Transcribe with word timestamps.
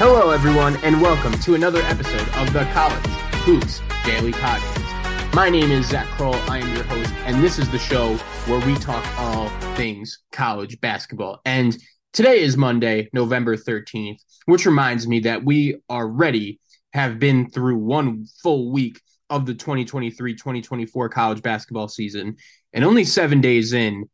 Hello, 0.00 0.30
everyone, 0.30 0.76
and 0.84 1.02
welcome 1.02 1.32
to 1.40 1.56
another 1.56 1.80
episode 1.80 2.28
of 2.36 2.52
the 2.52 2.62
College 2.72 3.04
Hoops 3.42 3.82
Daily 4.04 4.30
Podcast. 4.30 5.34
My 5.34 5.50
name 5.50 5.72
is 5.72 5.88
Zac 5.88 6.06
Kroll. 6.10 6.36
I 6.48 6.58
am 6.58 6.72
your 6.72 6.84
host, 6.84 7.12
and 7.24 7.42
this 7.42 7.58
is 7.58 7.68
the 7.68 7.80
show 7.80 8.14
where 8.46 8.64
we 8.64 8.76
talk 8.76 9.04
all 9.18 9.48
things 9.74 10.20
college 10.30 10.80
basketball. 10.80 11.40
And 11.44 11.76
today 12.12 12.42
is 12.42 12.56
Monday, 12.56 13.10
November 13.12 13.56
13th, 13.56 14.20
which 14.46 14.66
reminds 14.66 15.08
me 15.08 15.18
that 15.18 15.44
we 15.44 15.80
already 15.90 16.60
have 16.92 17.18
been 17.18 17.50
through 17.50 17.78
one 17.78 18.24
full 18.40 18.70
week 18.70 19.00
of 19.30 19.46
the 19.46 19.54
2023 19.54 20.36
2024 20.36 21.08
college 21.08 21.42
basketball 21.42 21.88
season. 21.88 22.36
And 22.72 22.84
only 22.84 23.02
seven 23.02 23.40
days 23.40 23.72
in, 23.72 24.08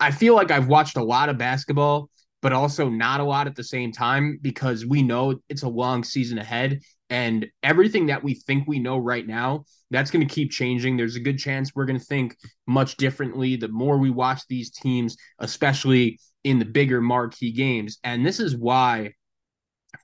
I 0.00 0.10
feel 0.10 0.34
like 0.34 0.50
I've 0.50 0.66
watched 0.66 0.96
a 0.96 1.04
lot 1.04 1.28
of 1.28 1.38
basketball 1.38 2.10
but 2.42 2.52
also 2.52 2.88
not 2.88 3.20
a 3.20 3.24
lot 3.24 3.46
at 3.46 3.56
the 3.56 3.64
same 3.64 3.92
time 3.92 4.38
because 4.40 4.84
we 4.86 5.02
know 5.02 5.40
it's 5.48 5.62
a 5.62 5.68
long 5.68 6.04
season 6.04 6.38
ahead. 6.38 6.80
And 7.08 7.46
everything 7.62 8.06
that 8.06 8.22
we 8.22 8.34
think 8.34 8.66
we 8.66 8.78
know 8.78 8.98
right 8.98 9.26
now 9.26 9.64
that's 9.90 10.10
going 10.10 10.26
to 10.26 10.34
keep 10.34 10.50
changing. 10.50 10.96
There's 10.96 11.16
a 11.16 11.20
good 11.20 11.38
chance 11.38 11.72
we're 11.74 11.86
going 11.86 11.98
to 11.98 12.04
think 12.04 12.36
much 12.66 12.96
differently 12.96 13.56
the 13.56 13.68
more 13.68 13.98
we 13.98 14.10
watch 14.10 14.42
these 14.48 14.70
teams 14.70 15.16
especially 15.38 16.18
in 16.44 16.58
the 16.58 16.64
bigger 16.64 17.00
marquee 17.00 17.52
games. 17.52 17.98
And 18.04 18.24
this 18.24 18.40
is 18.40 18.56
why 18.56 19.12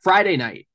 friday 0.02 0.38
night 0.38 0.66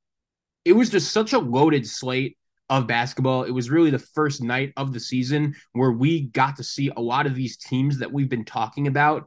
it 0.64 0.74
was 0.74 0.90
just 0.90 1.12
such 1.12 1.32
a 1.32 1.38
loaded 1.38 1.86
slate 1.86 2.36
of 2.68 2.86
basketball. 2.86 3.44
It 3.44 3.52
was 3.52 3.70
really 3.70 3.90
the 3.90 3.98
first 3.98 4.42
night 4.42 4.72
of 4.76 4.92
the 4.92 5.00
season 5.00 5.54
where 5.72 5.92
we 5.92 6.26
got 6.28 6.56
to 6.56 6.62
see 6.62 6.90
a 6.94 7.00
lot 7.00 7.26
of 7.26 7.34
these 7.34 7.56
teams 7.56 7.98
that 7.98 8.12
we've 8.12 8.28
been 8.28 8.44
talking 8.44 8.86
about 8.86 9.26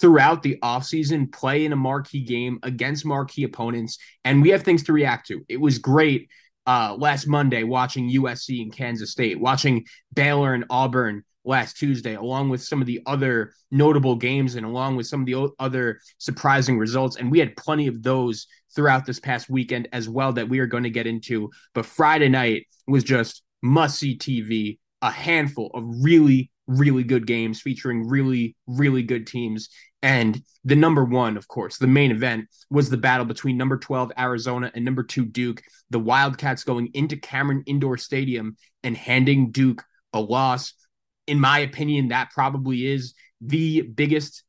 throughout 0.00 0.42
the 0.42 0.58
offseason 0.62 1.32
play 1.32 1.64
in 1.64 1.72
a 1.72 1.76
marquee 1.76 2.24
game 2.24 2.58
against 2.62 3.04
marquee 3.04 3.44
opponents 3.44 3.98
and 4.24 4.42
we 4.42 4.50
have 4.50 4.62
things 4.62 4.82
to 4.82 4.92
react 4.92 5.28
to. 5.28 5.44
It 5.48 5.60
was 5.60 5.78
great 5.78 6.28
uh, 6.66 6.96
last 6.98 7.28
monday 7.28 7.62
watching 7.62 8.10
usc 8.10 8.60
and 8.60 8.74
kansas 8.74 9.12
state 9.12 9.38
watching 9.38 9.84
baylor 10.12 10.52
and 10.52 10.64
auburn 10.68 11.22
last 11.46 11.76
tuesday 11.76 12.14
along 12.14 12.48
with 12.50 12.62
some 12.62 12.80
of 12.80 12.86
the 12.86 13.00
other 13.06 13.52
notable 13.70 14.16
games 14.16 14.56
and 14.56 14.66
along 14.66 14.96
with 14.96 15.06
some 15.06 15.20
of 15.20 15.26
the 15.26 15.48
other 15.58 16.00
surprising 16.18 16.78
results. 16.78 17.16
And 17.16 17.30
we 17.30 17.38
had 17.38 17.56
plenty 17.56 17.86
of 17.86 18.02
those 18.02 18.46
throughout 18.74 19.06
this 19.06 19.20
past 19.20 19.48
weekend 19.48 19.88
as 19.92 20.08
well 20.08 20.32
that 20.34 20.48
we 20.48 20.58
are 20.58 20.66
going 20.66 20.82
to 20.82 20.90
get 20.90 21.06
into. 21.06 21.50
But 21.72 21.86
friday 21.86 22.28
night 22.28 22.66
was 22.86 23.04
just 23.04 23.42
must 23.62 23.98
see 23.98 24.18
tv 24.18 24.78
a 25.02 25.10
handful 25.10 25.70
of 25.72 25.84
really 26.02 26.50
really 26.66 27.04
good 27.04 27.26
games 27.26 27.60
featuring 27.60 28.08
really, 28.08 28.56
really 28.66 29.02
good 29.02 29.26
teams. 29.26 29.68
And 30.02 30.42
the 30.64 30.76
number 30.76 31.04
one, 31.04 31.36
of 31.36 31.48
course, 31.48 31.78
the 31.78 31.86
main 31.86 32.10
event 32.10 32.46
was 32.70 32.90
the 32.90 32.96
battle 32.96 33.26
between 33.26 33.56
number 33.56 33.78
12 33.78 34.12
Arizona 34.18 34.70
and 34.74 34.84
number 34.84 35.02
two 35.02 35.24
Duke. 35.24 35.62
The 35.90 35.98
Wildcats 35.98 36.64
going 36.64 36.90
into 36.94 37.16
Cameron 37.16 37.62
Indoor 37.66 37.96
Stadium 37.96 38.56
and 38.82 38.96
handing 38.96 39.50
Duke 39.50 39.84
a 40.12 40.20
loss. 40.20 40.74
In 41.26 41.40
my 41.40 41.60
opinion, 41.60 42.08
that 42.08 42.30
probably 42.30 42.86
is 42.86 43.14
the 43.40 43.82
biggest, 43.82 44.44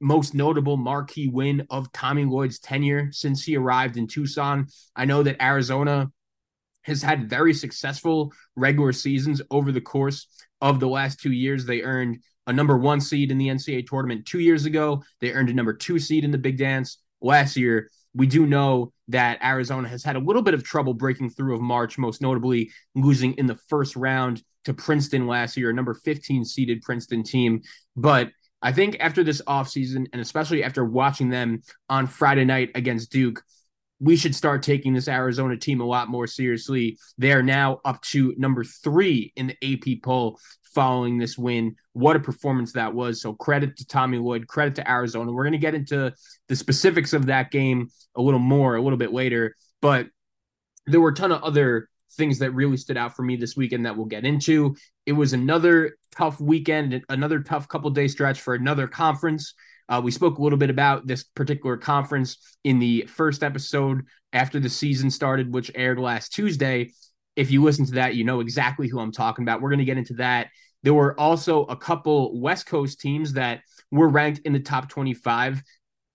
most 0.00 0.34
notable 0.34 0.76
marquee 0.76 1.28
win 1.28 1.66
of 1.70 1.92
Tommy 1.92 2.24
Lloyd's 2.24 2.58
tenure 2.58 3.08
since 3.12 3.44
he 3.44 3.56
arrived 3.56 3.96
in 3.96 4.06
Tucson. 4.06 4.66
I 4.94 5.04
know 5.04 5.22
that 5.22 5.42
Arizona 5.42 6.10
has 6.82 7.02
had 7.02 7.28
very 7.28 7.52
successful 7.52 8.32
regular 8.56 8.92
seasons 8.92 9.42
over 9.50 9.72
the 9.72 9.80
course 9.80 10.26
of 10.60 10.80
the 10.80 10.88
last 10.88 11.20
two 11.20 11.32
years. 11.32 11.64
They 11.64 11.82
earned 11.82 12.18
a 12.46 12.52
number 12.52 12.76
one 12.76 13.00
seed 13.00 13.30
in 13.30 13.38
the 13.38 13.48
NCAA 13.48 13.86
tournament 13.86 14.26
two 14.26 14.40
years 14.40 14.64
ago. 14.64 15.02
They 15.20 15.32
earned 15.32 15.50
a 15.50 15.54
number 15.54 15.72
two 15.72 15.98
seed 15.98 16.24
in 16.24 16.30
the 16.30 16.38
Big 16.38 16.58
Dance 16.58 16.98
last 17.20 17.56
year. 17.56 17.90
We 18.14 18.26
do 18.26 18.46
know 18.46 18.92
that 19.08 19.38
Arizona 19.44 19.88
has 19.88 20.02
had 20.02 20.16
a 20.16 20.20
little 20.20 20.42
bit 20.42 20.54
of 20.54 20.64
trouble 20.64 20.94
breaking 20.94 21.30
through 21.30 21.54
of 21.54 21.60
March, 21.60 21.98
most 21.98 22.22
notably 22.22 22.70
losing 22.94 23.34
in 23.34 23.46
the 23.46 23.58
first 23.68 23.96
round 23.96 24.42
to 24.64 24.74
Princeton 24.74 25.26
last 25.26 25.56
year, 25.56 25.70
a 25.70 25.74
number 25.74 25.94
15 25.94 26.44
seeded 26.44 26.82
Princeton 26.82 27.22
team. 27.22 27.62
But 27.96 28.30
I 28.60 28.72
think 28.72 28.96
after 28.98 29.22
this 29.22 29.40
offseason, 29.42 30.06
and 30.12 30.20
especially 30.20 30.64
after 30.64 30.84
watching 30.84 31.30
them 31.30 31.62
on 31.88 32.06
Friday 32.06 32.44
night 32.44 32.70
against 32.74 33.12
Duke, 33.12 33.42
we 34.00 34.16
should 34.16 34.34
start 34.34 34.62
taking 34.62 34.94
this 34.94 35.08
Arizona 35.08 35.56
team 35.56 35.80
a 35.80 35.86
lot 35.86 36.08
more 36.08 36.26
seriously. 36.26 36.98
They 37.16 37.32
are 37.32 37.42
now 37.42 37.80
up 37.84 38.00
to 38.02 38.34
number 38.38 38.64
three 38.64 39.32
in 39.36 39.48
the 39.48 39.74
AP 39.74 40.02
poll 40.02 40.38
following 40.62 41.18
this 41.18 41.36
win. 41.36 41.74
What 41.92 42.16
a 42.16 42.20
performance 42.20 42.72
that 42.72 42.94
was. 42.94 43.20
So, 43.20 43.34
credit 43.34 43.76
to 43.78 43.86
Tommy 43.86 44.18
Lloyd, 44.18 44.46
credit 44.46 44.76
to 44.76 44.90
Arizona. 44.90 45.32
We're 45.32 45.44
going 45.44 45.52
to 45.52 45.58
get 45.58 45.74
into 45.74 46.12
the 46.48 46.56
specifics 46.56 47.12
of 47.12 47.26
that 47.26 47.50
game 47.50 47.90
a 48.16 48.22
little 48.22 48.40
more 48.40 48.76
a 48.76 48.82
little 48.82 48.98
bit 48.98 49.12
later, 49.12 49.56
but 49.80 50.06
there 50.86 51.00
were 51.00 51.10
a 51.10 51.14
ton 51.14 51.32
of 51.32 51.42
other 51.42 51.88
things 52.12 52.38
that 52.38 52.52
really 52.52 52.76
stood 52.76 52.96
out 52.96 53.14
for 53.14 53.22
me 53.22 53.36
this 53.36 53.56
weekend 53.56 53.86
that 53.86 53.96
we'll 53.96 54.06
get 54.06 54.24
into. 54.24 54.76
It 55.06 55.12
was 55.12 55.32
another 55.32 55.96
tough 56.14 56.40
weekend, 56.40 57.02
another 57.08 57.40
tough 57.40 57.68
couple 57.68 57.90
day 57.90 58.08
stretch 58.08 58.40
for 58.40 58.54
another 58.54 58.88
conference. 58.88 59.54
Uh, 59.88 60.00
we 60.02 60.10
spoke 60.10 60.38
a 60.38 60.42
little 60.42 60.58
bit 60.58 60.70
about 60.70 61.06
this 61.06 61.22
particular 61.22 61.76
conference 61.76 62.36
in 62.64 62.78
the 62.78 63.08
first 63.08 63.42
episode 63.42 64.02
after 64.32 64.60
the 64.60 64.68
season 64.68 65.10
started, 65.10 65.52
which 65.52 65.70
aired 65.74 65.98
last 65.98 66.32
Tuesday. 66.32 66.92
If 67.36 67.50
you 67.50 67.62
listen 67.62 67.86
to 67.86 67.92
that, 67.92 68.14
you 68.14 68.24
know 68.24 68.40
exactly 68.40 68.88
who 68.88 69.00
I'm 69.00 69.12
talking 69.12 69.44
about. 69.44 69.60
We're 69.60 69.70
going 69.70 69.78
to 69.78 69.84
get 69.84 69.98
into 69.98 70.14
that. 70.14 70.48
There 70.82 70.94
were 70.94 71.18
also 71.18 71.64
a 71.64 71.76
couple 71.76 72.38
West 72.40 72.66
Coast 72.66 73.00
teams 73.00 73.32
that 73.34 73.60
were 73.90 74.08
ranked 74.08 74.40
in 74.44 74.52
the 74.52 74.60
top 74.60 74.88
25, 74.88 75.62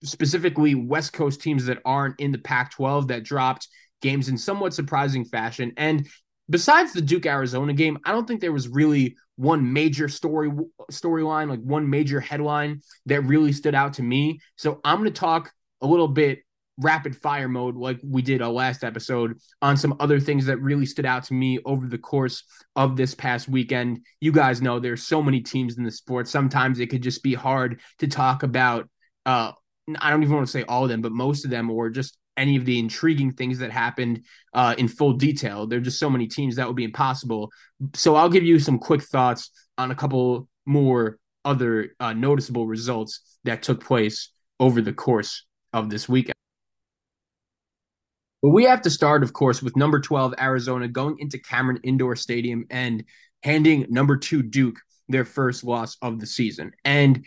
specifically 0.03 0.75
West 0.75 1.13
Coast 1.13 1.41
teams 1.41 1.65
that 1.65 1.79
aren't 1.85 2.19
in 2.19 2.31
the 2.31 2.37
Pac 2.37 2.71
12 2.71 3.07
that 3.07 3.23
dropped 3.23 3.67
games 4.01 4.29
in 4.29 4.37
somewhat 4.37 4.73
surprising 4.73 5.25
fashion. 5.25 5.71
And 5.77 6.07
besides 6.49 6.93
the 6.93 7.01
Duke 7.01 7.25
Arizona 7.25 7.73
game, 7.73 7.97
I 8.05 8.11
don't 8.11 8.27
think 8.27 8.41
there 8.41 8.51
was 8.51 8.67
really 8.67 9.15
one 9.35 9.73
major 9.73 10.07
story 10.07 10.51
storyline, 10.91 11.49
like 11.49 11.61
one 11.61 11.89
major 11.89 12.19
headline 12.19 12.81
that 13.05 13.21
really 13.21 13.51
stood 13.51 13.75
out 13.75 13.93
to 13.93 14.03
me. 14.03 14.39
So 14.57 14.79
I'm 14.83 14.99
going 14.99 15.11
to 15.11 15.19
talk 15.19 15.51
a 15.81 15.87
little 15.87 16.07
bit 16.07 16.39
rapid 16.77 17.15
fire 17.15 17.47
mode 17.47 17.75
like 17.75 17.99
we 18.03 18.21
did 18.21 18.41
our 18.41 18.51
last 18.51 18.83
episode 18.83 19.37
on 19.61 19.77
some 19.77 19.95
other 19.99 20.19
things 20.19 20.47
that 20.47 20.57
really 20.57 20.85
stood 20.85 21.05
out 21.05 21.23
to 21.23 21.33
me 21.33 21.59
over 21.65 21.87
the 21.87 21.97
course 21.97 22.43
of 22.75 22.95
this 22.95 23.13
past 23.13 23.47
weekend. 23.47 23.99
You 24.19 24.31
guys 24.31 24.61
know 24.61 24.79
there's 24.79 25.03
so 25.05 25.21
many 25.21 25.41
teams 25.41 25.77
in 25.77 25.83
the 25.83 25.91
sport. 25.91 26.27
Sometimes 26.27 26.79
it 26.79 26.87
could 26.87 27.03
just 27.03 27.21
be 27.21 27.35
hard 27.35 27.79
to 27.99 28.07
talk 28.07 28.43
about 28.43 28.89
uh 29.25 29.51
I 29.99 30.09
don't 30.09 30.23
even 30.23 30.35
want 30.35 30.47
to 30.47 30.51
say 30.51 30.63
all 30.63 30.83
of 30.83 30.89
them, 30.89 31.01
but 31.01 31.11
most 31.11 31.43
of 31.43 31.51
them 31.51 31.69
or 31.69 31.89
just 31.89 32.17
any 32.37 32.55
of 32.55 32.65
the 32.65 32.79
intriguing 32.79 33.31
things 33.31 33.59
that 33.59 33.71
happened 33.71 34.23
uh, 34.53 34.75
in 34.77 34.87
full 34.87 35.13
detail. 35.13 35.67
There 35.67 35.79
are 35.79 35.83
just 35.83 35.99
so 35.99 36.09
many 36.09 36.27
teams 36.27 36.55
that 36.55 36.67
would 36.67 36.75
be 36.75 36.83
impossible. 36.83 37.51
So 37.93 38.15
I'll 38.15 38.29
give 38.29 38.43
you 38.43 38.59
some 38.59 38.79
quick 38.79 39.03
thoughts 39.03 39.51
on 39.77 39.91
a 39.91 39.95
couple 39.95 40.47
more 40.65 41.19
other 41.45 41.95
uh, 41.99 42.13
noticeable 42.13 42.67
results 42.67 43.21
that 43.43 43.63
took 43.63 43.83
place 43.83 44.29
over 44.59 44.81
the 44.81 44.93
course 44.93 45.45
of 45.73 45.89
this 45.89 46.07
weekend. 46.07 46.33
But 48.41 48.49
we 48.49 48.65
have 48.65 48.81
to 48.81 48.89
start, 48.89 49.23
of 49.23 49.33
course, 49.33 49.61
with 49.61 49.77
number 49.77 49.99
12, 49.99 50.35
Arizona, 50.39 50.87
going 50.87 51.17
into 51.19 51.39
Cameron 51.39 51.79
Indoor 51.83 52.15
Stadium 52.15 52.65
and 52.69 53.03
handing 53.41 53.85
number 53.89 54.17
two 54.17 54.41
Duke 54.41 54.77
their 55.07 55.25
first 55.25 55.63
loss 55.63 55.97
of 56.01 56.19
the 56.19 56.25
season. 56.25 56.71
And 56.83 57.25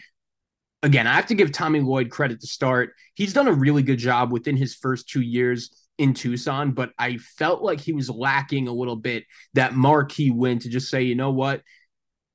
again, 0.83 1.07
I 1.07 1.15
have 1.15 1.27
to 1.27 1.35
give 1.35 1.53
Tommy 1.53 1.81
Lloyd 1.81 2.11
credit 2.11 2.41
to 2.41 2.47
start. 2.47 2.95
He's 3.15 3.33
done 3.33 3.49
a 3.49 3.53
really 3.53 3.83
good 3.83 3.99
job 3.99 4.33
within 4.33 4.57
his 4.57 4.75
first 4.75 5.09
two 5.09 5.23
years 5.23 5.71
in 5.99 6.15
Tucson, 6.15 6.73
but 6.73 6.91
I 6.99 7.17
felt 7.17 7.63
like 7.63 7.81
he 7.81 7.93
was 7.93 8.11
lacking 8.11 8.69
a 8.69 8.73
little 8.73 8.97
bit 8.97 9.25
that 9.55 9.75
marquee 9.75 10.31
win 10.31 10.59
to 10.61 10.69
just 10.69 10.91
say, 10.91 11.03
you 11.03 11.15
know 11.15 11.31
what, 11.31 11.63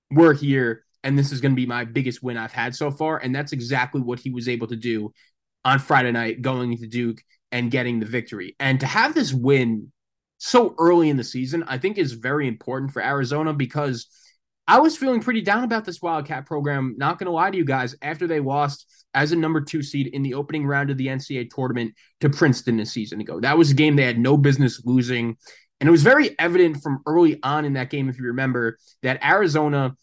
we're 0.09 0.33
here 0.33 0.83
and 1.03 1.17
this 1.17 1.31
is 1.31 1.41
going 1.41 1.53
to 1.53 1.55
be 1.55 1.65
my 1.65 1.85
biggest 1.85 2.21
win 2.21 2.37
I've 2.37 2.51
had 2.51 2.75
so 2.75 2.91
far. 2.91 3.17
And 3.17 3.33
that's 3.33 3.53
exactly 3.53 4.01
what 4.01 4.19
he 4.19 4.29
was 4.29 4.47
able 4.47 4.67
to 4.67 4.75
do 4.75 5.13
on 5.65 5.79
Friday 5.79 6.11
night, 6.11 6.41
going 6.41 6.71
into 6.71 6.87
Duke 6.87 7.21
and 7.51 7.71
getting 7.71 7.99
the 7.99 8.05
victory. 8.05 8.55
And 8.59 8.79
to 8.79 8.85
have 8.85 9.13
this 9.13 9.33
win 9.33 9.91
so 10.37 10.75
early 10.77 11.09
in 11.09 11.17
the 11.17 11.23
season, 11.23 11.63
I 11.67 11.77
think 11.77 11.97
is 11.97 12.13
very 12.13 12.47
important 12.47 12.91
for 12.91 13.01
Arizona 13.01 13.53
because 13.53 14.07
I 14.71 14.79
was 14.79 14.95
feeling 14.95 15.19
pretty 15.19 15.41
down 15.41 15.65
about 15.65 15.83
this 15.83 16.01
Wildcat 16.01 16.45
program. 16.45 16.95
Not 16.97 17.19
going 17.19 17.25
to 17.25 17.33
lie 17.33 17.51
to 17.51 17.57
you 17.57 17.65
guys, 17.65 17.93
after 18.01 18.25
they 18.25 18.39
lost 18.39 19.03
as 19.13 19.33
a 19.33 19.35
number 19.35 19.59
two 19.59 19.83
seed 19.83 20.07
in 20.07 20.23
the 20.23 20.33
opening 20.33 20.65
round 20.65 20.89
of 20.89 20.95
the 20.95 21.07
NCAA 21.07 21.49
tournament 21.53 21.93
to 22.21 22.29
Princeton 22.29 22.79
a 22.79 22.85
season 22.85 23.19
ago. 23.19 23.41
That 23.41 23.57
was 23.57 23.71
a 23.71 23.73
game 23.73 23.97
they 23.97 24.05
had 24.05 24.17
no 24.17 24.37
business 24.37 24.81
losing. 24.85 25.35
And 25.81 25.89
it 25.89 25.91
was 25.91 26.03
very 26.03 26.39
evident 26.39 26.81
from 26.81 27.01
early 27.05 27.37
on 27.43 27.65
in 27.65 27.73
that 27.73 27.89
game, 27.89 28.07
if 28.07 28.17
you 28.17 28.27
remember, 28.27 28.77
that 29.03 29.21
Arizona, 29.21 29.97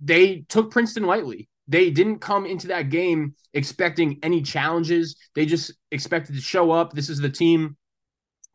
they 0.00 0.46
took 0.48 0.70
Princeton 0.70 1.04
lightly. 1.04 1.50
They 1.68 1.90
didn't 1.90 2.20
come 2.20 2.46
into 2.46 2.68
that 2.68 2.88
game 2.88 3.34
expecting 3.52 4.18
any 4.22 4.40
challenges. 4.40 5.14
They 5.34 5.44
just 5.44 5.74
expected 5.90 6.36
to 6.36 6.40
show 6.40 6.70
up. 6.70 6.94
This 6.94 7.10
is 7.10 7.18
the 7.18 7.28
team 7.28 7.76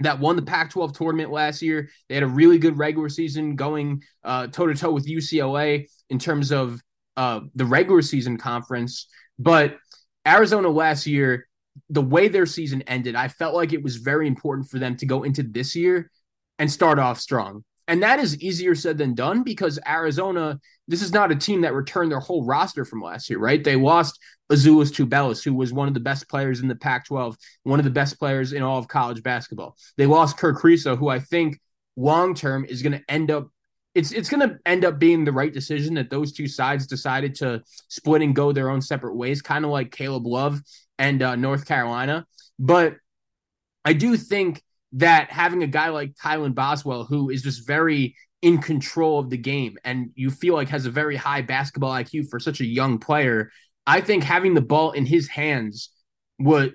that 0.01 0.19
won 0.19 0.35
the 0.35 0.41
Pac 0.41 0.71
12 0.71 0.93
tournament 0.93 1.31
last 1.31 1.61
year. 1.61 1.89
They 2.09 2.15
had 2.15 2.23
a 2.23 2.27
really 2.27 2.57
good 2.57 2.77
regular 2.77 3.09
season 3.09 3.55
going 3.55 4.03
toe 4.23 4.47
to 4.47 4.73
toe 4.73 4.91
with 4.91 5.07
UCLA 5.07 5.87
in 6.09 6.19
terms 6.19 6.51
of 6.51 6.81
uh, 7.17 7.41
the 7.55 7.65
regular 7.65 8.01
season 8.01 8.37
conference. 8.37 9.07
But 9.37 9.77
Arizona 10.27 10.69
last 10.69 11.07
year, 11.07 11.47
the 11.89 12.01
way 12.01 12.27
their 12.27 12.45
season 12.45 12.81
ended, 12.83 13.15
I 13.15 13.27
felt 13.27 13.55
like 13.55 13.73
it 13.73 13.83
was 13.83 13.97
very 13.97 14.27
important 14.27 14.69
for 14.69 14.79
them 14.79 14.95
to 14.97 15.05
go 15.05 15.23
into 15.23 15.43
this 15.43 15.75
year 15.75 16.11
and 16.59 16.71
start 16.71 16.99
off 16.99 17.19
strong. 17.19 17.63
And 17.91 18.01
that 18.03 18.19
is 18.19 18.39
easier 18.41 18.73
said 18.73 18.97
than 18.97 19.15
done 19.15 19.43
because 19.43 19.77
Arizona, 19.85 20.61
this 20.87 21.01
is 21.01 21.11
not 21.11 21.29
a 21.29 21.35
team 21.35 21.59
that 21.61 21.73
returned 21.73 22.09
their 22.09 22.21
whole 22.21 22.45
roster 22.45 22.85
from 22.85 23.01
last 23.01 23.29
year, 23.29 23.37
right? 23.37 23.61
They 23.61 23.75
lost 23.75 24.17
Azuolas 24.49 24.93
Tubelis, 24.93 25.43
who 25.43 25.53
was 25.53 25.73
one 25.73 25.89
of 25.89 25.93
the 25.93 25.99
best 25.99 26.29
players 26.29 26.61
in 26.61 26.69
the 26.69 26.75
Pac 26.75 27.07
12, 27.07 27.35
one 27.63 27.79
of 27.79 27.83
the 27.83 27.91
best 27.91 28.17
players 28.17 28.53
in 28.53 28.63
all 28.63 28.77
of 28.77 28.87
college 28.87 29.21
basketball. 29.23 29.75
They 29.97 30.05
lost 30.05 30.37
Kerr 30.37 30.53
Kriisa, 30.53 30.97
who 30.97 31.09
I 31.09 31.19
think 31.19 31.59
long 31.97 32.33
term 32.33 32.63
is 32.63 32.81
going 32.81 32.93
to 32.93 33.03
end 33.09 33.29
up. 33.29 33.49
It's 33.93 34.13
it's 34.13 34.29
going 34.29 34.47
to 34.47 34.57
end 34.65 34.85
up 34.85 34.97
being 34.97 35.25
the 35.25 35.33
right 35.33 35.51
decision 35.51 35.95
that 35.95 36.09
those 36.09 36.31
two 36.31 36.47
sides 36.47 36.87
decided 36.87 37.35
to 37.35 37.61
split 37.89 38.21
and 38.21 38.33
go 38.33 38.53
their 38.53 38.69
own 38.69 38.81
separate 38.81 39.17
ways, 39.17 39.41
kind 39.41 39.65
of 39.65 39.71
like 39.71 39.91
Caleb 39.91 40.25
Love 40.25 40.61
and 40.97 41.21
uh, 41.21 41.35
North 41.35 41.65
Carolina. 41.65 42.25
But 42.57 42.95
I 43.83 43.91
do 43.91 44.15
think 44.15 44.63
that 44.93 45.31
having 45.31 45.63
a 45.63 45.67
guy 45.67 45.89
like 45.89 46.15
Kylan 46.15 46.55
Boswell, 46.55 47.05
who 47.05 47.29
is 47.29 47.41
just 47.41 47.65
very 47.65 48.15
in 48.41 48.59
control 48.59 49.19
of 49.19 49.29
the 49.29 49.37
game 49.37 49.77
and 49.83 50.11
you 50.15 50.31
feel 50.31 50.55
like 50.55 50.69
has 50.69 50.85
a 50.85 50.91
very 50.91 51.15
high 51.15 51.41
basketball 51.41 51.91
IQ 51.91 52.29
for 52.29 52.39
such 52.39 52.59
a 52.59 52.65
young 52.65 52.97
player, 52.97 53.51
I 53.85 54.01
think 54.01 54.23
having 54.23 54.53
the 54.53 54.61
ball 54.61 54.91
in 54.91 55.05
his 55.05 55.27
hands 55.27 55.89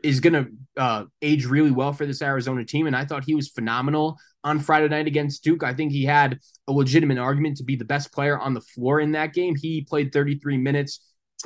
is 0.02 0.20
going 0.20 0.32
to 0.32 0.80
uh, 0.80 1.04
age 1.22 1.44
really 1.44 1.72
well 1.72 1.92
for 1.92 2.06
this 2.06 2.22
Arizona 2.22 2.64
team. 2.64 2.86
And 2.86 2.94
I 2.94 3.04
thought 3.04 3.24
he 3.24 3.34
was 3.34 3.48
phenomenal 3.48 4.16
on 4.44 4.60
Friday 4.60 4.88
night 4.88 5.08
against 5.08 5.42
Duke. 5.42 5.64
I 5.64 5.74
think 5.74 5.90
he 5.92 6.04
had 6.04 6.38
a 6.68 6.72
legitimate 6.72 7.18
argument 7.18 7.56
to 7.56 7.64
be 7.64 7.74
the 7.74 7.84
best 7.84 8.12
player 8.12 8.38
on 8.38 8.54
the 8.54 8.60
floor 8.60 9.00
in 9.00 9.12
that 9.12 9.34
game. 9.34 9.56
He 9.56 9.82
played 9.82 10.12
33 10.12 10.58
minutes, 10.58 11.00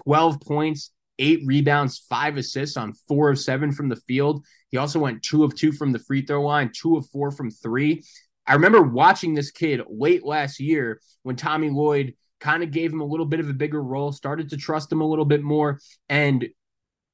12 0.05 0.41
points, 0.41 0.93
eight 1.19 1.41
rebounds, 1.47 2.05
five 2.09 2.37
assists 2.37 2.77
on 2.77 2.95
four 3.09 3.31
of 3.31 3.39
seven 3.39 3.73
from 3.73 3.89
the 3.89 3.97
field. 3.97 4.45
He 4.71 4.79
also 4.79 4.99
went 4.99 5.23
two 5.23 5.45
of 5.45 5.55
two 5.55 5.73
from 5.73 5.93
the 5.93 5.99
free 5.99 6.23
throw 6.23 6.43
line, 6.43 6.71
two 6.75 6.97
of 6.97 7.07
four 7.07 7.31
from 7.31 7.51
three. 7.51 8.05
I 8.47 8.55
remember 8.55 8.83
watching 8.83 9.35
this 9.35 9.51
kid 9.51 9.81
late 9.89 10.25
last 10.25 10.61
year 10.61 11.01
when 11.23 11.37
Tommy 11.37 11.71
Lloyd 11.71 12.15
kind 12.41 12.63
of 12.63 12.71
gave 12.71 12.93
him 12.93 13.01
a 13.01 13.07
little 13.07 13.27
bit 13.27 13.41
of 13.41 13.49
a 13.49 13.55
bigger 13.55 13.83
role, 13.83 14.13
started 14.13 14.51
to 14.51 14.57
trust 14.57 14.91
him 14.91 15.01
a 15.01 15.07
little 15.07 15.25
bit 15.25 15.43
more. 15.43 15.79
And 16.09 16.49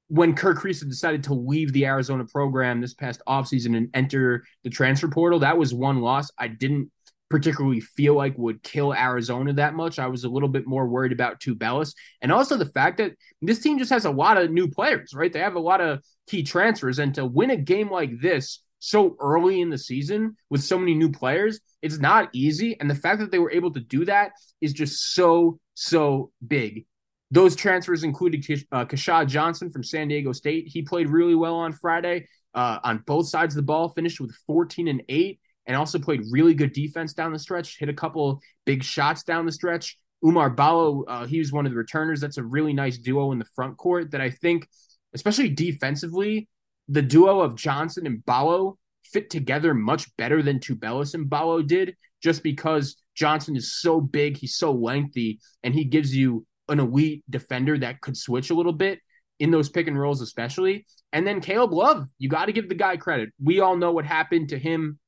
when 0.08 0.35
Kerr 0.35 0.55
Kriisa 0.55 0.88
decided 0.88 1.25
to 1.25 1.35
leave 1.35 1.73
the 1.73 1.87
Arizona 1.87 2.25
program 2.25 2.81
this 2.81 2.94
past 2.94 3.20
offseason 3.26 3.76
and 3.76 3.91
enter 3.93 4.44
the 4.62 4.70
transfer 4.70 5.09
portal, 5.09 5.41
that 5.41 5.59
was 5.59 5.75
one 5.75 6.00
loss 6.00 6.31
I 6.38 6.49
didn't 6.49 6.91
particularly 7.28 7.81
feel 7.81 8.14
like 8.14 8.37
would 8.38 8.62
kill 8.62 8.94
Arizona 8.94 9.52
that 9.55 9.75
much. 9.75 9.99
I 9.99 10.06
was 10.06 10.25
a 10.25 10.28
little 10.28 10.49
bit 10.49 10.67
more 10.67 10.87
worried 10.87 11.12
about 11.12 11.40
Tubelis. 11.40 11.94
And 12.23 12.31
also 12.31 12.56
the 12.56 12.67
fact 12.67 12.99
that 12.99 13.12
this 13.43 13.58
team 13.58 13.78
just 13.78 13.90
has 13.90 14.05
a 14.05 14.11
lot 14.11 14.37
of 14.37 14.50
new 14.50 14.69
players, 14.69 15.12
right? 15.14 15.32
They 15.32 15.40
have 15.40 15.56
a 15.56 15.61
lot 15.61 15.81
of 15.81 16.02
key 16.28 16.43
transfers. 16.43 16.99
And 16.99 17.14
to 17.17 17.26
win 17.26 17.50
a 17.50 17.56
game 17.56 17.90
like 17.90 18.20
this 18.20 18.62
so 18.78 19.17
early 19.20 19.61
in 19.61 19.70
the 19.70 19.78
season 19.78 20.37
with 20.50 20.62
so 20.62 20.78
many 20.78 20.94
new 20.94 21.11
players, 21.11 21.58
it's 21.82 21.99
not 21.99 22.28
easy. 22.32 22.78
And 22.78 22.88
the 22.88 22.94
fact 22.94 23.20
that 23.20 23.31
they 23.31 23.38
were 23.38 23.50
able 23.50 23.73
to 23.73 23.81
do 23.81 24.05
that 24.05 24.32
is 24.61 24.73
just 24.73 25.14
so, 25.14 25.58
so 25.75 26.31
big. 26.46 26.87
Those 27.32 27.56
transfers 27.56 28.05
included 28.05 28.46
uh, 28.70 28.84
Johnson 29.25 29.70
from 29.70 29.82
San 29.82 30.06
Diego 30.08 30.31
State. 30.31 30.69
He 30.69 30.82
played 30.82 31.08
really 31.08 31.34
well 31.34 31.56
on 31.56 31.73
Friday 31.73 32.28
uh, 32.55 32.78
on 32.84 33.02
both 33.06 33.28
sides 33.28 33.55
of 33.55 33.56
the 33.56 33.67
ball, 33.67 33.88
finished 33.90 34.20
with 34.20 34.34
14 34.46 34.88
and 34.88 35.02
8, 35.08 35.40
and 35.67 35.77
also 35.77 35.99
played 35.99 36.23
really 36.31 36.55
good 36.55 36.73
defense 36.73 37.13
down 37.13 37.33
the 37.33 37.39
stretch, 37.39 37.79
hit 37.79 37.89
a 37.89 37.95
couple 37.95 38.41
big 38.65 38.83
shots 38.83 39.23
down 39.23 39.47
the 39.47 39.53
stretch. 39.53 39.99
Umar 40.25 40.51
Ballo, 40.51 41.05
uh, 41.05 41.27
he 41.27 41.39
was 41.39 41.53
one 41.53 41.67
of 41.67 41.73
the 41.73 41.79
returners. 41.79 42.21
That's 42.21 42.39
a 42.39 42.43
really 42.43 42.73
nice 42.73 42.99
duo 42.99 43.33
in 43.33 43.39
the 43.39 43.47
front 43.55 43.77
court 43.77 44.13
that 44.13 44.21
I 44.21 44.31
think, 44.31 44.69
especially 45.15 45.51
defensively, 45.51 46.49
the 46.89 47.03
duo 47.03 47.41
of 47.41 47.57
Johnson 47.57 48.07
and 48.07 48.25
Ballo 48.25 48.79
fit 49.05 49.31
together 49.31 49.75
much 49.75 50.15
better 50.17 50.43
than 50.43 50.59
Tubelis 50.59 51.15
and 51.15 51.29
Ballo 51.29 51.63
did, 51.63 51.97
just 52.23 52.43
because 52.43 52.97
Johnson 53.15 53.57
is 53.57 53.73
so 53.73 54.01
big, 54.01 54.37
he's 54.37 54.57
so 54.57 54.73
lengthy, 54.73 55.41
and 55.62 55.75
he 55.75 55.85
gives 55.85 56.15
you 56.15 56.47
an 56.69 56.81
elite 56.81 57.23
defender 57.29 57.79
that 57.79 58.01
could 58.01 58.17
switch 58.17 58.51
a 58.51 58.55
little 58.55 58.73
bit 58.73 59.01
in 59.39 59.51
those 59.51 59.69
pick 59.69 59.87
and 59.87 59.99
rolls, 59.99 60.21
especially. 60.21 60.87
And 61.12 61.27
then 61.27 61.41
Caleb 61.41 61.73
Love, 61.73 62.07
you 62.19 62.29
got 62.29 62.47
to 62.47 62.53
give 62.53 62.69
the 62.69 62.75
guy 62.75 62.97
credit. 62.97 63.31
We 63.43 63.61
all 63.61 63.77
know 63.77 63.93
what 63.93 64.05
happened 64.05 64.49
to 64.51 64.59
him 64.59 64.99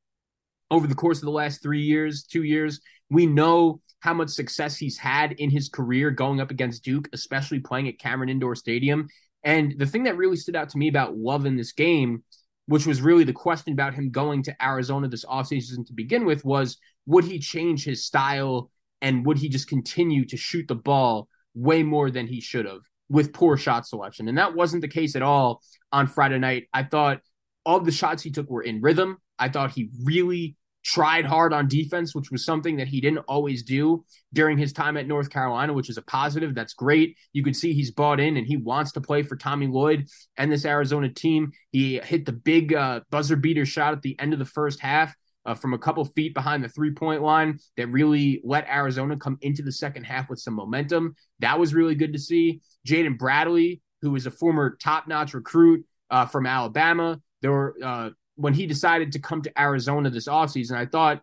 over 0.71 0.87
the 0.87 0.95
course 0.95 1.19
of 1.19 1.25
the 1.25 1.31
last 1.31 1.63
three 1.63 1.83
years, 1.83 2.25
two 2.25 2.43
years. 2.43 2.81
We 3.11 3.27
know 3.27 3.81
how 4.01 4.15
much 4.15 4.31
success 4.31 4.77
he's 4.77 4.99
had 4.99 5.33
in 5.33 5.51
his 5.51 5.69
career 5.69 6.11
going 6.11 6.41
up 6.41 6.51
against 6.51 6.85
Duke, 6.85 7.09
especially 7.13 7.61
playing 7.61 7.89
at 7.89 7.99
Cameron 7.99 8.29
Indoor 8.29 8.55
Stadium. 8.55 9.09
And 9.43 9.75
the 9.79 9.87
thing 9.87 10.05
that 10.05 10.17
really 10.17 10.37
stood 10.37 10.57
out 10.57 10.69
to 10.71 10.79
me 10.79 10.89
about 10.89 11.17
Love 11.17 11.47
in 11.47 11.57
this 11.57 11.73
game, 11.73 12.23
which 12.67 12.87
was 12.87 13.01
really 13.01 13.25
the 13.25 13.33
question 13.33 13.73
about 13.73 13.95
him 13.95 14.11
going 14.11 14.43
to 14.45 14.65
Arizona 14.65 15.09
this 15.09 15.25
offseason 15.25 15.87
to 15.87 15.93
begin 15.93 16.25
with, 16.25 16.45
was 16.45 16.77
would 17.07 17.25
he 17.25 17.39
change 17.39 17.85
his 17.85 18.05
style 18.05 18.71
and 19.01 19.25
would 19.27 19.39
he 19.39 19.49
just 19.49 19.69
continue 19.69 20.25
to 20.27 20.37
shoot 20.37 20.69
the 20.69 20.75
ball 20.75 21.29
way 21.55 21.83
more 21.83 22.11
than 22.11 22.27
he 22.27 22.41
should 22.41 22.67
have 22.67 22.83
with 23.09 23.33
poor 23.33 23.57
shot 23.57 23.87
selection. 23.87 24.29
And 24.29 24.39
that 24.39 24.55
wasn't 24.55 24.83
the 24.83 24.89
case 24.89 25.17
at 25.17 25.23
all 25.23 25.63
on 25.93 26.07
Friday 26.07 26.39
night. 26.39 26.69
I 26.73 26.83
thought 26.83 27.21
all 27.65 27.81
the 27.81 27.91
shots 27.91 28.23
he 28.23 28.31
took 28.31 28.51
were 28.51 28.63
in 28.63 28.81
rhythm. 28.81 29.19
I 29.39 29.49
thought 29.49 29.73
he 29.73 29.91
really 30.03 30.57
tried 30.85 31.27
hard 31.27 31.53
on 31.53 31.69
defense, 31.69 32.15
which 32.15 32.31
was 32.31 32.45
something 32.45 32.77
that 32.77 32.89
he 32.89 33.01
didn't 33.01 33.25
always 33.29 33.63
do 33.63 34.05
during 34.33 34.57
his 34.57 34.73
time 34.73 34.97
at 34.97 35.07
North 35.07 35.29
Carolina, 35.29 35.73
which 35.73 35.91
is 35.91 35.99
a 35.99 36.03
positive. 36.03 36.55
That's 36.55 36.73
great. 36.73 37.17
You 37.33 37.43
can 37.45 37.53
see 37.53 37.73
he's 37.75 37.91
bought 37.91 38.21
in 38.21 38.37
and 38.37 38.47
he 38.47 38.57
wants 38.57 38.93
to 38.93 39.01
play 39.01 39.23
for 39.23 39.37
Tommy 39.37 39.67
Lloyd 39.67 40.07
and 40.37 40.51
this 40.51 40.65
Arizona 40.65 41.11
team. 41.11 41.53
He 41.73 41.99
hit 41.99 42.25
the 42.25 42.33
big 42.33 42.73
uh, 42.73 43.01
buzzer 43.11 43.37
beater 43.37 43.67
shot 43.67 43.93
at 43.93 44.03
the 44.03 44.19
end 44.19 44.33
of 44.33 44.39
the 44.39 44.45
first 44.45 44.81
half 44.81 45.15
uh, 45.45 45.55
from 45.55 45.75
a 45.75 45.79
couple 45.79 46.05
feet 46.05 46.35
behind 46.35 46.65
the 46.65 46.69
three 46.69 46.93
point 46.93 47.23
line 47.23 47.59
that 47.77 47.89
really 47.89 48.41
let 48.45 48.69
Arizona 48.69 49.17
come 49.17 49.39
into 49.43 49.63
the 49.63 49.73
second 49.73 50.05
half 50.05 50.31
with 50.31 50.39
some 50.39 50.55
momentum. 50.55 51.15
That 51.41 51.59
was 51.59 51.75
really 51.75 51.95
good 51.97 52.13
to 52.15 52.19
see. 52.19 52.61
Jaden 52.87 53.19
Bradley, 53.19 53.83
who 54.03 54.15
is 54.15 54.27
a 54.27 54.31
former 54.31 54.77
top 54.81 55.09
notch 55.09 55.35
recruit 55.35 55.85
uh, 56.11 56.27
from 56.27 56.47
Alabama, 56.47 57.21
there 57.43 57.53
were 57.53 57.77
uh, 57.83 58.11
when 58.39 58.55
he 58.55 58.67
decided 58.67 59.13
to 59.13 59.19
come 59.19 59.43
to 59.43 59.61
Arizona 59.61 60.11
this 60.11 60.29
offseason, 60.29 60.77
I 60.77 60.87
thought 60.87 61.23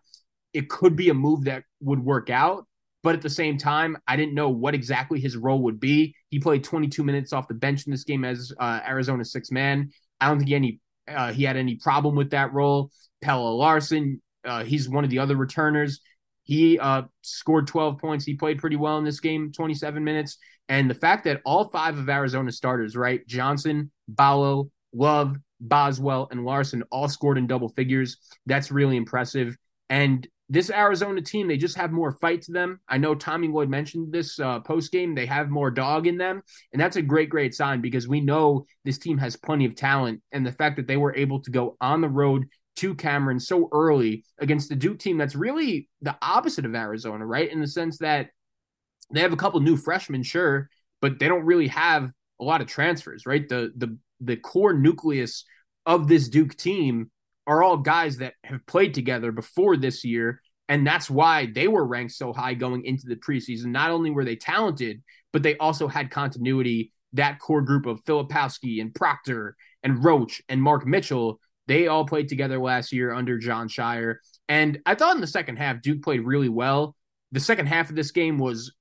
it 0.52 0.68
could 0.68 0.96
be 0.96 1.08
a 1.08 1.14
move 1.14 1.44
that 1.44 1.64
would 1.80 1.98
work 1.98 2.28
out. 2.28 2.66
But 3.02 3.14
at 3.14 3.22
the 3.22 3.30
same 3.30 3.56
time, 3.56 3.96
I 4.06 4.16
didn't 4.16 4.34
know 4.34 4.50
what 4.50 4.74
exactly 4.74 5.18
his 5.18 5.36
role 5.36 5.62
would 5.62 5.80
be. 5.80 6.14
He 6.28 6.38
played 6.40 6.62
22 6.62 7.02
minutes 7.02 7.32
off 7.32 7.48
the 7.48 7.54
bench 7.54 7.86
in 7.86 7.90
this 7.90 8.04
game 8.04 8.24
as 8.24 8.52
uh, 8.58 8.80
Arizona's 8.86 9.32
six 9.32 9.50
man. 9.50 9.90
I 10.20 10.28
don't 10.28 10.38
think 10.38 10.50
any 10.50 10.80
uh, 11.08 11.32
he 11.32 11.44
had 11.44 11.56
any 11.56 11.76
problem 11.76 12.16
with 12.16 12.30
that 12.30 12.52
role. 12.52 12.90
Pelle 13.22 13.56
Larsson, 13.56 14.20
uh, 14.44 14.64
he's 14.64 14.88
one 14.88 15.04
of 15.04 15.10
the 15.10 15.20
other 15.20 15.36
returners. 15.36 16.00
He 16.42 16.78
uh, 16.78 17.02
scored 17.22 17.66
12 17.66 17.98
points. 17.98 18.24
He 18.24 18.34
played 18.34 18.58
pretty 18.58 18.76
well 18.76 18.98
in 18.98 19.04
this 19.04 19.20
game, 19.20 19.52
27 19.52 20.02
minutes. 20.04 20.36
And 20.68 20.90
the 20.90 20.94
fact 20.94 21.24
that 21.24 21.40
all 21.44 21.70
five 21.70 21.96
of 21.96 22.08
Arizona 22.08 22.52
starters, 22.52 22.96
right? 22.96 23.26
Johnson, 23.26 23.90
Ballo, 24.08 24.70
Love, 24.92 25.36
Boswell, 25.60 26.28
and 26.30 26.44
Larsson 26.44 26.82
all 26.90 27.08
scored 27.08 27.38
in 27.38 27.46
double 27.46 27.68
figures. 27.68 28.18
That's 28.46 28.70
really 28.70 28.96
impressive. 28.96 29.56
And 29.88 30.26
this 30.48 30.70
Arizona 30.70 31.20
team, 31.20 31.48
they 31.48 31.56
just 31.56 31.76
have 31.76 31.90
more 31.90 32.12
fight 32.12 32.42
to 32.42 32.52
them. 32.52 32.80
I 32.88 32.98
know 32.98 33.14
Tommy 33.14 33.48
Lloyd 33.48 33.68
mentioned 33.68 34.12
this 34.12 34.38
uh, 34.38 34.60
post 34.60 34.92
game. 34.92 35.14
They 35.14 35.26
have 35.26 35.48
more 35.48 35.70
dog 35.70 36.06
in 36.06 36.18
them. 36.18 36.42
And 36.72 36.80
that's 36.80 36.96
a 36.96 37.02
great, 37.02 37.30
great 37.30 37.54
sign 37.54 37.80
because 37.80 38.06
we 38.06 38.20
know 38.20 38.66
this 38.84 38.98
team 38.98 39.18
has 39.18 39.36
plenty 39.36 39.64
of 39.64 39.74
talent. 39.74 40.22
And 40.30 40.46
the 40.46 40.52
fact 40.52 40.76
that 40.76 40.86
they 40.86 40.96
were 40.96 41.16
able 41.16 41.40
to 41.42 41.50
go 41.50 41.76
on 41.80 42.00
the 42.00 42.08
road 42.08 42.46
to 42.76 42.94
Cameron 42.94 43.40
so 43.40 43.68
early 43.72 44.24
against 44.38 44.68
the 44.68 44.76
Duke 44.76 44.98
team 44.98 45.16
that's 45.16 45.34
really 45.34 45.88
the 46.02 46.16
opposite 46.22 46.64
of 46.64 46.74
Arizona, 46.74 47.26
right? 47.26 47.50
In 47.50 47.60
the 47.60 47.66
sense 47.66 47.98
that 47.98 48.28
they 49.12 49.20
have 49.20 49.32
a 49.32 49.36
couple 49.36 49.58
new 49.60 49.76
freshmen, 49.76 50.22
sure, 50.22 50.68
but 51.00 51.18
they 51.18 51.28
don't 51.28 51.44
really 51.44 51.68
have 51.68 52.10
a 52.40 52.44
lot 52.44 52.60
of 52.60 52.66
transfers, 52.66 53.24
right? 53.26 53.48
The 53.48 53.72
the 53.76 53.96
the 54.20 54.36
core 54.36 54.72
nucleus 54.72 55.44
of 55.84 56.08
this 56.08 56.28
Duke 56.28 56.56
team 56.56 57.10
are 57.46 57.62
all 57.62 57.76
guys 57.76 58.18
that 58.18 58.34
have 58.44 58.66
played 58.66 58.94
together 58.94 59.30
before 59.32 59.76
this 59.76 60.04
year. 60.04 60.40
And 60.68 60.84
that's 60.84 61.08
why 61.08 61.46
they 61.54 61.68
were 61.68 61.86
ranked 61.86 62.14
so 62.14 62.32
high 62.32 62.54
going 62.54 62.84
into 62.84 63.06
the 63.06 63.16
preseason. 63.16 63.66
Not 63.66 63.92
only 63.92 64.10
were 64.10 64.24
they 64.24 64.36
talented, 64.36 65.02
but 65.32 65.42
they 65.42 65.56
also 65.58 65.86
had 65.86 66.10
continuity. 66.10 66.92
That 67.12 67.38
core 67.38 67.62
group 67.62 67.86
of 67.86 68.02
Filipowski 68.04 68.80
and 68.80 68.92
Proctor 68.92 69.56
and 69.82 70.04
Roach 70.04 70.42
and 70.48 70.60
Mark 70.60 70.84
Mitchell, 70.86 71.40
they 71.68 71.86
all 71.86 72.04
played 72.04 72.28
together 72.28 72.58
last 72.58 72.92
year 72.92 73.12
under 73.12 73.38
Jon 73.38 73.68
Scheyer. 73.68 74.16
And 74.48 74.80
I 74.84 74.96
thought 74.96 75.14
in 75.14 75.20
the 75.20 75.26
second 75.26 75.56
half, 75.56 75.82
Duke 75.82 76.02
played 76.02 76.20
really 76.20 76.48
well. 76.48 76.96
The 77.32 77.40
second 77.40 77.66
half 77.66 77.88
of 77.90 77.96
this 77.96 78.10
game 78.10 78.38
was, 78.38 78.72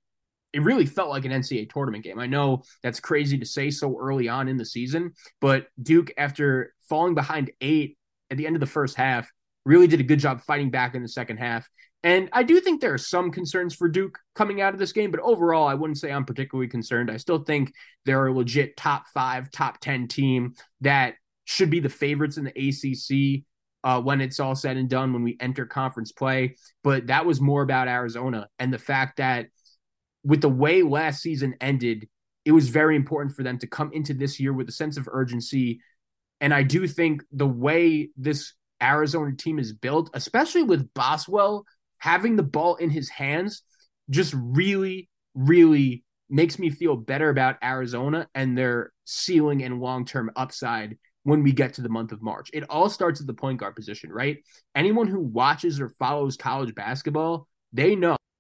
it 0.56 0.62
really 0.62 0.86
felt 0.86 1.10
like 1.10 1.26
an 1.26 1.34
NCAA 1.34 1.70
tournament 1.70 2.06
game. 2.06 2.18
I 2.18 2.28
know 2.28 2.64
that's 2.82 3.02
crazy 3.02 3.38
to 3.38 3.46
say 3.46 3.70
so 3.70 4.00
early 4.00 4.30
on 4.30 4.48
in 4.48 4.56
the 4.56 4.64
season, 4.64 5.12
but 5.42 5.68
Duke, 5.84 6.14
after 6.18 6.74
falling 6.88 7.14
behind 7.14 7.52
eight 7.60 7.98
at 8.32 8.38
the 8.38 8.48
end 8.48 8.56
of 8.56 8.62
the 8.62 8.66
first 8.66 8.96
half, 8.96 9.30
really 9.66 9.86
did 9.86 10.00
a 10.00 10.04
good 10.04 10.20
job 10.20 10.40
fighting 10.40 10.72
back 10.72 10.96
in 10.96 11.02
the 11.02 11.10
second 11.10 11.38
half. 11.38 11.68
And 12.04 12.30
I 12.32 12.44
do 12.44 12.62
think 12.62 12.80
there 12.80 12.94
are 12.94 12.98
some 12.98 13.32
concerns 13.32 13.76
for 13.76 13.90
Duke 13.90 14.18
coming 14.34 14.62
out 14.62 14.74
of 14.74 14.80
this 14.80 14.94
game, 14.94 15.12
but 15.12 15.20
overall, 15.20 15.68
I 15.68 15.74
wouldn't 15.74 15.98
say 15.98 16.10
I'm 16.10 16.24
particularly 16.24 16.70
concerned. 16.70 17.12
I 17.12 17.18
still 17.18 17.44
think 17.44 17.74
they're 18.06 18.28
a 18.28 18.34
legit 18.34 18.78
top 18.78 19.08
five, 19.14 19.52
top 19.52 19.82
10 19.82 20.08
team 20.08 20.54
that 20.82 21.16
should 21.44 21.70
be 21.70 21.82
the 21.82 21.90
favorites 21.90 22.38
in 22.38 22.46
the 22.46 22.52
ACC 22.52 23.44
uh, 23.84 24.02
when 24.02 24.22
it's 24.22 24.40
all 24.40 24.56
said 24.56 24.78
and 24.78 24.90
done 24.90 25.12
when 25.12 25.24
we 25.24 25.36
enter 25.42 25.66
conference 25.66 26.14
play. 26.14 26.56
But 26.82 27.08
that 27.08 27.26
was 27.26 27.42
more 27.42 27.62
about 27.62 27.90
Arizona 27.90 28.48
and 28.58 28.72
the 28.72 28.80
fact 28.80 29.18
that 29.18 29.48
with 30.26 30.42
the 30.42 30.50
way 30.50 30.82
last 30.82 31.22
season 31.22 31.56
ended, 31.62 32.10
it 32.44 32.52
was 32.52 32.70
very 32.70 32.96
important 32.96 33.36
for 33.36 33.44
them 33.44 33.58
to 33.60 33.68
come 33.68 33.92
into 33.94 34.14
this 34.14 34.40
year 34.40 34.52
with 34.52 34.68
a 34.68 34.74
sense 34.74 34.98
of 34.98 35.08
urgency, 35.12 35.80
and 36.42 36.54
I 36.54 36.64
do 36.64 36.88
think 36.88 37.24
the 37.32 37.48
way 37.48 38.10
this 38.18 38.54
Arizona 38.82 39.36
team 39.36 39.58
is 39.58 39.72
built, 39.72 40.10
especially 40.14 40.64
with 40.64 40.94
Boswell 40.94 41.66
having 41.98 42.36
the 42.36 42.44
ball 42.44 42.76
in 42.76 42.90
his 42.90 43.10
hands, 43.10 43.64
just 44.10 44.34
really, 44.38 45.10
really 45.34 46.04
makes 46.30 46.60
me 46.60 46.70
feel 46.70 46.96
better 46.96 47.30
about 47.30 47.58
Arizona 47.64 48.28
and 48.36 48.58
their 48.58 48.92
ceiling 49.06 49.64
and 49.64 49.80
long 49.80 50.06
term 50.06 50.32
upside 50.36 50.98
when 51.24 51.42
we 51.42 51.52
get 51.52 51.74
to 51.74 51.82
the 51.82 51.90
month 51.90 52.12
of 52.12 52.22
March. 52.22 52.50
It 52.54 52.64
all 52.70 52.90
starts 52.90 53.22
at 53.22 53.28
the 53.28 53.34
point 53.34 53.60
guard 53.60 53.76
position, 53.76 54.12
right? 54.12 54.38
Anyone 54.76 55.08
who 55.08 55.20
watches 55.20 55.80
or 55.80 55.90
follows 55.90 56.38
college 56.38 56.76
basketball, 56.76 57.48
they 57.74 57.96
know. 57.96 58.18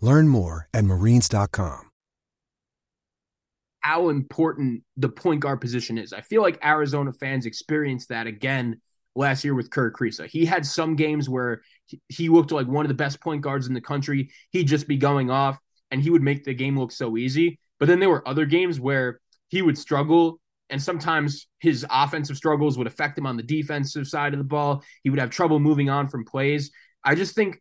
Learn 0.00 0.28
more 0.28 0.68
at 0.72 0.84
marines.com. 0.84 1.90
How 3.80 4.10
important 4.10 4.82
the 4.96 5.08
point 5.08 5.40
guard 5.40 5.60
position 5.60 5.96
is. 5.96 6.12
I 6.12 6.20
feel 6.20 6.42
like 6.42 6.62
Arizona 6.64 7.12
fans 7.12 7.46
experienced 7.46 8.10
that 8.10 8.26
again 8.26 8.80
last 9.16 9.42
year 9.42 9.54
with 9.54 9.70
Kerr 9.70 9.90
Kriisa. 9.90 10.26
He 10.26 10.44
had 10.44 10.66
some 10.66 10.96
games 10.96 11.28
where 11.28 11.62
he 12.08 12.28
looked 12.28 12.52
like 12.52 12.66
one 12.66 12.84
of 12.84 12.88
the 12.88 12.94
best 12.94 13.20
point 13.20 13.40
guards 13.40 13.66
in 13.66 13.74
the 13.74 13.80
country. 13.80 14.30
He'd 14.50 14.68
just 14.68 14.86
be 14.86 14.96
going 14.96 15.30
off 15.30 15.58
and 15.90 16.00
he 16.00 16.10
would 16.10 16.22
make 16.22 16.44
the 16.44 16.54
game 16.54 16.78
look 16.78 16.92
so 16.92 17.16
easy. 17.16 17.58
But 17.78 17.88
then 17.88 18.00
there 18.00 18.10
were 18.10 18.26
other 18.28 18.44
games 18.44 18.78
where 18.78 19.20
he 19.48 19.62
would 19.62 19.78
struggle 19.78 20.40
and 20.68 20.80
sometimes 20.80 21.48
his 21.58 21.84
offensive 21.90 22.36
struggles 22.36 22.78
would 22.78 22.86
affect 22.86 23.18
him 23.18 23.26
on 23.26 23.36
the 23.36 23.42
defensive 23.42 24.06
side 24.06 24.32
of 24.32 24.38
the 24.38 24.44
ball. 24.44 24.84
He 25.02 25.10
would 25.10 25.18
have 25.18 25.30
trouble 25.30 25.58
moving 25.58 25.90
on 25.90 26.06
from 26.06 26.24
plays. 26.24 26.70
I 27.02 27.14
just 27.14 27.34
think 27.34 27.60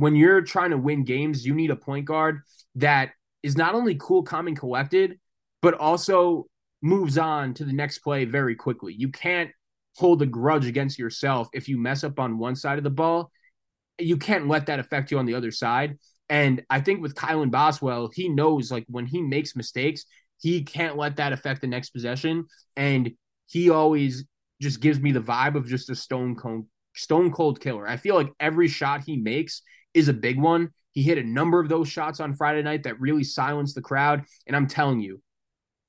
when 0.00 0.16
you're 0.16 0.40
trying 0.40 0.70
to 0.70 0.78
win 0.78 1.04
games, 1.04 1.44
you 1.44 1.54
need 1.54 1.70
a 1.70 1.76
point 1.76 2.06
guard 2.06 2.40
that 2.76 3.12
is 3.42 3.56
not 3.56 3.74
only 3.74 3.96
cool, 4.00 4.22
calm, 4.22 4.46
and 4.46 4.58
collected, 4.58 5.20
but 5.60 5.74
also 5.74 6.46
moves 6.82 7.18
on 7.18 7.52
to 7.52 7.64
the 7.64 7.72
next 7.72 7.98
play 7.98 8.24
very 8.24 8.54
quickly. 8.54 8.94
You 8.96 9.10
can't 9.10 9.50
hold 9.96 10.22
a 10.22 10.26
grudge 10.26 10.66
against 10.66 10.98
yourself 10.98 11.50
if 11.52 11.68
you 11.68 11.76
mess 11.76 12.02
up 12.02 12.18
on 12.18 12.38
one 12.38 12.56
side 12.56 12.78
of 12.78 12.84
the 12.84 12.90
ball. 12.90 13.30
You 13.98 14.16
can't 14.16 14.48
let 14.48 14.66
that 14.66 14.78
affect 14.78 15.10
you 15.10 15.18
on 15.18 15.26
the 15.26 15.34
other 15.34 15.50
side. 15.50 15.98
And 16.30 16.62
I 16.70 16.80
think 16.80 17.02
with 17.02 17.14
Kylan 17.14 17.50
Boswell, 17.50 18.10
he 18.14 18.30
knows 18.30 18.70
like 18.70 18.86
when 18.88 19.04
he 19.04 19.20
makes 19.20 19.54
mistakes, 19.54 20.06
he 20.38 20.62
can't 20.62 20.96
let 20.96 21.16
that 21.16 21.34
affect 21.34 21.60
the 21.60 21.66
next 21.66 21.90
possession. 21.90 22.46
And 22.74 23.12
he 23.48 23.68
always 23.68 24.24
just 24.62 24.80
gives 24.80 24.98
me 24.98 25.12
the 25.12 25.20
vibe 25.20 25.56
of 25.56 25.66
just 25.66 25.90
a 25.90 25.94
stone 25.94 26.36
cold, 26.36 26.66
stone 26.94 27.30
cold 27.30 27.60
killer. 27.60 27.86
I 27.86 27.98
feel 27.98 28.14
like 28.14 28.32
every 28.40 28.68
shot 28.68 29.02
he 29.04 29.18
makes 29.18 29.60
is 29.94 30.08
a 30.08 30.12
big 30.12 30.40
one. 30.40 30.70
He 30.92 31.02
hit 31.02 31.18
a 31.18 31.22
number 31.22 31.60
of 31.60 31.68
those 31.68 31.88
shots 31.88 32.20
on 32.20 32.34
Friday 32.34 32.62
night 32.62 32.82
that 32.84 33.00
really 33.00 33.24
silenced 33.24 33.74
the 33.74 33.82
crowd. 33.82 34.24
And 34.46 34.56
I'm 34.56 34.66
telling 34.66 35.00
you, 35.00 35.22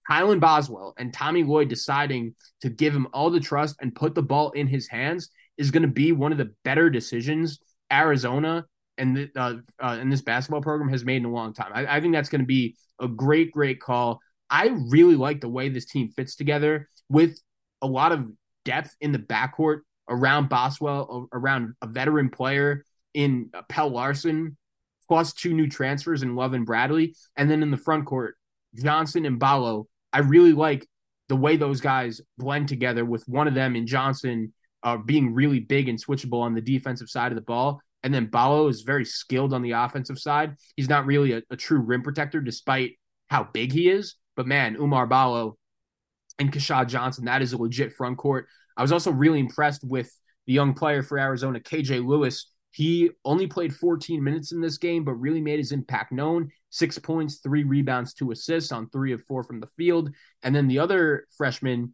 Kylan 0.10 0.39
Boswell 0.39 0.93
and 0.98 1.13
Tommy 1.13 1.43
Lloyd 1.43 1.70
deciding 1.70 2.36
to 2.62 2.70
give 2.70 2.93
him 2.93 3.08
all 3.13 3.29
the 3.29 3.39
trust 3.39 3.77
and 3.81 3.96
put 3.96 4.15
the 4.15 4.24
ball 4.24 4.51
in 4.51 4.67
his 4.67 4.88
hands 4.88 5.29
is 5.58 5.72
going 5.72 5.84
to 5.84 5.88
be 5.88 6.12
one 6.12 6.31
of 6.31 6.38
the 6.38 6.53
better 6.63 6.89
decisions 6.89 7.60
Arizona 7.91 8.65
and 8.98 9.15
the, 9.15 9.31
uh, 9.36 9.55
uh, 9.81 9.98
and 10.00 10.12
this 10.12 10.22
basketball 10.22 10.62
program 10.62 10.89
has 10.89 11.05
made 11.05 11.17
in 11.17 11.25
a 11.25 11.31
long 11.31 11.53
time. 11.53 11.72
I, 11.74 11.98
I 11.98 12.01
think 12.01 12.13
that's 12.13 12.29
going 12.29 12.41
to 12.41 12.48
be 12.48 12.75
a 13.00 13.08
great, 13.08 13.51
great 13.51 13.79
call. 13.79 14.20
I 14.50 14.67
really 14.89 15.15
like 15.15 15.41
the 15.41 15.50
way 15.50 15.70
this 15.70 15.86
team 15.86 16.10
fits 16.10 16.36
together 16.36 16.89
with 17.10 17.39
a 17.81 17.88
lot 17.88 18.12
of 18.12 18.27
depth 18.65 18.96
in 19.01 19.12
the 19.12 19.20
backcourt 19.20 19.81
around 20.10 20.50
Boswell, 20.50 21.27
around 21.31 21.74
a 21.81 21.88
veteran 21.88 22.29
player 22.29 22.86
in 23.13 23.50
Pelle 23.70 23.89
Larsson, 23.89 24.58
plus 25.08 25.34
two 25.34 25.53
new 25.53 25.68
transfers 25.68 26.24
in 26.24 26.36
Love 26.36 26.53
and 26.53 26.65
Bradley, 26.65 27.15
and 27.36 27.50
then 27.50 27.63
in 27.63 27.72
the 27.72 27.77
front 27.77 28.06
court, 28.06 28.38
Johnson 28.75 29.25
and 29.25 29.39
Ballo 29.39 29.88
I 30.13 30.20
really 30.20 30.53
like 30.53 30.88
the 31.30 31.36
way 31.36 31.56
those 31.56 31.82
guys 31.82 32.22
blend 32.38 32.68
together 32.68 33.06
with 33.06 33.27
one 33.27 33.48
of 33.48 33.53
them 33.53 33.75
in 33.75 33.88
Johnson 33.88 34.53
uh, 34.84 34.98
being 34.98 35.34
really 35.34 35.60
big 35.60 35.88
and 35.88 36.03
switchable 36.03 36.41
on 36.41 36.53
the 36.53 36.62
defensive 36.62 37.10
side 37.10 37.32
of 37.32 37.36
the 37.36 37.41
ball. 37.41 37.82
And 38.03 38.13
then 38.13 38.25
Ballo 38.25 38.68
is 38.68 38.82
very 38.82 39.06
skilled 39.06 39.53
on 39.53 39.62
the 39.62 39.72
offensive 39.72 40.20
side. 40.20 40.56
He's 40.75 40.89
not 40.89 41.06
really 41.06 41.34
a, 41.34 41.41
a 41.51 41.56
true 41.56 41.80
rim 41.80 42.01
protector 42.01 42.41
despite 42.41 42.94
how 43.30 43.44
big 43.44 43.72
he 43.72 43.89
is. 43.89 44.15
But 44.36 44.48
man, 44.48 44.75
Umar 44.75 45.06
Ballo 45.06 45.58
and 46.39 46.51
Keshad 46.51 46.88
Johnson, 46.88 47.25
that 47.25 47.41
is 47.41 47.53
a 47.53 47.58
legit 47.58 47.94
front 47.94 48.18
court. 48.18 48.48
I 48.75 48.82
was 48.82 48.91
also 48.91 49.12
really 49.12 49.39
impressed 49.39 49.84
with 49.84 50.12
the 50.48 50.53
young 50.53 50.74
player 50.74 51.03
for 51.03 51.20
Arizona, 51.20 51.60
KJ 51.60 52.06
Lewis. 52.06 52.51
He 52.72 53.12
only 53.25 53.48
played 53.48 53.75
14 53.75 54.24
minutes 54.24 54.51
in 54.51 54.62
this 54.62 54.78
game, 54.78 55.04
but 55.04 55.13
really 55.13 55.42
made 55.42 55.60
his 55.60 55.72
impact 55.72 56.12
known 56.12 56.50
six 56.70 56.98
points, 56.98 57.38
three 57.38 57.63
rebounds, 57.63 58.13
two 58.13 58.32
assists 58.32 58.72
on 58.72 58.90
three 58.90 59.12
of 59.12 59.24
four 59.25 59.44
from 59.44 59.60
the 59.60 59.68
field. 59.68 60.10
And 60.42 60.56
then 60.56 60.68
the 60.68 60.80
other 60.80 61.28
freshman, 61.38 61.94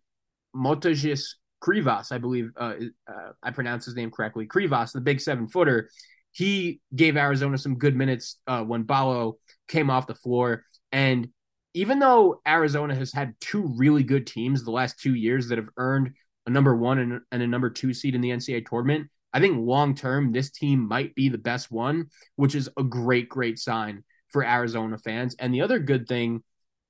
Motiejus 0.55 1.35
Krivas, 1.63 2.11
I 2.11 2.19
believe 2.19 2.51
uh, 2.55 2.75
uh, 3.07 3.31
I 3.41 3.51
pronounced 3.51 3.85
his 3.85 3.95
name 3.95 4.11
correctly, 4.11 4.45
Krivas, 4.45 4.93
the 4.93 5.01
big 5.01 5.19
seven 5.19 5.47
footer, 5.47 5.89
he 6.31 6.81
gave 6.95 7.17
Arizona 7.17 7.57
some 7.57 7.79
good 7.79 7.95
minutes 7.95 8.37
uh, 8.45 8.63
when 8.63 8.83
Ballo 8.83 9.39
came 9.67 9.89
off 9.89 10.05
the 10.05 10.13
floor. 10.13 10.63
And 10.91 11.29
even 11.73 11.97
though 11.97 12.41
Arizona 12.47 12.93
has 12.93 13.11
had 13.11 13.33
two 13.39 13.73
really 13.75 14.03
good 14.03 14.27
teams 14.27 14.63
the 14.63 14.71
last 14.71 14.99
two 14.99 15.15
years 15.15 15.47
that 15.47 15.57
have 15.57 15.69
earned 15.77 16.11
a 16.45 16.51
number 16.51 16.75
one 16.75 16.99
and, 16.99 17.21
and 17.31 17.41
a 17.41 17.47
number 17.47 17.71
two 17.71 17.91
seed 17.91 18.13
in 18.13 18.21
the 18.21 18.29
NCAA 18.29 18.67
tournament, 18.67 19.09
I 19.33 19.39
think 19.39 19.57
long 19.59 19.95
term, 19.95 20.31
this 20.31 20.49
team 20.49 20.87
might 20.87 21.15
be 21.15 21.29
the 21.29 21.37
best 21.37 21.71
one, 21.71 22.07
which 22.35 22.55
is 22.55 22.69
a 22.77 22.83
great, 22.83 23.29
great 23.29 23.59
sign 23.59 24.03
for 24.29 24.43
Arizona 24.43 24.97
fans. 24.97 25.35
And 25.39 25.53
the 25.53 25.61
other 25.61 25.79
good 25.79 26.07
thing 26.07 26.43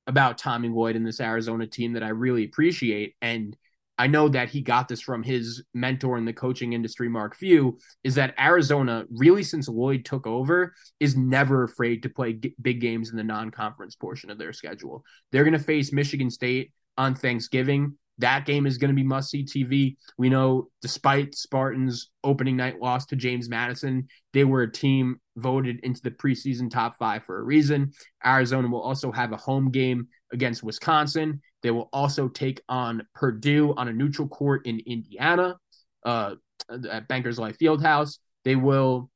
about 0.06 0.38
Tommy 0.38 0.70
Lloyd 0.70 0.96
and 0.96 1.06
this 1.06 1.20
Arizona 1.20 1.67
team 1.67 1.94
that 1.94 2.03
I 2.03 2.10
really 2.10 2.46
appreciate, 2.46 3.15
and 3.22 3.56
I 3.98 4.08
know 4.08 4.29
that 4.29 4.50
he 4.50 4.62
got 4.62 4.88
this 4.88 5.01
from 5.01 5.24
his 5.24 5.63
mentor 5.74 6.17
in 6.17 6.25
the 6.25 6.34
coaching 6.34 6.74
industry, 6.74 7.10
Mark 7.10 7.36
Few, 7.36 7.79
is 8.03 8.15
that 8.15 8.36
Arizona, 8.39 9.06
really 9.10 9.41
since 9.41 9.67
Lloyd 9.67 10.06
took 10.06 10.27
over, 10.27 10.74
is 11.00 11.17
never 11.17 11.63
afraid 11.63 12.03
to 12.03 12.10
play 12.10 12.34
g- 12.34 12.56
big 12.62 12.79
games 12.79 13.10
in 13.10 13.17
the 13.17 13.24
non 13.24 13.50
conference 13.50 13.96
portion 13.96 14.29
of 14.29 14.38
their 14.38 14.53
schedule. 14.53 15.03
They're 15.32 15.44
going 15.44 15.58
to 15.58 15.60
face 15.60 15.91
Michigan 15.91 16.29
State 16.29 16.72
on 16.96 17.15
Thanksgiving. 17.15 17.98
That 18.19 18.45
game 18.45 18.65
is 18.65 18.77
going 18.77 18.89
to 18.89 18.95
be 18.95 19.03
must 19.03 19.29
see 19.29 19.43
TV. 19.43 19.95
We 20.17 20.29
know, 20.29 20.69
despite 20.81 21.36
Spartans' 21.36 22.09
opening 22.24 22.57
night 22.57 22.79
loss 22.81 23.05
to 23.07 23.15
James 23.15 23.47
Madison, 23.50 24.07
they 24.33 24.43
were 24.43 24.63
a 24.63 24.71
team 24.71 25.19
voted 25.36 25.79
into 25.83 26.01
the 26.01 26.12
preseason 26.12 26.69
top 26.69 26.97
five 26.97 27.24
for 27.25 27.39
a 27.39 27.43
reason. 27.43 27.91
Arizona 28.25 28.67
will 28.67 28.81
also 28.81 29.12
have 29.12 29.31
a 29.31 29.38
home 29.38 29.69
game 29.71 30.07
against 30.31 30.63
Wisconsin. 30.63 31.41
They 31.62 31.71
will 31.71 31.89
also 31.93 32.27
take 32.27 32.62
on 32.67 33.05
Purdue 33.13 33.74
on 33.77 33.88
a 33.88 33.93
neutral 33.93 34.27
court 34.27 34.65
in 34.65 34.79
Indiana 34.86 35.57
uh, 36.03 36.36
at 36.89 37.07
Bankers 37.07 37.38
Life 37.38 37.57
Fieldhouse. 37.59 38.17
They 38.43 38.55
will 38.55 39.09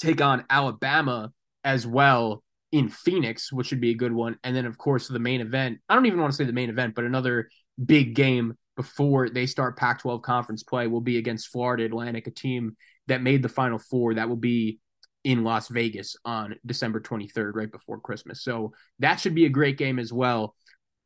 take 0.00 0.20
on 0.20 0.44
Alabama 0.50 1.32
as 1.62 1.86
well 1.86 2.42
in 2.72 2.88
Phoenix, 2.88 3.52
which 3.52 3.68
should 3.68 3.80
be 3.80 3.90
a 3.90 3.96
good 3.96 4.12
one. 4.12 4.38
And 4.44 4.54
then, 4.54 4.66
of 4.66 4.78
course, 4.78 5.08
the 5.08 5.18
main 5.18 5.40
event. 5.40 5.80
I 5.88 5.94
don't 5.94 6.06
even 6.06 6.20
want 6.20 6.32
to 6.32 6.36
say 6.36 6.44
the 6.44 6.52
main 6.52 6.70
event, 6.70 6.94
but 6.94 7.04
another 7.04 7.48
big 7.84 8.14
game 8.14 8.54
before 8.76 9.28
they 9.28 9.46
start 9.46 9.76
Pac 9.76 10.00
12 10.00 10.22
conference 10.22 10.62
play 10.62 10.86
will 10.86 11.00
be 11.00 11.18
against 11.18 11.48
Florida 11.48 11.84
Atlantic, 11.84 12.26
a 12.26 12.30
team 12.30 12.76
that 13.08 13.22
made 13.22 13.42
the 13.42 13.48
Final 13.48 13.78
Four. 13.78 14.14
That 14.14 14.28
will 14.28 14.36
be 14.36 14.78
in 15.24 15.44
Las 15.44 15.68
Vegas 15.68 16.16
on 16.24 16.56
December 16.64 17.00
23rd, 17.00 17.52
right 17.54 17.70
before 17.70 18.00
Christmas. 18.00 18.42
So 18.42 18.72
that 18.98 19.20
should 19.20 19.34
be 19.34 19.44
a 19.44 19.50
great 19.50 19.76
game 19.76 19.98
as 19.98 20.12
well. 20.12 20.54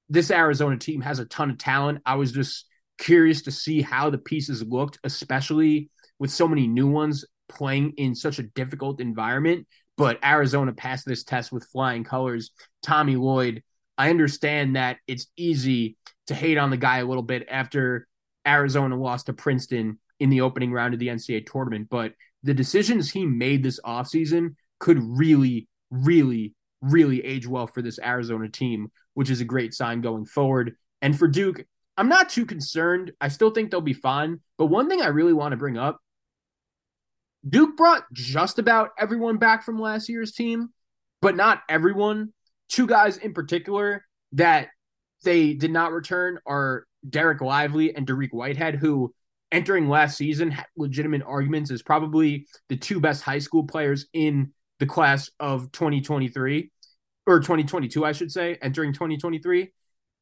This 0.09 0.31
Arizona 0.31 0.77
team 0.77 1.01
has 1.01 1.19
a 1.19 1.25
ton 1.25 1.51
of 1.51 1.59
talent. 1.59 2.01
I 2.07 2.15
was 2.15 2.33
just 2.33 2.67
curious 2.99 3.43
to 3.43 3.51
see 3.51 3.83
how 3.83 4.11
the 4.11 4.19
pieces 4.19 4.63
looked, 4.63 4.99
especially 5.03 5.91
with 6.19 6.31
so 6.31 6.47
many 6.47 6.67
new 6.67 6.87
ones 6.89 7.25
playing 7.49 7.95
in 7.97 8.15
such 8.15 8.39
a 8.39 8.45
difficult 8.45 9.01
environment. 9.01 9.67
But 9.97 10.19
Arizona 10.25 10.73
passed 10.73 11.07
this 11.07 11.25
test 11.25 11.53
with 11.53 11.67
flying 11.67 12.05
colors. 12.05 12.51
Tommy 12.83 13.17
Lloyd, 13.17 13.63
I 13.97 14.11
understand 14.11 14.77
that 14.77 14.99
it's 15.07 15.27
easy 15.37 15.97
to 16.27 16.35
hate 16.35 16.59
on 16.59 16.71
the 16.71 16.77
guy 16.77 16.99
a 16.99 17.05
little 17.05 17.23
bit 17.23 17.47
after 17.51 18.07
Arizona 18.47 18.97
lost 18.97 19.27
to 19.27 19.33
Princeton 19.33 19.99
in 20.21 20.31
the 20.31 20.41
opening 20.41 20.73
round 20.73 20.95
of 20.95 21.01
the 21.01 21.09
NCAA 21.09 21.47
tournament, 21.51 21.89
but 21.91 22.13
the 22.43 22.55
decisions 22.55 23.11
he 23.11 23.25
made 23.25 23.63
this 23.63 23.81
offseason 23.85 24.55
could 24.79 24.99
really, 25.03 25.69
really, 25.91 26.55
really 26.81 27.25
age 27.25 27.47
well 27.47 27.67
for 27.67 27.83
this 27.83 27.99
Arizona 27.99 28.49
team, 28.49 28.91
which 29.15 29.31
is 29.31 29.41
a 29.41 29.45
great 29.45 29.75
sign 29.75 30.01
going 30.01 30.27
forward. 30.27 30.77
And 31.03 31.19
for 31.19 31.27
Duke, 31.27 31.65
I'm 31.97 32.09
not 32.09 32.29
too 32.29 32.45
concerned. 32.45 33.13
I 33.21 33.29
still 33.29 33.51
think 33.51 33.71
they'll 33.71 33.81
be 33.81 33.93
fine. 33.93 34.41
But 34.59 34.67
one 34.67 34.89
thing 34.89 35.01
I 35.01 35.09
really 35.09 35.33
want 35.33 35.53
to 35.53 35.57
bring 35.57 35.79
up 35.79 36.01
Duke 37.49 37.77
brought 37.77 38.05
just 38.13 38.59
about 38.59 38.91
everyone 38.99 39.37
back 39.37 39.65
from 39.65 39.79
last 39.79 40.09
year's 40.09 40.33
team, 40.33 40.71
but 41.21 41.37
not 41.37 41.63
everyone. 41.69 42.33
Two 42.69 42.87
guys 42.87 43.19
in 43.19 43.35
particular 43.35 44.05
that 44.33 44.69
they 45.25 45.55
did 45.55 45.71
not 45.71 45.93
return 45.93 46.39
are 46.47 46.87
Dereck 47.09 47.41
Lively 47.41 47.95
and 47.95 48.07
Dariq 48.07 48.33
Whitehead, 48.33 48.77
who 48.77 49.13
entering 49.51 49.89
last 49.89 50.17
season 50.17 50.51
had 50.51 50.67
legitimate 50.77 51.23
arguments 51.27 51.71
as 51.71 51.83
probably 51.83 52.47
the 52.69 52.77
two 52.77 53.01
best 53.01 53.23
high 53.23 53.39
school 53.39 53.65
players 53.65 54.07
in 54.13 54.53
the 54.81 54.87
class 54.87 55.31
of 55.39 55.71
2023 55.73 56.71
or 57.27 57.41
2022, 57.41 58.05
I 58.05 58.13
should 58.13 58.33
say, 58.33 58.59
entering 58.61 58.93
2023. 58.93 59.73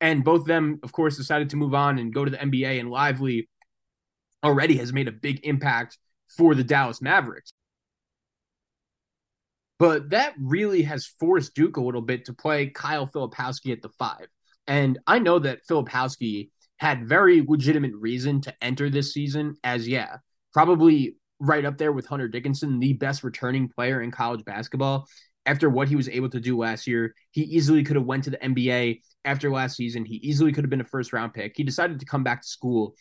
And 0.00 0.24
both 0.24 0.42
of 0.42 0.46
them, 0.46 0.80
of 0.82 0.92
course, 0.92 1.16
decided 1.16 1.50
to 1.50 1.56
move 1.56 1.74
on 1.74 1.98
and 1.98 2.12
go 2.12 2.24
to 2.24 2.30
the 2.30 2.36
NBA. 2.36 2.80
And 2.80 2.90
Lively 2.90 3.48
already 4.44 4.76
has 4.78 4.92
made 4.92 5.08
a 5.08 5.12
big 5.12 5.40
impact 5.44 5.98
for 6.36 6.54
the 6.54 6.64
Dallas 6.64 7.00
Mavericks. 7.00 7.52
But 9.78 10.10
that 10.10 10.34
really 10.38 10.82
has 10.82 11.06
forced 11.06 11.54
Duke 11.54 11.76
a 11.76 11.80
little 11.80 12.02
bit 12.02 12.26
to 12.26 12.32
play 12.32 12.68
Kyle 12.68 13.06
Filipowski 13.06 13.72
at 13.72 13.82
the 13.82 13.88
five. 13.98 14.26
And 14.66 14.98
I 15.06 15.18
know 15.18 15.38
that 15.38 15.66
Filipowski 15.68 16.50
had 16.78 17.06
very 17.06 17.44
legitimate 17.46 17.94
reason 17.94 18.40
to 18.42 18.54
enter 18.62 18.90
this 18.90 19.12
season 19.12 19.56
as, 19.64 19.86
yeah, 19.86 20.16
probably 20.52 21.16
right 21.38 21.64
up 21.64 21.78
there 21.78 21.92
with 21.92 22.06
Hunter 22.06 22.28
Dickinson, 22.28 22.78
the 22.78 22.92
best 22.92 23.24
returning 23.24 23.68
player 23.68 24.02
in 24.02 24.10
college 24.10 24.44
basketball. 24.44 25.06
After 25.44 25.68
what 25.68 25.88
he 25.88 25.96
was 25.96 26.08
able 26.08 26.30
to 26.30 26.40
do 26.40 26.56
last 26.56 26.86
year, 26.86 27.14
he 27.32 27.42
easily 27.42 27.82
could 27.82 27.96
have 27.96 28.04
went 28.04 28.24
to 28.24 28.30
the 28.30 28.38
NBA 28.38 29.00
after 29.24 29.50
last 29.50 29.76
season. 29.76 30.04
He 30.04 30.16
easily 30.16 30.52
could 30.52 30.62
have 30.62 30.70
been 30.70 30.80
a 30.80 30.84
first 30.84 31.12
round 31.12 31.34
pick. 31.34 31.54
He 31.56 31.64
decided 31.64 31.98
to 31.98 32.06
come 32.06 32.22
back 32.22 32.42
to 32.42 32.48
school. 32.48 32.94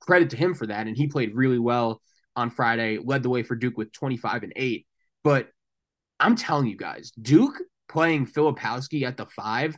Credit 0.00 0.30
to 0.30 0.36
him 0.36 0.54
for 0.54 0.66
that. 0.68 0.86
And 0.86 0.96
he 0.96 1.08
played 1.08 1.34
really 1.34 1.58
well 1.58 2.00
on 2.36 2.50
Friday, 2.50 2.98
led 3.02 3.24
the 3.24 3.30
way 3.30 3.42
for 3.42 3.56
Duke 3.56 3.76
with 3.76 3.92
25 3.92 4.44
and 4.44 4.52
8. 4.54 4.86
But 5.24 5.48
I'm 6.20 6.36
telling 6.36 6.68
you 6.68 6.76
guys, 6.76 7.10
Duke 7.20 7.60
playing 7.88 8.26
Filipowski 8.26 9.02
at 9.02 9.16
the 9.16 9.26
five 9.26 9.76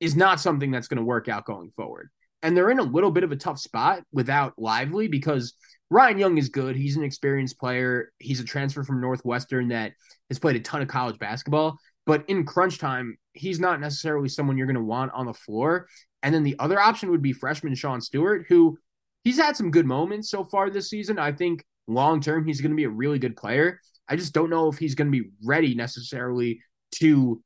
is 0.00 0.16
not 0.16 0.40
something 0.40 0.70
that's 0.70 0.88
going 0.88 0.98
to 0.98 1.04
work 1.04 1.28
out 1.28 1.44
going 1.44 1.70
forward. 1.70 2.10
And 2.42 2.56
they're 2.56 2.70
in 2.70 2.78
a 2.78 2.84
little 2.84 3.10
bit 3.10 3.24
of 3.24 3.32
a 3.32 3.36
tough 3.36 3.58
spot 3.58 4.02
without 4.12 4.54
Lively 4.58 5.08
because 5.08 5.54
Ryan 5.90 6.18
Young 6.18 6.38
is 6.38 6.48
good. 6.48 6.76
He's 6.76 6.96
an 6.96 7.04
experienced 7.04 7.58
player. 7.58 8.12
He's 8.18 8.40
a 8.40 8.44
transfer 8.44 8.84
from 8.84 9.00
Northwestern 9.00 9.68
that 9.68 9.92
has 10.28 10.38
played 10.38 10.56
a 10.56 10.60
ton 10.60 10.82
of 10.82 10.88
college 10.88 11.18
basketball. 11.18 11.78
But 12.04 12.24
in 12.28 12.44
crunch 12.44 12.78
time, 12.78 13.16
he's 13.32 13.58
not 13.58 13.80
necessarily 13.80 14.28
someone 14.28 14.56
you're 14.56 14.66
going 14.66 14.76
to 14.76 14.82
want 14.82 15.12
on 15.12 15.26
the 15.26 15.34
floor. 15.34 15.88
And 16.22 16.34
then 16.34 16.44
the 16.44 16.56
other 16.58 16.78
option 16.78 17.10
would 17.10 17.22
be 17.22 17.32
freshman 17.32 17.74
Sean 17.74 18.00
Stewart, 18.00 18.46
who 18.48 18.78
he's 19.24 19.38
had 19.38 19.56
some 19.56 19.70
good 19.70 19.86
moments 19.86 20.30
so 20.30 20.44
far 20.44 20.70
this 20.70 20.90
season. 20.90 21.18
I 21.18 21.32
think 21.32 21.64
long 21.88 22.20
term, 22.20 22.46
he's 22.46 22.60
going 22.60 22.70
to 22.70 22.76
be 22.76 22.84
a 22.84 22.90
really 22.90 23.18
good 23.18 23.36
player. 23.36 23.80
I 24.08 24.16
just 24.16 24.32
don't 24.32 24.50
know 24.50 24.68
if 24.68 24.78
he's 24.78 24.94
going 24.94 25.10
to 25.10 25.18
be 25.22 25.30
ready 25.44 25.74
necessarily 25.74 26.60
to 26.96 27.42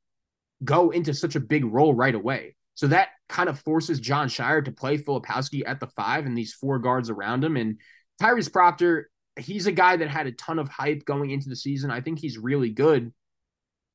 go 0.63 0.91
into 0.91 1.13
such 1.13 1.35
a 1.35 1.39
big 1.39 1.65
role 1.65 1.93
right 1.93 2.15
away. 2.15 2.55
So 2.75 2.87
that 2.87 3.09
kind 3.29 3.49
of 3.49 3.59
forces 3.59 3.99
Jon 3.99 4.27
Scheyer 4.27 4.63
to 4.63 4.71
play 4.71 4.97
Filipowski 4.97 5.63
at 5.65 5.79
the 5.79 5.87
five 5.87 6.25
and 6.25 6.37
these 6.37 6.53
four 6.53 6.79
guards 6.79 7.09
around 7.09 7.43
him. 7.43 7.57
And 7.57 7.79
Tyrese 8.21 8.51
Proctor, 8.51 9.09
he's 9.37 9.67
a 9.67 9.71
guy 9.71 9.97
that 9.97 10.09
had 10.09 10.27
a 10.27 10.31
ton 10.31 10.59
of 10.59 10.69
hype 10.69 11.05
going 11.05 11.31
into 11.31 11.49
the 11.49 11.55
season. 11.55 11.91
I 11.91 12.01
think 12.01 12.19
he's 12.19 12.37
really 12.37 12.69
good, 12.69 13.13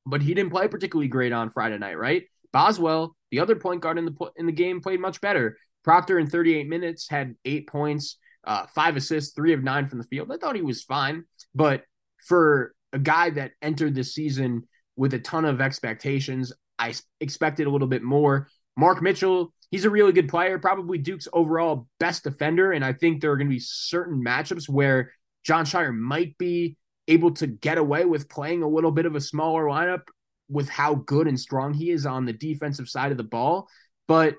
but 0.05 0.21
he 0.21 0.33
didn't 0.33 0.51
play 0.51 0.67
particularly 0.67 1.07
great 1.07 1.33
on 1.33 1.49
Friday 1.49 1.77
night, 1.77 1.97
right? 1.97 2.23
Boswell, 2.53 3.15
the 3.31 3.39
other 3.39 3.55
point 3.55 3.81
guard 3.81 3.97
in 3.97 4.05
the 4.05 4.31
in 4.35 4.45
the 4.45 4.51
game, 4.51 4.81
played 4.81 4.99
much 4.99 5.21
better. 5.21 5.57
Proctor 5.83 6.19
in 6.19 6.27
38 6.27 6.67
minutes 6.67 7.09
had 7.09 7.35
eight 7.45 7.67
points, 7.67 8.17
uh, 8.45 8.65
five 8.73 8.95
assists, 8.95 9.33
three 9.33 9.53
of 9.53 9.63
nine 9.63 9.87
from 9.87 9.99
the 9.99 10.05
field. 10.05 10.31
I 10.31 10.37
thought 10.37 10.55
he 10.55 10.61
was 10.61 10.83
fine, 10.83 11.25
but 11.53 11.83
for 12.25 12.73
a 12.93 12.99
guy 12.99 13.29
that 13.31 13.51
entered 13.61 13.95
this 13.95 14.13
season 14.13 14.63
with 14.97 15.13
a 15.13 15.19
ton 15.19 15.45
of 15.45 15.61
expectations, 15.61 16.51
I 16.77 16.93
expected 17.21 17.67
a 17.67 17.69
little 17.69 17.87
bit 17.87 18.03
more. 18.03 18.49
Mark 18.75 19.01
Mitchell, 19.01 19.53
he's 19.71 19.85
a 19.85 19.89
really 19.89 20.11
good 20.11 20.27
player, 20.27 20.59
probably 20.59 20.97
Duke's 20.97 21.27
overall 21.31 21.87
best 21.99 22.23
defender. 22.23 22.71
And 22.71 22.83
I 22.83 22.93
think 22.93 23.21
there 23.21 23.31
are 23.31 23.37
going 23.37 23.47
to 23.47 23.55
be 23.55 23.59
certain 23.59 24.23
matchups 24.23 24.67
where 24.67 25.13
Jon 25.45 25.65
Scheyer 25.65 25.95
might 25.95 26.37
be 26.37 26.77
able 27.07 27.31
to 27.31 27.47
get 27.47 27.77
away 27.77 28.05
with 28.05 28.29
playing 28.29 28.63
a 28.63 28.67
little 28.67 28.91
bit 28.91 29.05
of 29.05 29.15
a 29.15 29.21
smaller 29.21 29.65
lineup 29.65 30.01
with 30.49 30.69
how 30.69 30.95
good 30.95 31.27
and 31.27 31.39
strong 31.39 31.73
he 31.73 31.89
is 31.89 32.05
on 32.05 32.25
the 32.25 32.33
defensive 32.33 32.89
side 32.89 33.11
of 33.11 33.17
the 33.17 33.23
ball. 33.23 33.67
But 34.07 34.35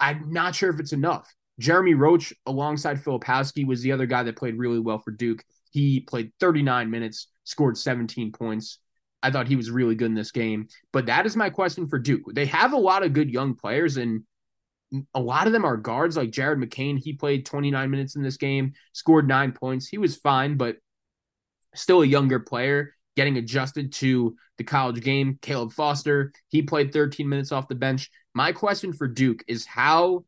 I'm 0.00 0.32
not 0.32 0.54
sure 0.54 0.70
if 0.70 0.80
it's 0.80 0.92
enough. 0.92 1.32
Jeremy 1.58 1.94
Roach, 1.94 2.32
alongside 2.46 3.02
Filipowski, 3.02 3.66
was 3.66 3.80
the 3.80 3.92
other 3.92 4.06
guy 4.06 4.24
that 4.24 4.36
played 4.36 4.58
really 4.58 4.80
well 4.80 4.98
for 4.98 5.12
Duke. 5.12 5.44
He 5.70 6.00
played 6.00 6.32
39 6.40 6.90
minutes, 6.90 7.28
scored 7.44 7.78
17 7.78 8.32
points. 8.32 8.78
I 9.24 9.30
thought 9.30 9.48
he 9.48 9.56
was 9.56 9.70
really 9.70 9.94
good 9.94 10.06
in 10.06 10.14
this 10.14 10.30
game. 10.30 10.68
But 10.92 11.06
that 11.06 11.24
is 11.24 11.34
my 11.34 11.48
question 11.48 11.86
for 11.86 11.98
Duke. 11.98 12.22
They 12.34 12.44
have 12.46 12.74
a 12.74 12.78
lot 12.78 13.02
of 13.02 13.14
good 13.14 13.30
young 13.30 13.54
players, 13.54 13.96
and 13.96 14.22
a 15.14 15.20
lot 15.20 15.46
of 15.46 15.54
them 15.54 15.64
are 15.64 15.78
guards 15.78 16.16
like 16.16 16.30
Jared 16.30 16.58
McCain. 16.58 16.98
He 16.98 17.14
played 17.14 17.46
29 17.46 17.90
minutes 17.90 18.16
in 18.16 18.22
this 18.22 18.36
game, 18.36 18.74
scored 18.92 19.26
nine 19.26 19.52
points. 19.52 19.88
He 19.88 19.96
was 19.96 20.14
fine, 20.14 20.58
but 20.58 20.76
still 21.74 22.02
a 22.02 22.06
younger 22.06 22.38
player 22.38 22.94
getting 23.16 23.38
adjusted 23.38 23.92
to 23.92 24.36
the 24.58 24.64
college 24.64 25.02
game. 25.02 25.38
Caleb 25.40 25.72
Foster, 25.72 26.32
he 26.48 26.60
played 26.60 26.92
13 26.92 27.26
minutes 27.26 27.50
off 27.50 27.68
the 27.68 27.74
bench. 27.74 28.10
My 28.34 28.52
question 28.52 28.92
for 28.92 29.08
Duke 29.08 29.42
is 29.48 29.64
how 29.64 30.26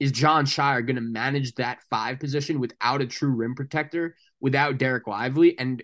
is 0.00 0.12
Jon 0.12 0.44
Scheyer 0.44 0.84
going 0.84 0.96
to 0.96 1.02
manage 1.02 1.54
that 1.54 1.78
five 1.88 2.20
position 2.20 2.60
without 2.60 3.00
a 3.00 3.06
true 3.06 3.30
rim 3.30 3.54
protector, 3.54 4.16
without 4.38 4.76
Dereck 4.76 5.06
Lively? 5.06 5.58
And 5.58 5.82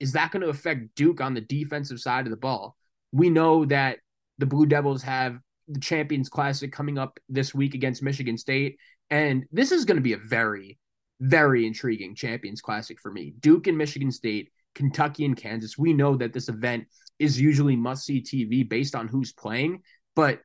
is 0.00 0.12
that 0.12 0.30
going 0.30 0.42
to 0.42 0.48
affect 0.48 0.94
Duke 0.94 1.20
on 1.20 1.34
the 1.34 1.40
defensive 1.40 2.00
side 2.00 2.26
of 2.26 2.30
the 2.30 2.36
ball? 2.36 2.76
We 3.12 3.30
know 3.30 3.64
that 3.66 3.98
the 4.38 4.46
Blue 4.46 4.66
Devils 4.66 5.02
have 5.02 5.38
the 5.66 5.80
Champions 5.80 6.28
Classic 6.28 6.72
coming 6.72 6.98
up 6.98 7.18
this 7.28 7.54
week 7.54 7.74
against 7.74 8.02
Michigan 8.02 8.38
State. 8.38 8.78
And 9.10 9.44
this 9.52 9.72
is 9.72 9.84
going 9.84 9.96
to 9.96 10.02
be 10.02 10.12
a 10.12 10.18
very, 10.18 10.78
very 11.20 11.66
intriguing 11.66 12.14
Champions 12.14 12.60
Classic 12.60 12.98
for 13.00 13.10
me. 13.10 13.34
Duke 13.40 13.66
and 13.66 13.76
Michigan 13.76 14.10
State, 14.10 14.50
Kentucky 14.74 15.24
and 15.24 15.36
Kansas. 15.36 15.76
We 15.76 15.92
know 15.92 16.16
that 16.16 16.32
this 16.32 16.48
event 16.48 16.86
is 17.18 17.40
usually 17.40 17.76
must 17.76 18.04
see 18.04 18.22
TV 18.22 18.68
based 18.68 18.94
on 18.94 19.08
who's 19.08 19.32
playing, 19.32 19.82
but 20.14 20.40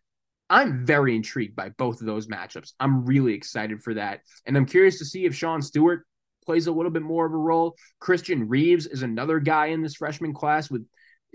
I'm 0.50 0.86
very 0.86 1.16
intrigued 1.16 1.56
by 1.56 1.70
both 1.70 2.02
of 2.02 2.08
those 2.08 2.28
matchups. 2.28 2.74
I'm 2.80 3.06
really 3.06 3.34
excited 3.34 3.82
for 3.82 3.94
that. 3.96 4.22
And 4.46 4.58
I'm 4.58 4.66
curious 4.66 5.00
to 5.00 5.06
see 5.06 5.26
if 5.26 5.36
Sean 5.36 5.62
Stewart 5.62 6.06
plays 6.46 6.68
a 6.68 6.72
little 6.72 6.92
bit 6.92 7.04
more 7.04 7.26
of 7.26 7.34
a 7.34 7.38
role. 7.38 7.76
Christian 8.00 8.48
Reeves 8.48 8.86
is 8.86 9.04
another 9.04 9.40
guy 9.40 9.68
in 9.68 9.82
this 9.82 9.96
freshman 9.96 10.34
class 10.34 10.70
with 10.70 10.86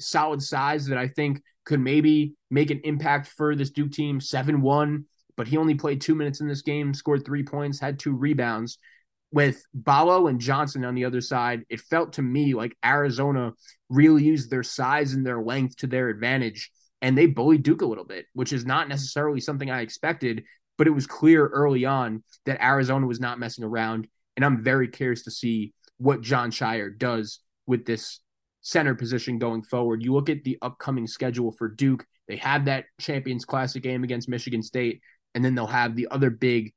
solid 0.00 0.42
size 0.42 0.86
that 0.86 0.98
I 0.98 1.08
think 1.08 1.42
could 1.64 1.80
maybe 1.80 2.34
make 2.50 2.70
an 2.70 2.80
impact 2.84 3.26
for 3.28 3.54
this 3.54 3.70
Duke 3.70 3.92
team 3.92 4.20
7 4.20 4.62
1, 4.62 5.04
but 5.36 5.48
he 5.48 5.56
only 5.56 5.74
played 5.74 6.00
two 6.00 6.14
minutes 6.14 6.40
in 6.40 6.48
this 6.48 6.62
game, 6.62 6.94
scored 6.94 7.24
three 7.24 7.42
points, 7.42 7.78
had 7.78 7.98
two 7.98 8.14
rebounds. 8.14 8.78
With 9.30 9.62
Ballo 9.74 10.28
and 10.28 10.40
Johnson 10.40 10.86
on 10.86 10.94
the 10.94 11.04
other 11.04 11.20
side, 11.20 11.64
it 11.68 11.80
felt 11.82 12.14
to 12.14 12.22
me 12.22 12.54
like 12.54 12.74
Arizona 12.82 13.52
really 13.90 14.24
used 14.24 14.50
their 14.50 14.62
size 14.62 15.12
and 15.12 15.26
their 15.26 15.42
length 15.42 15.76
to 15.78 15.86
their 15.86 16.08
advantage, 16.08 16.70
and 17.02 17.16
they 17.16 17.26
bullied 17.26 17.62
Duke 17.62 17.82
a 17.82 17.86
little 17.86 18.06
bit, 18.06 18.24
which 18.32 18.54
is 18.54 18.64
not 18.64 18.88
necessarily 18.88 19.40
something 19.40 19.70
I 19.70 19.82
expected, 19.82 20.44
but 20.78 20.86
it 20.86 20.92
was 20.92 21.06
clear 21.06 21.46
early 21.46 21.84
on 21.84 22.22
that 22.46 22.62
Arizona 22.62 23.06
was 23.06 23.20
not 23.20 23.38
messing 23.38 23.64
around. 23.64 24.06
And 24.38 24.44
I'm 24.44 24.62
very 24.62 24.86
curious 24.86 25.24
to 25.24 25.32
see 25.32 25.74
what 25.96 26.20
Jon 26.20 26.52
Scheyer 26.52 26.96
does 26.96 27.40
with 27.66 27.84
this 27.84 28.20
center 28.60 28.94
position 28.94 29.40
going 29.40 29.64
forward. 29.64 30.00
You 30.00 30.12
look 30.14 30.30
at 30.30 30.44
the 30.44 30.58
upcoming 30.62 31.08
schedule 31.08 31.50
for 31.50 31.66
Duke, 31.66 32.06
they 32.28 32.36
have 32.36 32.66
that 32.66 32.84
Champions 33.00 33.44
Classic 33.44 33.82
game 33.82 34.04
against 34.04 34.28
Michigan 34.28 34.62
State, 34.62 35.00
and 35.34 35.44
then 35.44 35.56
they'll 35.56 35.66
have 35.66 35.96
the 35.96 36.06
other 36.12 36.30
big 36.30 36.72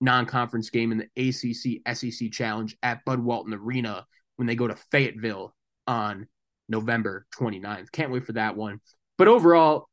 non 0.00 0.26
conference 0.26 0.70
game 0.70 0.90
in 0.90 0.98
the 0.98 1.28
ACC 1.28 1.96
SEC 1.96 2.32
Challenge 2.32 2.76
at 2.82 3.04
Bud 3.04 3.20
Walton 3.20 3.54
Arena 3.54 4.06
when 4.34 4.48
they 4.48 4.56
go 4.56 4.66
to 4.66 4.74
Fayetteville 4.74 5.54
on 5.86 6.26
November 6.68 7.26
29th. 7.38 7.92
Can't 7.92 8.10
wait 8.10 8.24
for 8.24 8.32
that 8.32 8.56
one. 8.56 8.80
But 9.18 9.28
overall, 9.28 9.88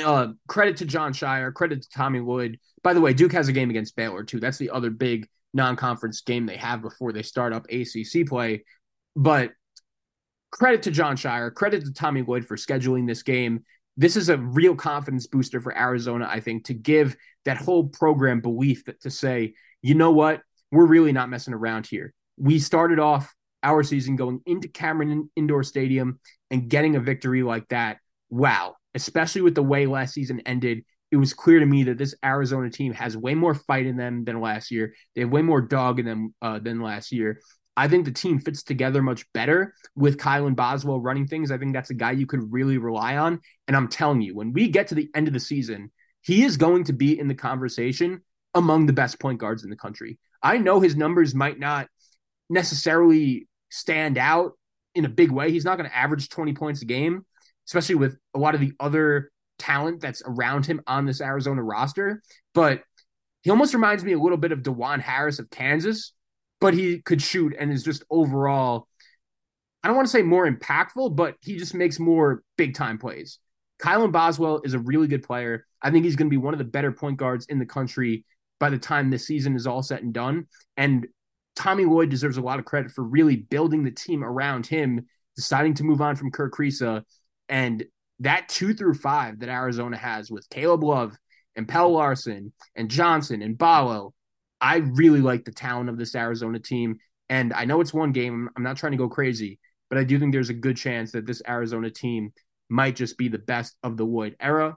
uh, 0.00 0.28
credit 0.46 0.76
to 0.76 0.84
Jon 0.84 1.12
Scheyer, 1.12 1.52
credit 1.52 1.82
to 1.82 1.88
Tommy 1.90 2.20
Lloyd. 2.20 2.60
By 2.84 2.94
the 2.94 3.00
way, 3.00 3.12
Duke 3.12 3.32
has 3.32 3.48
a 3.48 3.52
game 3.52 3.70
against 3.70 3.96
Baylor 3.96 4.22
too. 4.22 4.38
That's 4.38 4.58
the 4.58 4.70
other 4.70 4.90
big 4.90 5.28
non-conference 5.54 6.20
game 6.22 6.46
they 6.46 6.56
have 6.56 6.82
before 6.82 7.12
they 7.12 7.22
start 7.22 7.52
up 7.52 7.66
ACC 7.70 8.26
play. 8.26 8.64
But 9.16 9.52
credit 10.50 10.82
to 10.84 10.90
Jon 10.90 11.16
Scheyer, 11.16 11.52
credit 11.52 11.84
to 11.84 11.92
Tommy 11.92 12.22
Lloyd 12.22 12.46
for 12.46 12.56
scheduling 12.56 13.06
this 13.06 13.22
game. 13.22 13.64
This 13.96 14.16
is 14.16 14.28
a 14.28 14.38
real 14.38 14.76
confidence 14.76 15.26
booster 15.26 15.60
for 15.60 15.76
Arizona, 15.76 16.28
I 16.30 16.40
think, 16.40 16.66
to 16.66 16.74
give 16.74 17.16
that 17.44 17.56
whole 17.56 17.88
program 17.88 18.40
belief 18.40 18.84
that 18.84 19.00
to 19.02 19.10
say, 19.10 19.54
you 19.82 19.94
know 19.94 20.12
what, 20.12 20.42
we're 20.70 20.86
really 20.86 21.12
not 21.12 21.28
messing 21.28 21.54
around 21.54 21.86
here. 21.86 22.14
We 22.36 22.58
started 22.58 23.00
off 23.00 23.34
our 23.62 23.82
season 23.82 24.16
going 24.16 24.40
into 24.46 24.68
Cameron 24.68 25.30
Indoor 25.34 25.64
Stadium 25.64 26.20
and 26.50 26.68
getting 26.68 26.94
a 26.94 27.00
victory 27.00 27.42
like 27.42 27.66
that. 27.68 27.98
Wow, 28.30 28.76
especially 28.94 29.42
with 29.42 29.54
the 29.54 29.62
way 29.62 29.86
last 29.86 30.14
season 30.14 30.40
ended, 30.46 30.84
it 31.10 31.16
was 31.16 31.32
clear 31.32 31.58
to 31.60 31.66
me 31.66 31.84
that 31.84 31.98
this 31.98 32.14
Arizona 32.24 32.70
team 32.70 32.92
has 32.92 33.16
way 33.16 33.34
more 33.34 33.54
fight 33.54 33.86
in 33.86 33.96
them 33.96 34.24
than 34.24 34.40
last 34.40 34.70
year. 34.70 34.94
They 35.14 35.22
have 35.22 35.30
way 35.30 35.42
more 35.42 35.60
dog 35.60 35.98
in 35.98 36.06
them 36.06 36.34
uh, 36.42 36.58
than 36.58 36.80
last 36.80 37.12
year. 37.12 37.40
I 37.76 37.88
think 37.88 38.04
the 38.04 38.12
team 38.12 38.40
fits 38.40 38.62
together 38.62 39.02
much 39.02 39.24
better 39.32 39.72
with 39.94 40.18
Kylan 40.18 40.56
Boswell 40.56 41.00
running 41.00 41.26
things. 41.26 41.50
I 41.50 41.58
think 41.58 41.72
that's 41.72 41.90
a 41.90 41.94
guy 41.94 42.10
you 42.10 42.26
could 42.26 42.52
really 42.52 42.76
rely 42.76 43.16
on. 43.16 43.40
And 43.68 43.76
I'm 43.76 43.88
telling 43.88 44.20
you, 44.20 44.34
when 44.34 44.52
we 44.52 44.68
get 44.68 44.88
to 44.88 44.94
the 44.94 45.08
end 45.14 45.28
of 45.28 45.32
the 45.32 45.40
season, 45.40 45.92
he 46.20 46.44
is 46.44 46.56
going 46.56 46.84
to 46.84 46.92
be 46.92 47.18
in 47.18 47.28
the 47.28 47.34
conversation 47.34 48.22
among 48.52 48.86
the 48.86 48.92
best 48.92 49.20
point 49.20 49.38
guards 49.38 49.62
in 49.62 49.70
the 49.70 49.76
country. 49.76 50.18
I 50.42 50.58
know 50.58 50.80
his 50.80 50.96
numbers 50.96 51.34
might 51.34 51.58
not 51.58 51.88
necessarily 52.50 53.46
stand 53.70 54.18
out 54.18 54.52
in 54.94 55.04
a 55.04 55.08
big 55.08 55.30
way. 55.30 55.52
He's 55.52 55.64
not 55.64 55.78
going 55.78 55.88
to 55.88 55.96
average 55.96 56.28
20 56.28 56.54
points 56.54 56.82
a 56.82 56.84
game, 56.84 57.24
especially 57.68 57.94
with 57.94 58.18
a 58.34 58.38
lot 58.38 58.54
of 58.56 58.60
the 58.60 58.72
other 58.80 59.30
talent 59.58 60.00
that's 60.00 60.22
around 60.24 60.66
him 60.66 60.80
on 60.86 61.06
this 61.06 61.20
Arizona 61.20 61.62
roster. 61.62 62.22
But 62.54 62.82
he 63.42 63.50
almost 63.50 63.74
reminds 63.74 64.04
me 64.04 64.12
a 64.12 64.18
little 64.18 64.38
bit 64.38 64.52
of 64.52 64.60
Dajuan 64.60 65.00
Harris 65.00 65.38
of 65.38 65.50
Kansas, 65.50 66.12
but 66.60 66.74
he 66.74 67.00
could 67.00 67.22
shoot 67.22 67.54
and 67.58 67.72
is 67.72 67.82
just 67.82 68.04
overall, 68.10 68.88
I 69.82 69.88
don't 69.88 69.96
want 69.96 70.06
to 70.06 70.12
say 70.12 70.22
more 70.22 70.50
impactful, 70.50 71.14
but 71.16 71.36
he 71.40 71.56
just 71.56 71.74
makes 71.74 71.98
more 71.98 72.42
big 72.56 72.74
time 72.74 72.98
plays. 72.98 73.38
Kylan 73.80 74.12
Boswell 74.12 74.62
is 74.64 74.74
a 74.74 74.78
really 74.80 75.06
good 75.06 75.22
player. 75.22 75.64
I 75.80 75.90
think 75.90 76.04
he's 76.04 76.16
going 76.16 76.26
to 76.26 76.30
be 76.30 76.36
one 76.36 76.52
of 76.52 76.58
the 76.58 76.64
better 76.64 76.90
point 76.90 77.16
guards 77.16 77.46
in 77.46 77.58
the 77.58 77.66
country 77.66 78.24
by 78.58 78.70
the 78.70 78.78
time 78.78 79.08
this 79.08 79.26
season 79.26 79.54
is 79.54 79.66
all 79.66 79.82
said 79.82 80.02
and 80.02 80.12
done. 80.12 80.48
And 80.76 81.06
Tommy 81.54 81.84
Lloyd 81.84 82.10
deserves 82.10 82.36
a 82.36 82.42
lot 82.42 82.58
of 82.58 82.64
credit 82.64 82.90
for 82.90 83.04
really 83.04 83.36
building 83.36 83.84
the 83.84 83.90
team 83.92 84.24
around 84.24 84.66
him, 84.66 85.06
deciding 85.36 85.74
to 85.74 85.84
move 85.84 86.00
on 86.00 86.16
from 86.16 86.32
Kerr 86.32 86.50
Kriisa. 86.50 87.02
And 87.48 87.84
that 88.20 88.48
two 88.48 88.74
through 88.74 88.94
five 88.94 89.40
that 89.40 89.48
Arizona 89.48 89.96
has 89.96 90.30
with 90.30 90.48
Caleb 90.50 90.82
Love 90.82 91.16
and 91.56 91.68
Pelle 91.68 91.92
Larsson 91.92 92.52
and 92.74 92.90
Johnson 92.90 93.42
and 93.42 93.56
Ballo 93.56 94.14
I 94.60 94.76
really 94.76 95.20
like 95.20 95.44
the 95.44 95.52
talent 95.52 95.88
of 95.88 95.98
this 95.98 96.14
Arizona 96.14 96.58
team. 96.58 96.98
And 97.28 97.52
I 97.52 97.64
know 97.64 97.80
it's 97.80 97.94
one 97.94 98.12
game. 98.12 98.48
I'm 98.56 98.62
not 98.62 98.76
trying 98.76 98.92
to 98.92 98.98
go 98.98 99.08
crazy, 99.08 99.58
but 99.88 99.98
I 99.98 100.04
do 100.04 100.18
think 100.18 100.32
there's 100.32 100.50
a 100.50 100.54
good 100.54 100.76
chance 100.76 101.12
that 101.12 101.26
this 101.26 101.42
Arizona 101.46 101.90
team 101.90 102.32
might 102.68 102.96
just 102.96 103.18
be 103.18 103.28
the 103.28 103.38
best 103.38 103.76
of 103.82 103.96
the 103.96 104.06
Wood 104.06 104.36
era, 104.40 104.76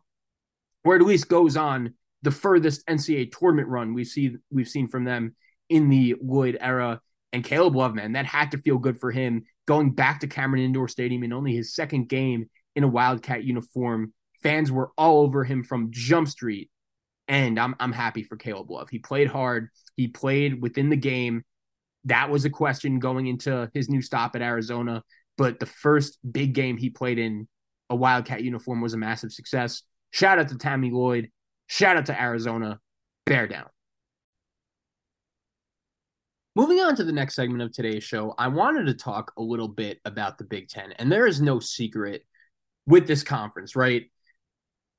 or 0.84 0.96
at 0.96 1.02
least 1.02 1.28
goes 1.28 1.58
on 1.58 1.94
the 2.22 2.32
furthest 2.32 2.86
NCAA 2.86 3.32
tournament 3.32 3.68
run 3.68 3.94
we 3.94 4.04
see 4.04 4.36
we've 4.52 4.68
seen 4.68 4.88
from 4.88 5.04
them 5.04 5.36
in 5.70 5.90
the 5.90 6.16
Wood 6.20 6.58
era. 6.60 7.02
And 7.34 7.44
Caleb 7.44 7.76
Love, 7.76 7.96
man, 7.96 8.14
that 8.14 8.26
had 8.26 8.52
to 8.52 8.58
feel 8.58 8.78
good 8.78 9.00
for 9.00 9.10
him 9.10 9.46
going 9.66 9.92
back 9.92 10.20
to 10.20 10.28
Cameron 10.28 10.64
Indoor 10.64 10.90
Stadium 10.90 11.24
in 11.24 11.34
only 11.34 11.56
his 11.56 11.74
second 11.74 12.10
game 12.10 12.50
in 12.76 12.84
a 12.84 12.88
Wildcat 12.88 13.44
uniform. 13.44 14.14
Fans 14.44 14.72
were 14.72 14.92
all 14.98 15.22
over 15.22 15.44
him 15.44 15.64
from 15.64 15.90
Jump 15.92 16.28
Street 16.28 16.72
and 17.32 17.58
I'm 17.58 17.76
I'm 17.80 17.94
happy 17.94 18.24
for 18.24 18.36
Caleb 18.36 18.70
Love. 18.70 18.90
He 18.90 19.00
played 19.00 19.30
hard. 19.30 19.70
He 19.96 20.10
played 20.10 20.62
within 20.62 20.90
the 20.90 20.98
game. 20.98 21.44
That 22.06 22.30
was 22.30 22.44
a 22.44 22.50
question 22.50 23.00
going 23.00 23.28
into 23.28 23.72
his 23.74 23.90
new 23.90 24.02
stop 24.02 24.36
at 24.36 24.42
Arizona. 24.42 25.02
But 25.38 25.60
the 25.60 25.66
first 25.66 26.20
big 26.30 26.54
game 26.54 26.76
he 26.76 26.90
played 26.90 27.18
in 27.18 27.48
a 27.90 27.96
Wildcat 27.96 28.44
uniform 28.44 28.82
was 28.82 28.94
a 28.94 28.98
massive 28.98 29.32
success. 29.32 29.84
Shout 30.12 30.40
out 30.40 30.50
to 30.50 30.58
Tommy 30.58 30.92
Lloyd. 30.92 31.30
Shout 31.68 31.96
out 31.96 32.08
to 32.08 32.22
Arizona. 32.22 32.80
Bear 33.26 33.48
down. 33.48 33.68
Moving 36.54 36.82
on 36.82 36.98
to 36.98 37.06
the 37.06 37.14
next 37.14 37.36
segment 37.36 37.62
of 37.62 37.72
today's 37.72 38.04
show, 38.04 38.36
I 38.38 38.50
wanted 38.50 38.88
to 38.88 38.94
talk 38.94 39.32
a 39.38 39.42
little 39.42 39.70
bit 39.70 40.00
about 40.04 40.38
the 40.38 40.44
Big 40.44 40.68
Ten. 40.68 40.92
And 40.94 41.10
there 41.10 41.26
is 41.26 41.40
no 41.40 41.62
secret 41.62 42.26
with 42.86 43.08
this 43.08 43.24
conference, 43.24 43.76
right? 43.76 44.04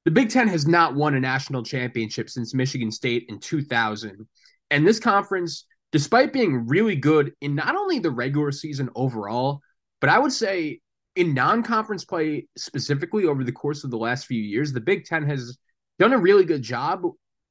The 0.05 0.11
Big 0.11 0.31
Ten 0.31 0.49
has 0.49 0.67
not 0.67 0.95
won 0.95 1.15
a 1.15 1.21
national 1.21 1.63
championship 1.63 2.29
since 2.29 2.55
Michigan 2.55 2.91
State 2.91 3.27
in 3.29 3.39
2000. 3.39 4.27
And 4.71 4.87
this 4.87 4.99
conference, 4.99 5.67
despite 5.93 6.33
being 6.33 6.67
really 6.67 6.97
good 6.97 7.33
in 7.41 7.55
not 7.55 7.77
only 7.77 7.99
the 7.99 8.11
regular 8.11 8.51
season 8.51 8.91
overall, 8.97 9.61
but 10.01 10.11
I 10.11 10.19
would 10.19 10.33
say 10.33 10.81
in 11.15 11.35
non 11.35 11.63
conference 11.63 12.05
play 12.05 12.49
specifically 12.57 13.25
over 13.25 13.45
the 13.45 13.53
course 13.53 13.85
of 13.85 13.91
the 13.91 13.99
last 13.99 14.27
few 14.27 14.41
years, 14.41 14.73
the 14.73 14.81
Big 14.81 15.05
Ten 15.05 15.25
has 15.29 15.59
done 15.99 16.13
a 16.13 16.19
really 16.19 16.45
good 16.45 16.63
job 16.63 17.03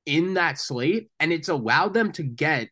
in 0.05 0.33
that 0.33 0.57
slate. 0.57 1.09
And 1.19 1.31
it's 1.31 1.49
allowed 1.49 1.93
them 1.93 2.11
to 2.13 2.23
get 2.23 2.69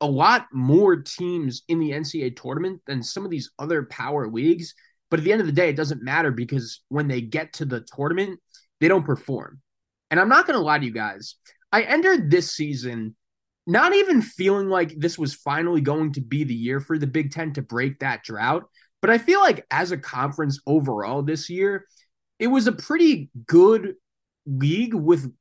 a 0.00 0.06
lot 0.06 0.46
more 0.52 0.96
teams 0.96 1.62
in 1.68 1.80
the 1.80 1.92
NCAA 1.92 2.36
tournament 2.36 2.82
than 2.86 3.02
some 3.02 3.24
of 3.24 3.30
these 3.30 3.50
other 3.58 3.84
power 3.84 4.28
leagues. 4.28 4.74
But 5.10 5.20
at 5.20 5.24
the 5.24 5.32
end 5.32 5.40
of 5.40 5.46
the 5.46 5.52
day, 5.52 5.68
it 5.68 5.76
doesn't 5.76 6.02
matter 6.02 6.30
because 6.30 6.82
when 6.88 7.08
they 7.08 7.20
get 7.20 7.54
to 7.54 7.64
the 7.64 7.80
tournament, 7.80 8.40
they 8.80 8.88
don't 8.88 9.06
perform. 9.06 9.60
And 10.10 10.18
I'm 10.18 10.28
not 10.28 10.46
going 10.46 10.58
to 10.58 10.64
lie 10.64 10.78
to 10.78 10.84
you 10.84 10.92
guys. 10.92 11.36
I 11.72 11.82
entered 11.82 12.30
this 12.30 12.52
season 12.52 13.16
not 13.66 13.94
even 13.94 14.22
feeling 14.22 14.68
like 14.68 14.94
this 14.96 15.18
was 15.18 15.34
finally 15.34 15.80
going 15.80 16.12
to 16.12 16.20
be 16.20 16.44
the 16.44 16.54
year 16.54 16.80
for 16.80 16.98
the 16.98 17.06
Big 17.06 17.32
Ten 17.32 17.52
to 17.54 17.62
break 17.62 17.98
that 17.98 18.22
drought. 18.22 18.64
But 19.02 19.10
I 19.10 19.18
feel 19.18 19.40
like 19.40 19.66
as 19.70 19.90
a 19.90 19.98
conference 19.98 20.60
overall 20.66 21.22
this 21.22 21.50
year, 21.50 21.86
it 22.38 22.46
was 22.46 22.66
a 22.66 22.72
pretty 22.72 23.30
good 23.46 23.94
league 24.46 24.94
with, 24.94 25.32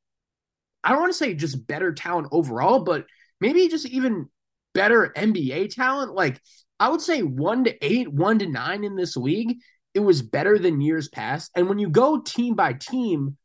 I 0.84 0.90
don't 0.90 1.02
want 1.02 1.14
to 1.14 1.18
say 1.18 1.36
just 1.36 1.68
better 1.68 1.94
talent 1.94 2.30
overall, 2.32 2.80
but 2.80 3.06
maybe 3.40 3.68
just 3.68 3.88
even 3.88 4.28
better 4.74 5.14
NBA 5.16 5.74
talent. 5.74 6.14
Like 6.14 6.42
I 6.80 6.90
would 6.90 7.02
say 7.02 7.22
one 7.22 7.64
to 7.64 7.86
eight, 7.86 8.12
one 8.12 8.40
to 8.40 8.48
nine 8.48 8.84
in 8.84 8.96
this 8.96 9.16
league 9.16 9.58
it 9.96 10.02
was 10.02 10.22
better 10.22 10.60
than 10.60 10.82
years 10.82 11.08
past. 11.08 11.50
And 11.56 11.70
when 11.70 11.80
you 11.80 11.90
go 11.90 12.20
team 12.20 12.54
by 12.54 12.74
team, 12.74 13.38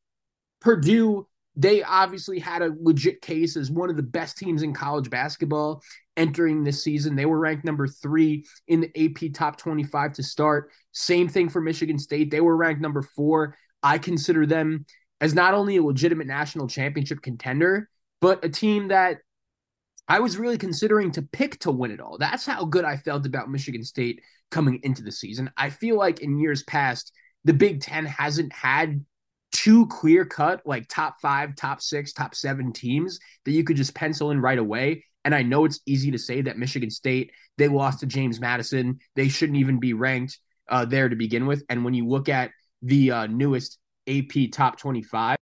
Purdue, 0.61 1.29
they 1.57 1.83
obviously 1.83 2.41
had 2.41 2.61
a 2.61 2.75
legit 2.81 3.23
case 3.23 3.57
as 3.57 3.71
one 3.71 3.89
of 3.89 3.97
the 3.97 4.03
best 4.03 4.37
teams 4.37 4.63
in 4.63 4.75
college 4.75 5.09
basketball 5.09 5.81
entering 6.17 6.65
this 6.65 6.83
season. 6.83 7.15
They 7.15 7.25
were 7.25 7.39
ranked 7.39 7.65
number 7.65 7.87
three 7.87 8.47
in 8.67 8.81
the 8.81 8.91
AP 8.97 9.33
top 9.33 9.59
25 9.59 10.15
to 10.15 10.23
start. 10.25 10.71
Same 10.91 11.29
thing 11.29 11.49
for 11.49 11.61
Michigan 11.61 11.99
State. 11.99 12.33
They 12.33 12.41
were 12.41 12.57
ranked 12.57 12.83
number 12.83 13.03
four. 13.03 13.57
I 13.83 13.99
consider 13.99 14.45
them 14.45 14.87
as 15.21 15.35
not 15.35 15.55
only 15.55 15.77
a 15.77 15.83
legitimate 15.83 16.27
national 16.27 16.67
championship 16.67 17.23
contender, 17.23 17.89
but 18.21 18.45
a 18.45 18.49
team 18.49 18.89
that 18.89 19.19
I 20.11 20.19
was 20.19 20.39
really 20.39 20.59
considering 20.59 21.13
to 21.13 21.23
pick 21.23 21.61
to 21.61 21.71
win 21.71 21.93
it 21.93 22.01
all. 22.01 22.19
That's 22.19 22.45
how 22.45 22.65
good 22.65 22.85
I 22.85 22.97
felt 22.97 23.27
about 23.27 23.49
Michigan 23.49 23.85
State 23.85 24.21
coming 24.51 24.81
into 24.83 25.05
the 25.05 25.13
season. 25.13 25.53
I 25.57 25.71
feel 25.71 25.97
like 25.97 26.19
in 26.19 26.37
years 26.37 26.65
past, 26.65 27.13
the 27.45 27.55
Big 27.55 27.81
Ten 27.81 28.07
hasn't 28.07 28.53
had 28.53 29.05
two 29.53 29.87
clear 29.87 30.25
cut, 30.25 30.63
like 30.67 30.89
top 30.89 31.21
five, 31.23 31.55
top 31.55 31.81
six, 31.81 32.13
top 32.13 32.35
seven 32.35 32.73
teams 32.73 33.21
that 33.45 33.53
you 33.53 33.63
could 33.63 33.77
just 33.77 33.95
pencil 33.95 34.33
in 34.33 34.41
right 34.41 34.59
away. 34.59 35.05
And 35.25 35.33
I 35.33 35.43
know 35.43 35.65
it's 35.65 35.79
easy 35.87 36.11
to 36.11 36.19
say 36.19 36.43
that 36.43 36.59
Michigan 36.59 36.91
State, 36.91 37.31
they 37.57 37.69
lost 37.69 38.01
to 38.01 38.07
James 38.07 38.41
Madison. 38.41 38.99
They 39.15 39.29
shouldn't 39.29 39.59
even 39.59 39.79
be 39.79 39.93
ranked 39.93 40.41
uh, 40.69 40.87
there 40.87 41.09
to 41.09 41.15
begin 41.15 41.47
with. 41.47 41.63
And 41.69 41.85
when 41.85 41.95
you 41.95 42.09
look 42.09 42.29
at 42.29 42.51
the 42.83 43.13
uh, 43.13 43.27
newest 43.29 43.79
AP 44.09 44.51
top 44.51 44.77
25, 44.77 45.37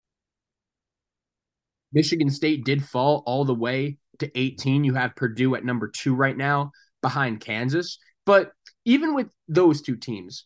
Michigan 1.94 2.30
State 2.30 2.66
did 2.66 2.84
fall 2.84 3.24
all 3.26 3.46
the 3.46 3.56
way 3.56 3.98
to 4.20 4.40
18. 4.40 4.84
You 4.84 4.94
have 4.96 5.16
Purdue 5.16 5.56
at 5.56 5.66
number 5.66 5.88
two 5.88 6.16
right 6.16 6.36
now 6.36 6.72
behind 7.02 7.40
Kansas. 7.40 8.00
But 8.26 8.52
even 8.86 9.14
with 9.14 9.28
those 9.48 9.82
two 9.82 9.96
teams, 9.96 10.46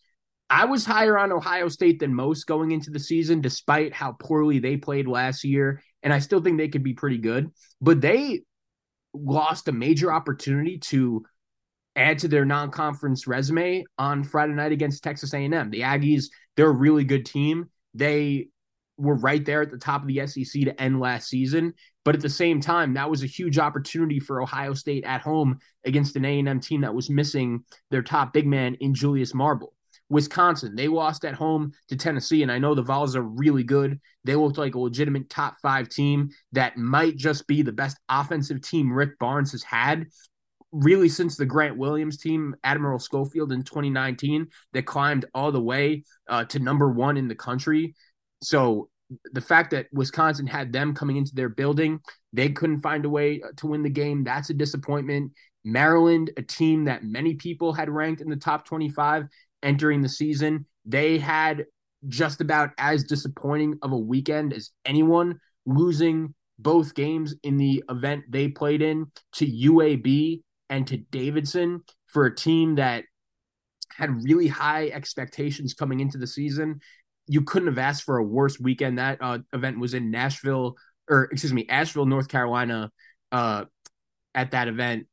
I 0.49 0.65
was 0.65 0.85
higher 0.85 1.17
on 1.17 1.31
Ohio 1.31 1.69
State 1.69 1.99
than 1.99 2.13
most 2.13 2.45
going 2.45 2.71
into 2.71 2.91
the 2.91 2.99
season, 2.99 3.41
despite 3.41 3.93
how 3.93 4.13
poorly 4.13 4.59
they 4.59 4.77
played 4.77 5.07
last 5.07 5.43
year. 5.43 5.81
And 6.03 6.13
I 6.13 6.19
still 6.19 6.41
think 6.41 6.57
they 6.57 6.67
could 6.67 6.83
be 6.83 6.93
pretty 6.93 7.19
good. 7.19 7.51
But 7.79 8.01
they 8.01 8.41
lost 9.13 9.67
a 9.67 9.71
major 9.71 10.11
opportunity 10.11 10.77
to 10.77 11.23
add 11.95 12.19
to 12.19 12.27
their 12.27 12.45
non-conference 12.45 13.27
resume 13.27 13.83
on 13.97 14.23
Friday 14.23 14.53
night 14.53 14.71
against 14.71 15.03
Texas 15.03 15.33
A&M. 15.33 15.69
The 15.69 15.81
Aggies, 15.81 16.25
they're 16.55 16.69
a 16.69 16.71
really 16.71 17.03
good 17.03 17.25
team. 17.25 17.69
They 17.93 18.47
were 18.97 19.15
right 19.15 19.43
there 19.43 19.61
at 19.61 19.71
the 19.71 19.77
top 19.77 20.01
of 20.01 20.07
the 20.07 20.25
SEC 20.27 20.63
to 20.63 20.81
end 20.81 20.99
last 20.99 21.27
season, 21.27 21.73
but 22.03 22.15
at 22.15 22.21
the 22.21 22.29
same 22.29 22.59
time, 22.59 22.93
that 22.93 23.09
was 23.09 23.23
a 23.23 23.27
huge 23.27 23.59
opportunity 23.59 24.19
for 24.19 24.41
Ohio 24.41 24.73
State 24.73 25.03
at 25.03 25.21
home 25.21 25.59
against 25.85 26.15
an 26.15 26.25
A&M 26.25 26.59
team 26.59 26.81
that 26.81 26.93
was 26.93 27.09
missing 27.09 27.63
their 27.89 28.01
top 28.01 28.33
big 28.33 28.47
man 28.47 28.75
in 28.75 28.93
Julius 28.93 29.33
Marble. 29.33 29.73
Wisconsin, 30.09 30.75
they 30.75 30.89
lost 30.89 31.23
at 31.23 31.33
home 31.33 31.71
to 31.87 31.95
Tennessee, 31.95 32.43
and 32.43 32.51
I 32.51 32.59
know 32.59 32.75
the 32.75 32.81
Vols 32.81 33.15
are 33.15 33.21
really 33.21 33.63
good. 33.63 33.99
They 34.25 34.35
looked 34.35 34.57
like 34.57 34.75
a 34.75 34.79
legitimate 34.79 35.29
top 35.29 35.55
five 35.61 35.87
team 35.87 36.31
that 36.51 36.77
might 36.77 37.15
just 37.15 37.47
be 37.47 37.61
the 37.61 37.71
best 37.71 37.97
offensive 38.09 38.61
team 38.61 38.91
Rick 38.91 39.17
Barnes 39.19 39.53
has 39.53 39.63
had 39.63 40.07
really 40.71 41.09
since 41.09 41.35
the 41.35 41.45
Grant 41.45 41.77
Williams 41.77 42.17
team, 42.17 42.55
Admiral 42.63 42.99
Schofield 42.99 43.51
in 43.51 43.63
2019, 43.63 44.47
that 44.73 44.85
climbed 44.85 45.25
all 45.33 45.51
the 45.51 45.61
way 45.61 46.03
uh, 46.29 46.45
to 46.45 46.59
number 46.59 46.89
one 46.89 47.17
in 47.17 47.27
the 47.27 47.35
country. 47.35 47.95
So 48.41 48.89
the 49.33 49.41
fact 49.41 49.71
that 49.71 49.87
Wisconsin 49.91 50.47
had 50.47 50.71
them 50.71 50.93
coming 50.93 51.17
into 51.17 51.35
their 51.35 51.49
building, 51.49 51.99
they 52.33 52.49
couldn't 52.49 52.81
find 52.81 53.05
a 53.05 53.09
way 53.09 53.41
uh, 53.41 53.49
to 53.57 53.67
win 53.67 53.83
the 53.83 53.89
game. 53.89 54.23
That's 54.23 54.49
a 54.49 54.53
disappointment. 54.53 55.31
Maryland, 55.63 56.31
a 56.37 56.41
team 56.41 56.85
that 56.85 57.03
many 57.03 57.35
people 57.35 57.73
had 57.73 57.89
ranked 57.89 58.21
in 58.21 58.29
the 58.29 58.35
top 58.35 58.65
25 58.65 59.27
entering 59.63 60.01
the 60.01 60.09
season, 60.09 60.65
they 60.85 61.17
had 61.17 61.65
just 62.07 62.41
about 62.41 62.71
as 62.77 63.03
disappointing 63.03 63.77
of 63.83 63.91
a 63.91 63.97
weekend 63.97 64.53
as 64.53 64.71
anyone, 64.85 65.39
losing 65.65 66.33
both 66.57 66.95
games 66.95 67.35
in 67.43 67.57
the 67.57 67.83
event 67.89 68.23
they 68.29 68.47
played 68.47 68.81
in 68.81 69.11
to 69.33 69.45
UAB 69.45 70.41
and 70.69 70.87
to 70.87 70.97
Davidson 70.97 71.83
for 72.07 72.25
a 72.25 72.35
team 72.35 72.75
that 72.75 73.03
had 73.95 74.23
really 74.23 74.47
high 74.47 74.87
expectations 74.87 75.73
coming 75.73 75.99
into 75.99 76.17
the 76.17 76.27
season. 76.27 76.79
You 77.31 77.41
couldn't 77.43 77.69
have 77.69 77.77
asked 77.77 78.03
for 78.03 78.17
a 78.17 78.23
worse 78.23 78.59
weekend. 78.59 78.99
That 78.99 79.19
uh, 79.21 79.39
event 79.53 79.79
was 79.79 79.93
in 79.93 80.11
Nashville, 80.11 80.75
or 81.09 81.23
excuse 81.31 81.53
me, 81.53 81.65
Asheville, 81.69 82.05
North 82.05 82.27
Carolina. 82.27 82.91
Uh, 83.31 83.65
at 84.35 84.51
that 84.51 84.67
event, 84.67 85.07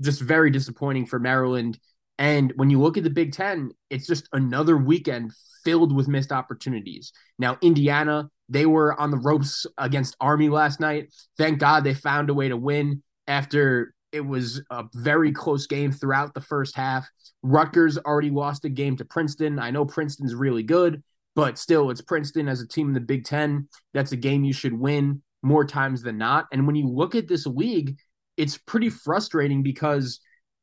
just 0.00 0.20
very 0.20 0.50
disappointing 0.50 1.06
for 1.06 1.18
Maryland. 1.18 1.78
And 2.18 2.52
when 2.56 2.70
you 2.70 2.80
look 2.80 2.96
at 2.96 3.04
the 3.04 3.10
Big 3.10 3.32
Ten, 3.32 3.70
it's 3.88 4.06
just 4.06 4.28
another 4.32 4.76
weekend 4.76 5.32
filled 5.64 5.94
with 5.94 6.08
missed 6.08 6.32
opportunities. 6.32 7.12
Now, 7.38 7.58
Indiana, 7.62 8.28
they 8.48 8.66
were 8.66 8.98
on 9.00 9.10
the 9.10 9.18
ropes 9.18 9.66
against 9.78 10.16
Army 10.20 10.48
last 10.48 10.80
night. 10.80 11.12
Thank 11.38 11.58
God 11.58 11.84
they 11.84 11.94
found 11.94 12.30
a 12.30 12.34
way 12.34 12.48
to 12.48 12.56
win 12.56 13.02
after 13.26 13.94
it 14.12 14.26
was 14.26 14.62
a 14.70 14.84
very 14.94 15.32
close 15.32 15.66
game 15.66 15.92
throughout 15.92 16.34
the 16.34 16.40
first 16.40 16.76
half. 16.76 17.08
Rutgers 17.42 17.96
already 17.96 18.30
lost 18.30 18.64
a 18.64 18.68
game 18.68 18.96
to 18.96 19.04
Princeton. 19.04 19.58
I 19.58 19.70
know 19.70 19.84
Princeton's 19.84 20.34
really 20.34 20.64
good, 20.64 21.02
but 21.40 21.56
still, 21.56 21.88
it's 21.88 22.02
Princeton 22.02 22.48
as 22.48 22.60
a 22.60 22.68
team 22.68 22.88
in 22.88 22.92
the 22.92 23.00
Big 23.00 23.24
Ten. 23.24 23.66
That's 23.94 24.12
a 24.12 24.16
game 24.16 24.44
you 24.44 24.52
should 24.52 24.78
win 24.78 25.22
more 25.42 25.64
times 25.64 26.02
than 26.02 26.18
not. 26.18 26.44
And 26.52 26.66
when 26.66 26.76
you 26.76 26.86
look 26.86 27.14
at 27.14 27.28
this 27.28 27.46
league, 27.46 27.96
it's 28.36 28.58
pretty 28.58 28.90
frustrating 28.90 29.62
because 29.62 30.20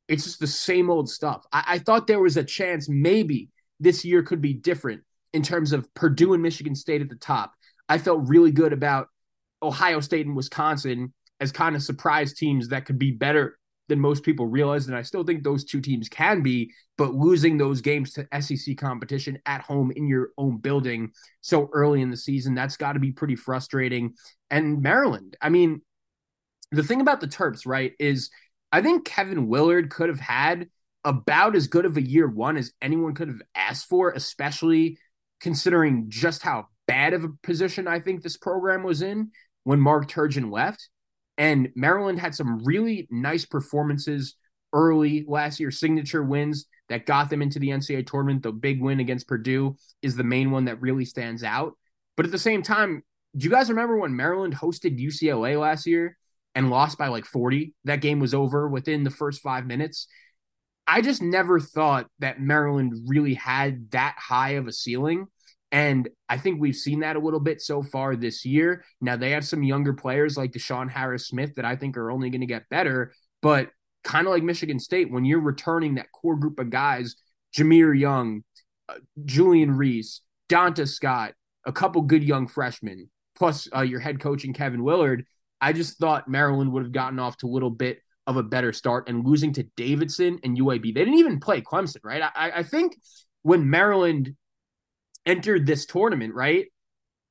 it's 0.08 0.26
just 0.26 0.40
the 0.40 0.46
same 0.46 0.92
old 0.92 1.10
stuff. 1.10 1.44
I, 1.52 1.64
I 1.66 1.80
thought 1.80 2.06
there 2.06 2.22
was 2.22 2.38
a 2.38 2.44
chance 2.44 2.88
maybe 2.88 3.50
this 3.80 4.06
year 4.06 4.22
could 4.22 4.40
be 4.40 4.54
different 4.54 5.02
in 5.34 5.42
terms 5.42 5.72
of 5.72 5.92
Purdue 5.96 6.36
and 6.36 6.44
Michigan 6.44 6.76
State 6.76 7.02
at 7.02 7.10
the 7.10 7.16
top. 7.16 7.54
I 7.90 7.98
felt 7.98 8.28
really 8.28 8.52
good 8.52 8.72
about 8.72 9.08
Ohio 9.64 10.00
State 10.00 10.28
and 10.28 10.36
Wisconsin 10.36 11.12
as 11.40 11.52
kind 11.52 11.76
of 11.76 11.82
surprise 11.82 12.36
teams 12.36 12.68
that 12.68 12.86
could 12.86 13.00
be 13.00 13.10
better 13.10 13.58
than 13.88 14.00
most 14.00 14.24
people 14.24 14.46
realize. 14.46 14.88
And 14.88 14.96
I 14.96 15.02
still 15.02 15.24
think 15.24 15.44
those 15.44 15.64
two 15.64 15.82
teams 15.82 16.10
can 16.10 16.42
be, 16.42 16.72
but 16.98 17.14
losing 17.14 17.58
those 17.58 17.82
games 17.82 18.14
to 18.14 18.28
SEC 18.42 18.78
competition 18.78 19.40
at 19.46 19.62
home 19.62 19.92
in 19.96 20.08
your 20.08 20.30
own 20.38 20.58
building 20.58 21.12
so 21.42 21.70
early 21.74 22.02
in 22.02 22.10
the 22.10 22.18
season, 22.18 22.54
that's 22.54 22.78
got 22.78 22.94
to 22.94 23.00
be 23.00 23.12
pretty 23.12 23.36
frustrating. 23.36 24.14
And 24.50 24.82
Maryland, 24.82 25.38
I 25.42 25.50
mean, 25.50 25.82
the 26.72 26.84
thing 26.84 27.02
about 27.02 27.22
the 27.22 27.28
Terps, 27.28 27.62
right, 27.66 27.94
is 28.00 28.30
I 28.72 28.82
think 28.82 29.06
Kevin 29.06 29.48
Willard 29.48 29.90
could 29.90 30.10
have 30.10 30.20
had 30.20 30.68
about 31.06 31.56
as 31.56 31.68
good 31.68 31.86
of 31.86 31.96
a 31.96 32.02
year 32.02 32.28
one 32.28 32.58
as 32.58 32.74
anyone 32.82 33.16
could 33.16 33.30
have 33.30 33.42
asked 33.56 33.88
for, 33.88 34.12
especially 34.12 34.98
considering 35.40 36.06
just 36.10 36.42
how 36.42 36.68
bad 36.88 37.14
of 37.14 37.24
a 37.24 37.30
position 37.44 37.88
I 37.88 38.00
think 38.00 38.22
this 38.22 38.38
program 38.38 38.84
was 38.84 39.02
in 39.02 39.32
when 39.64 39.80
Mark 39.80 40.10
Turgeon 40.10 40.52
left. 40.52 40.90
And 41.38 41.70
Maryland 41.76 42.20
had 42.20 42.36
some 42.36 42.64
really 42.64 43.08
nice 43.12 43.46
performances 43.46 44.36
early 44.74 45.26
last 45.28 45.60
year, 45.60 45.72
signature 45.72 46.24
wins 46.24 46.66
that 46.90 47.06
got 47.06 47.30
them 47.30 47.42
into 47.42 47.60
the 47.60 47.70
NCAA 47.70 48.08
tournament. 48.08 48.44
The 48.44 48.52
big 48.52 48.82
win 48.82 49.00
against 49.00 49.28
Purdue 49.28 49.76
is 50.02 50.16
the 50.16 50.24
main 50.24 50.52
one 50.52 50.66
that 50.66 50.82
really 50.82 51.06
stands 51.06 51.44
out. 51.44 51.74
But 52.16 52.26
at 52.26 52.32
the 52.32 52.40
same 52.40 52.64
time, 52.64 53.04
do 53.36 53.44
you 53.44 53.52
guys 53.52 53.70
remember 53.70 53.98
when 53.98 54.16
Maryland 54.16 54.56
hosted 54.56 55.00
UCLA 55.00 55.60
last 55.60 55.86
year 55.86 56.18
and 56.56 56.70
lost 56.70 56.98
by 56.98 57.08
like 57.10 57.26
40? 57.26 57.74
That 57.84 58.02
game 58.02 58.20
was 58.20 58.34
over 58.34 58.68
within 58.68 59.04
the 59.04 59.12
first 59.12 59.42
five 59.42 59.66
minutes. 59.66 60.08
I 60.88 61.02
just 61.02 61.22
never 61.22 61.60
thought 61.60 62.08
that 62.20 62.40
Maryland 62.40 62.94
really 63.08 63.34
had 63.34 63.92
that 63.92 64.16
high 64.18 64.52
of 64.52 64.68
a 64.68 64.72
ceiling. 64.72 65.28
And 65.72 66.10
I 66.30 66.38
think 66.38 66.62
we've 66.62 66.76
seen 66.76 67.02
that 67.02 67.16
a 67.16 67.20
little 67.20 67.40
bit 67.40 67.62
so 67.62 67.84
far 67.84 68.16
this 68.16 68.46
year. 68.46 68.86
Now 69.02 69.18
they 69.18 69.32
have 69.32 69.46
some 69.46 69.64
younger 69.64 69.94
players 69.94 70.38
like 70.38 70.52
Deshaun 70.52 70.90
Harris 70.90 71.28
Smith 71.28 71.56
that 71.56 71.66
I 71.66 71.76
think 71.76 71.98
are 71.98 72.12
only 72.12 72.30
going 72.30 72.42
to 72.42 72.48
get 72.48 72.70
better. 72.70 73.14
But 73.42 73.70
kind 74.04 74.26
of 74.26 74.32
like 74.32 74.44
Michigan 74.44 74.80
State, 74.80 75.12
when 75.12 75.26
you're 75.26 75.42
returning 75.42 75.96
that 75.96 76.12
core 76.12 76.38
group 76.38 76.60
of 76.60 76.70
guys, 76.70 77.16
Jahmir 77.56 77.98
Young, 77.98 78.44
uh, 78.88 78.96
Julian 79.26 79.72
Reese, 79.72 80.22
Donta 80.50 80.88
Scott, 80.88 81.34
a 81.66 81.74
couple 81.74 82.02
good 82.02 82.24
young 82.24 82.48
freshmen, 82.48 83.10
plus 83.36 83.68
uh, 83.76 83.82
your 83.82 84.00
head 84.00 84.20
coach 84.20 84.46
and 84.46 84.56
Kevin 84.56 84.84
Willard, 84.84 85.26
I 85.60 85.74
just 85.74 85.98
thought 85.98 86.30
Maryland 86.30 86.72
would 86.72 86.84
have 86.84 86.92
gotten 86.92 87.20
off 87.20 87.38
to 87.38 87.48
a 87.48 87.50
little 87.50 87.70
bit 87.70 88.00
of 88.26 88.38
a 88.38 88.44
better 88.44 88.72
start 88.74 89.10
and 89.10 89.26
losing 89.26 89.54
to 89.54 89.64
Davidson 89.76 90.40
and 90.44 90.58
UAB. 90.58 90.94
They 90.94 91.04
didn't 91.04 91.16
even 91.16 91.40
play 91.40 91.62
Clemson, 91.62 91.98
right? 92.04 92.22
I, 92.22 92.52
I 92.58 92.64
think 92.64 92.98
when 93.42 93.70
Maryland 93.70 94.36
entered 95.28 95.68
this 95.68 95.86
tournament, 95.86 96.34
right? 96.34 96.66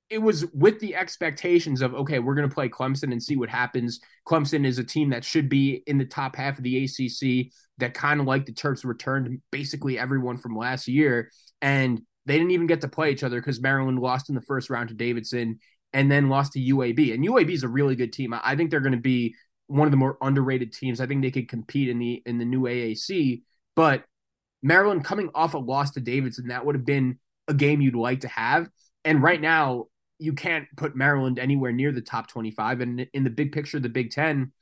It 0.08 0.18
was 0.18 0.46
with 0.52 0.78
the 0.78 0.94
expectations 0.94 1.82
of, 1.82 1.92
okay, 1.94 2.20
we're 2.20 2.36
going 2.36 2.48
to 2.48 2.54
play 2.54 2.68
Clemson 2.68 3.10
and 3.10 3.20
see 3.20 3.34
what 3.34 3.48
happens. 3.48 3.98
Clemson 4.28 4.64
is 4.64 4.78
a 4.78 4.84
team 4.84 5.10
that 5.10 5.24
should 5.24 5.48
be 5.48 5.82
in 5.86 5.98
the 5.98 6.04
top 6.04 6.36
half 6.36 6.58
of 6.58 6.62
the 6.62 6.84
ACC, 6.84 7.52
that 7.78 7.94
kind 7.94 8.20
of 8.20 8.26
like 8.26 8.46
the 8.46 8.52
Terps 8.52 8.84
returned 8.84 9.40
basically 9.50 9.98
everyone 9.98 10.36
from 10.36 10.56
last 10.56 10.86
year. 10.86 11.32
And 11.60 12.02
they 12.26 12.38
didn't 12.38 12.52
even 12.52 12.68
get 12.68 12.82
to 12.82 12.88
play 12.88 13.10
each 13.10 13.24
other 13.24 13.40
because 13.40 13.60
Maryland 13.60 13.98
lost 13.98 14.28
in 14.28 14.36
the 14.36 14.42
first 14.42 14.70
round 14.70 14.90
to 14.90 14.94
Davidson 14.94 15.58
and 15.92 16.10
then 16.10 16.28
lost 16.28 16.52
to 16.52 16.60
UAB. 16.60 17.14
And 17.14 17.24
UAB 17.24 17.50
is 17.50 17.64
a 17.64 17.68
really 17.68 17.96
good 17.96 18.12
team. 18.12 18.32
I 18.34 18.54
think 18.54 18.70
they're 18.70 18.80
going 18.80 18.92
to 18.92 18.98
be 18.98 19.34
one 19.66 19.86
of 19.86 19.90
the 19.90 19.96
more 19.96 20.18
underrated 20.20 20.72
teams. 20.72 21.00
I 21.00 21.06
think 21.06 21.22
they 21.22 21.30
could 21.30 21.48
compete 21.48 21.88
in 21.88 21.98
the 21.98 22.22
in 22.26 22.38
the 22.38 22.44
new 22.44 22.62
AAC. 22.62 23.42
But 23.74 24.04
Maryland 24.62 25.04
coming 25.04 25.30
off 25.34 25.54
a 25.54 25.58
loss 25.58 25.92
to 25.92 26.00
Davidson, 26.00 26.48
that 26.48 26.64
would 26.64 26.74
have 26.74 26.86
been 26.86 27.18
a 27.48 27.54
game 27.54 27.80
you'd 27.80 27.94
like 27.94 28.20
to 28.20 28.28
have. 28.28 28.68
And 29.04 29.22
right 29.22 29.40
now, 29.40 29.86
you 30.18 30.32
can't 30.32 30.66
put 30.76 30.96
Maryland 30.96 31.38
anywhere 31.38 31.72
near 31.72 31.92
the 31.92 32.00
top 32.00 32.28
25. 32.28 32.80
And 32.80 33.06
in 33.12 33.24
the 33.24 33.30
big 33.30 33.52
picture, 33.52 33.78
the 33.78 33.88
Big 33.88 34.10
Ten, 34.10 34.52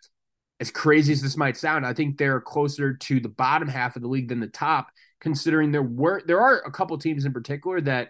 as 0.60 0.70
crazy 0.70 1.12
as 1.12 1.22
this 1.22 1.36
might 1.36 1.56
sound, 1.56 1.86
I 1.86 1.94
think 1.94 2.18
they're 2.18 2.40
closer 2.40 2.94
to 2.94 3.20
the 3.20 3.28
bottom 3.28 3.68
half 3.68 3.96
of 3.96 4.02
the 4.02 4.08
league 4.08 4.28
than 4.28 4.40
the 4.40 4.46
top, 4.46 4.88
considering 5.20 5.70
there 5.70 5.82
were 5.82 6.22
there 6.26 6.40
are 6.40 6.58
a 6.58 6.72
couple 6.72 6.96
teams 6.98 7.24
in 7.24 7.32
particular 7.32 7.80
that 7.82 8.08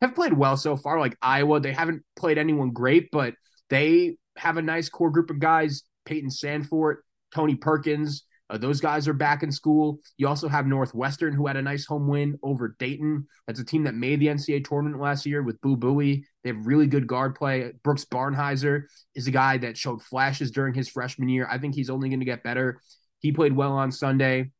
have 0.00 0.14
played 0.14 0.32
well 0.32 0.56
so 0.56 0.76
far, 0.76 0.98
like 0.98 1.16
Iowa. 1.22 1.60
They 1.60 1.72
haven't 1.72 2.02
played 2.16 2.38
anyone 2.38 2.70
great, 2.70 3.10
but 3.10 3.34
they 3.70 4.16
have 4.36 4.56
a 4.56 4.62
nice 4.62 4.88
core 4.88 5.10
group 5.10 5.30
of 5.30 5.40
guys: 5.40 5.82
Payton 6.04 6.30
Sandfort, 6.30 6.96
Tony 7.34 7.56
Perkins, 7.56 8.24
Uh, 8.50 8.58
those 8.58 8.80
guys 8.80 9.06
are 9.06 9.12
back 9.12 9.42
in 9.42 9.52
school. 9.52 9.98
You 10.16 10.28
also 10.28 10.48
have 10.48 10.66
Northwestern, 10.66 11.34
who 11.34 11.46
had 11.46 11.56
a 11.56 11.62
nice 11.62 11.84
home 11.84 12.08
win 12.08 12.38
over 12.42 12.76
Dayton. 12.78 13.26
That's 13.46 13.60
a 13.60 13.64
team 13.64 13.84
that 13.84 13.94
made 13.94 14.20
the 14.20 14.28
NCAA 14.28 14.64
tournament 14.64 15.00
last 15.00 15.26
year 15.26 15.42
with 15.42 15.60
Boo 15.60 15.76
Buie. 15.76 16.24
They 16.42 16.50
have 16.50 16.66
really 16.66 16.86
good 16.86 17.06
guard 17.06 17.34
play. 17.34 17.72
Brooks 17.82 18.04
Barnhizer 18.04 18.84
is 19.14 19.26
a 19.26 19.32
guy 19.32 19.58
that 19.58 19.76
showed 19.76 20.02
flashes 20.02 20.50
during 20.50 20.74
his 20.74 20.88
freshman 20.88 21.28
year. 21.28 21.46
I 21.50 21.58
think 21.58 21.74
he's 21.74 21.90
only 21.90 22.08
going 22.08 22.20
to 22.20 22.26
get 22.26 22.42
better. 22.42 22.80
He 23.20 23.32
played 23.32 23.54
well 23.54 23.72
on 23.72 23.92
Sunday. 23.92 24.50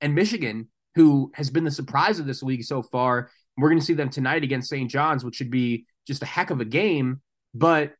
And 0.00 0.14
Michigan, 0.14 0.68
who 0.94 1.32
has 1.34 1.50
been 1.50 1.64
the 1.64 1.70
surprise 1.70 2.18
of 2.18 2.26
this 2.26 2.42
league 2.42 2.64
so 2.64 2.82
far, 2.82 3.30
we're 3.56 3.68
going 3.68 3.80
to 3.80 3.84
see 3.84 3.94
them 3.94 4.10
tonight 4.10 4.44
against 4.44 4.70
St. 4.70 4.90
John's, 4.90 5.24
which 5.24 5.36
should 5.36 5.50
be 5.50 5.86
just 6.06 6.22
a 6.22 6.26
heck 6.26 6.50
of 6.50 6.60
a 6.60 6.64
game. 6.64 7.20
But 7.54 7.94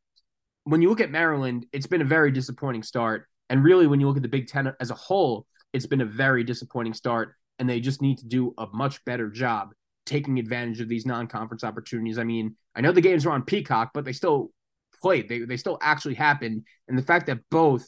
when 0.63 0.81
you 0.81 0.89
look 0.89 1.01
at 1.01 1.11
Maryland, 1.11 1.65
it's 1.71 1.87
been 1.87 2.01
a 2.01 2.05
very 2.05 2.31
disappointing 2.31 2.83
start. 2.83 3.27
And 3.53 3.63
really, 3.63 3.85
when 3.85 3.99
you 3.99 4.07
look 4.07 4.17
at 4.17 4.23
the 4.23 4.27
Big 4.27 4.47
Ten 4.47 4.73
as 4.79 4.89
a 4.89 4.95
whole, 4.95 5.45
it's 5.73 5.85
been 5.85 6.01
a 6.01 6.05
very 6.05 6.43
disappointing 6.43 6.95
start. 6.95 7.35
And 7.59 7.69
they 7.69 7.79
just 7.79 8.01
need 8.01 8.17
to 8.17 8.25
do 8.25 8.51
a 8.57 8.65
much 8.73 9.05
better 9.05 9.29
job 9.29 9.75
taking 10.07 10.39
advantage 10.39 10.81
of 10.81 10.89
these 10.89 11.05
non-conference 11.05 11.63
opportunities. 11.63 12.17
I 12.17 12.23
mean, 12.23 12.55
I 12.75 12.81
know 12.81 12.91
the 12.91 12.99
games 12.99 13.27
are 13.27 13.31
on 13.31 13.43
Peacock, 13.43 13.91
but 13.93 14.05
they 14.05 14.11
still 14.11 14.49
played. 15.03 15.29
They 15.29 15.41
they 15.41 15.57
still 15.57 15.77
actually 15.83 16.15
happened. 16.15 16.65
And 16.87 16.97
the 16.97 17.03
fact 17.03 17.27
that 17.27 17.47
both 17.51 17.87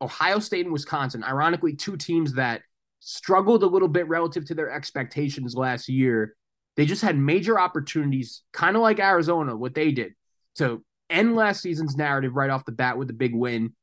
Ohio 0.00 0.38
State 0.38 0.64
and 0.64 0.72
Wisconsin, 0.72 1.22
ironically, 1.22 1.76
two 1.76 1.98
teams 1.98 2.32
that 2.36 2.62
struggled 3.00 3.64
a 3.64 3.66
little 3.66 3.88
bit 3.88 4.08
relative 4.08 4.46
to 4.46 4.54
their 4.54 4.70
expectations 4.70 5.54
last 5.54 5.90
year, 5.90 6.34
they 6.78 6.86
just 6.86 7.02
had 7.02 7.18
major 7.18 7.60
opportunities, 7.60 8.40
kind 8.54 8.74
of 8.74 8.80
like 8.80 9.00
Arizona, 9.00 9.54
what 9.54 9.74
they 9.74 9.92
did 9.92 10.14
to 10.54 10.82
end 11.10 11.36
last 11.36 11.60
season's 11.60 11.94
narrative 11.94 12.36
right 12.36 12.48
off 12.48 12.64
the 12.64 12.72
bat 12.72 12.96
with 12.96 13.10
a 13.10 13.12
big 13.12 13.34
win 13.34 13.74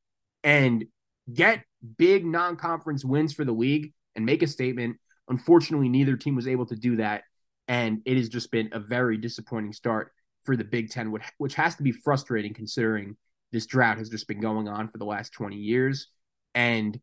and 0.42 0.86
get 1.32 1.64
big 1.98 2.24
non-conference 2.24 3.04
wins 3.04 3.32
for 3.32 3.44
the 3.44 3.52
league 3.52 3.92
and 4.14 4.24
make 4.26 4.42
a 4.42 4.46
statement. 4.46 4.96
Unfortunately, 5.28 5.88
neither 5.88 6.16
team 6.16 6.36
was 6.36 6.48
able 6.48 6.66
to 6.66 6.76
do 6.76 6.96
that. 6.96 7.22
And 7.68 8.00
it 8.04 8.16
has 8.16 8.28
just 8.28 8.50
been 8.50 8.70
a 8.72 8.78
very 8.78 9.16
disappointing 9.16 9.72
start 9.72 10.12
for 10.44 10.56
the 10.56 10.64
Big 10.64 10.90
Ten, 10.90 11.10
which, 11.10 11.24
which 11.38 11.54
has 11.54 11.74
to 11.76 11.82
be 11.82 11.92
frustrating 11.92 12.54
considering 12.54 13.16
this 13.52 13.66
drought 13.66 13.98
has 13.98 14.08
just 14.08 14.28
been 14.28 14.40
going 14.40 14.68
on 14.68 14.88
for 14.88 14.98
the 14.98 15.04
last 15.04 15.32
20 15.32 15.56
years. 15.56 16.08
And 16.54 16.98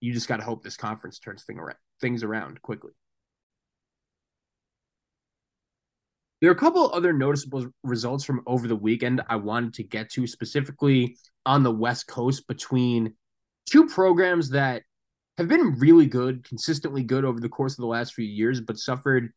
you 0.00 0.12
just 0.12 0.28
got 0.28 0.36
to 0.36 0.44
hope 0.44 0.62
this 0.62 0.76
conference 0.76 1.18
turns 1.18 1.44
thing 1.44 1.58
around, 1.58 1.78
things 2.00 2.22
around 2.22 2.60
quickly. 2.60 2.92
There 6.40 6.50
are 6.50 6.54
a 6.54 6.58
couple 6.58 6.90
other 6.92 7.14
noticeable 7.14 7.68
results 7.82 8.22
from 8.22 8.42
over 8.46 8.68
the 8.68 8.76
weekend 8.76 9.22
I 9.30 9.36
wanted 9.36 9.72
to 9.74 9.82
get 9.82 10.10
to, 10.10 10.26
specifically 10.26 11.16
on 11.46 11.62
the 11.62 11.70
West 11.70 12.06
Coast 12.06 12.46
between 12.46 13.14
two 13.66 13.86
programs 13.86 14.50
that 14.50 14.82
have 15.38 15.48
been 15.48 15.78
really 15.78 16.06
good, 16.06 16.44
consistently 16.44 17.02
good 17.02 17.24
over 17.24 17.40
the 17.40 17.48
course 17.48 17.72
of 17.72 17.78
the 17.78 17.86
last 17.86 18.14
few 18.14 18.24
years, 18.24 18.60
but 18.60 18.78
suffered 18.78 19.32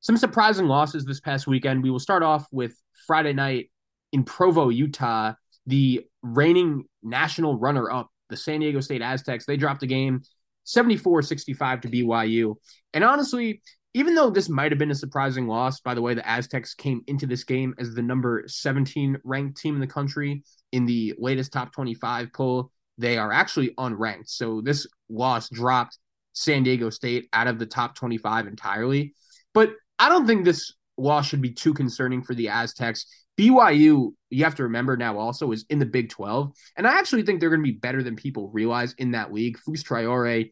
some 0.00 0.16
surprising 0.16 0.66
losses 0.66 1.04
this 1.04 1.20
past 1.20 1.46
weekend. 1.46 1.82
We 1.82 1.90
will 1.90 1.98
start 1.98 2.22
off 2.22 2.46
with 2.50 2.74
Friday 3.06 3.32
night 3.32 3.70
in 4.12 4.24
Provo, 4.24 4.68
Utah. 4.68 5.34
The 5.66 6.06
reigning 6.22 6.84
national 7.02 7.58
runner 7.58 7.90
up, 7.90 8.08
the 8.28 8.36
San 8.36 8.60
Diego 8.60 8.80
State 8.80 9.02
Aztecs, 9.02 9.46
they 9.46 9.56
dropped 9.56 9.82
a 9.82 9.86
game 9.86 10.22
74 10.64 11.22
65 11.22 11.82
to 11.82 11.88
BYU. 11.88 12.56
And 12.94 13.04
honestly, 13.04 13.62
even 13.94 14.14
though 14.14 14.30
this 14.30 14.48
might 14.48 14.72
have 14.72 14.78
been 14.78 14.90
a 14.90 14.94
surprising 14.94 15.46
loss, 15.46 15.80
by 15.80 15.94
the 15.94 16.02
way, 16.02 16.14
the 16.14 16.26
Aztecs 16.26 16.74
came 16.74 17.02
into 17.06 17.26
this 17.26 17.44
game 17.44 17.74
as 17.78 17.94
the 17.94 18.02
number 18.02 18.44
17 18.46 19.18
ranked 19.22 19.60
team 19.60 19.74
in 19.74 19.80
the 19.80 19.86
country 19.86 20.42
in 20.72 20.86
the 20.86 21.14
latest 21.18 21.52
top 21.52 21.72
25 21.72 22.32
poll. 22.32 22.70
They 22.98 23.18
are 23.18 23.32
actually 23.32 23.74
unranked. 23.78 24.28
So 24.28 24.60
this 24.60 24.86
loss 25.08 25.48
dropped 25.48 25.98
San 26.32 26.62
Diego 26.62 26.90
State 26.90 27.28
out 27.32 27.46
of 27.46 27.58
the 27.58 27.66
top 27.66 27.94
25 27.94 28.46
entirely. 28.46 29.14
But 29.54 29.72
I 29.98 30.08
don't 30.08 30.26
think 30.26 30.44
this 30.44 30.74
loss 30.96 31.26
should 31.26 31.42
be 31.42 31.52
too 31.52 31.74
concerning 31.74 32.22
for 32.22 32.34
the 32.34 32.48
Aztecs. 32.48 33.06
BYU, 33.38 34.12
you 34.30 34.44
have 34.44 34.54
to 34.56 34.64
remember 34.64 34.96
now 34.96 35.18
also 35.18 35.52
is 35.52 35.64
in 35.70 35.78
the 35.78 35.86
Big 35.86 36.10
12. 36.10 36.52
And 36.76 36.86
I 36.86 36.98
actually 36.98 37.22
think 37.22 37.40
they're 37.40 37.50
going 37.50 37.62
to 37.62 37.72
be 37.72 37.78
better 37.78 38.02
than 38.02 38.16
people 38.16 38.50
realize 38.50 38.94
in 38.98 39.12
that 39.12 39.32
league. 39.32 39.58
Fus 39.58 39.82
Traore, 39.82 40.50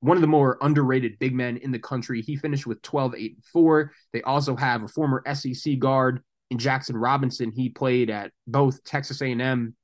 one 0.00 0.16
of 0.16 0.20
the 0.20 0.26
more 0.26 0.58
underrated 0.60 1.18
big 1.18 1.34
men 1.34 1.56
in 1.58 1.72
the 1.72 1.78
country. 1.78 2.22
He 2.22 2.36
finished 2.36 2.66
with 2.66 2.82
12, 2.82 3.14
8, 3.16 3.34
and 3.34 3.44
4. 3.44 3.92
They 4.12 4.22
also 4.22 4.56
have 4.56 4.82
a 4.82 4.88
former 4.88 5.22
SEC 5.34 5.78
guard 5.78 6.22
in 6.50 6.58
Jackson 6.58 6.96
Robinson. 6.96 7.52
He 7.54 7.68
played 7.68 8.10
at 8.10 8.32
both 8.46 8.82
Texas 8.84 9.20
A&M 9.20 9.74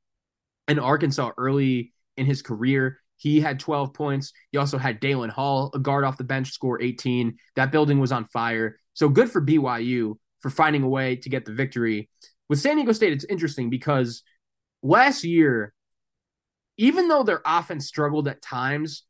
and 0.68 0.80
Arkansas 0.80 1.32
early 1.36 1.92
in 2.16 2.26
his 2.26 2.42
career. 2.42 2.98
He 3.16 3.40
had 3.40 3.58
12 3.58 3.94
points. 3.94 4.32
He 4.52 4.58
also 4.58 4.78
had 4.78 5.00
Dallin 5.00 5.30
Hall, 5.30 5.70
a 5.74 5.78
guard 5.78 6.04
off 6.04 6.18
the 6.18 6.24
bench, 6.24 6.52
score 6.52 6.80
18. 6.80 7.36
That 7.56 7.72
building 7.72 7.98
was 7.98 8.12
on 8.12 8.26
fire. 8.26 8.78
So 8.94 9.08
good 9.08 9.30
for 9.30 9.40
BYU 9.40 10.16
for 10.40 10.50
finding 10.50 10.82
a 10.82 10.88
way 10.88 11.16
to 11.16 11.28
get 11.28 11.44
the 11.44 11.52
victory. 11.52 12.10
With 12.48 12.60
San 12.60 12.76
Diego 12.76 12.92
State, 12.92 13.12
it's 13.12 13.24
interesting 13.24 13.70
because 13.70 14.22
last 14.82 15.24
year, 15.24 15.72
even 16.76 17.08
though 17.08 17.22
their 17.22 17.40
offense 17.44 17.86
struggled 17.86 18.28
at 18.28 18.42
times, 18.42 19.04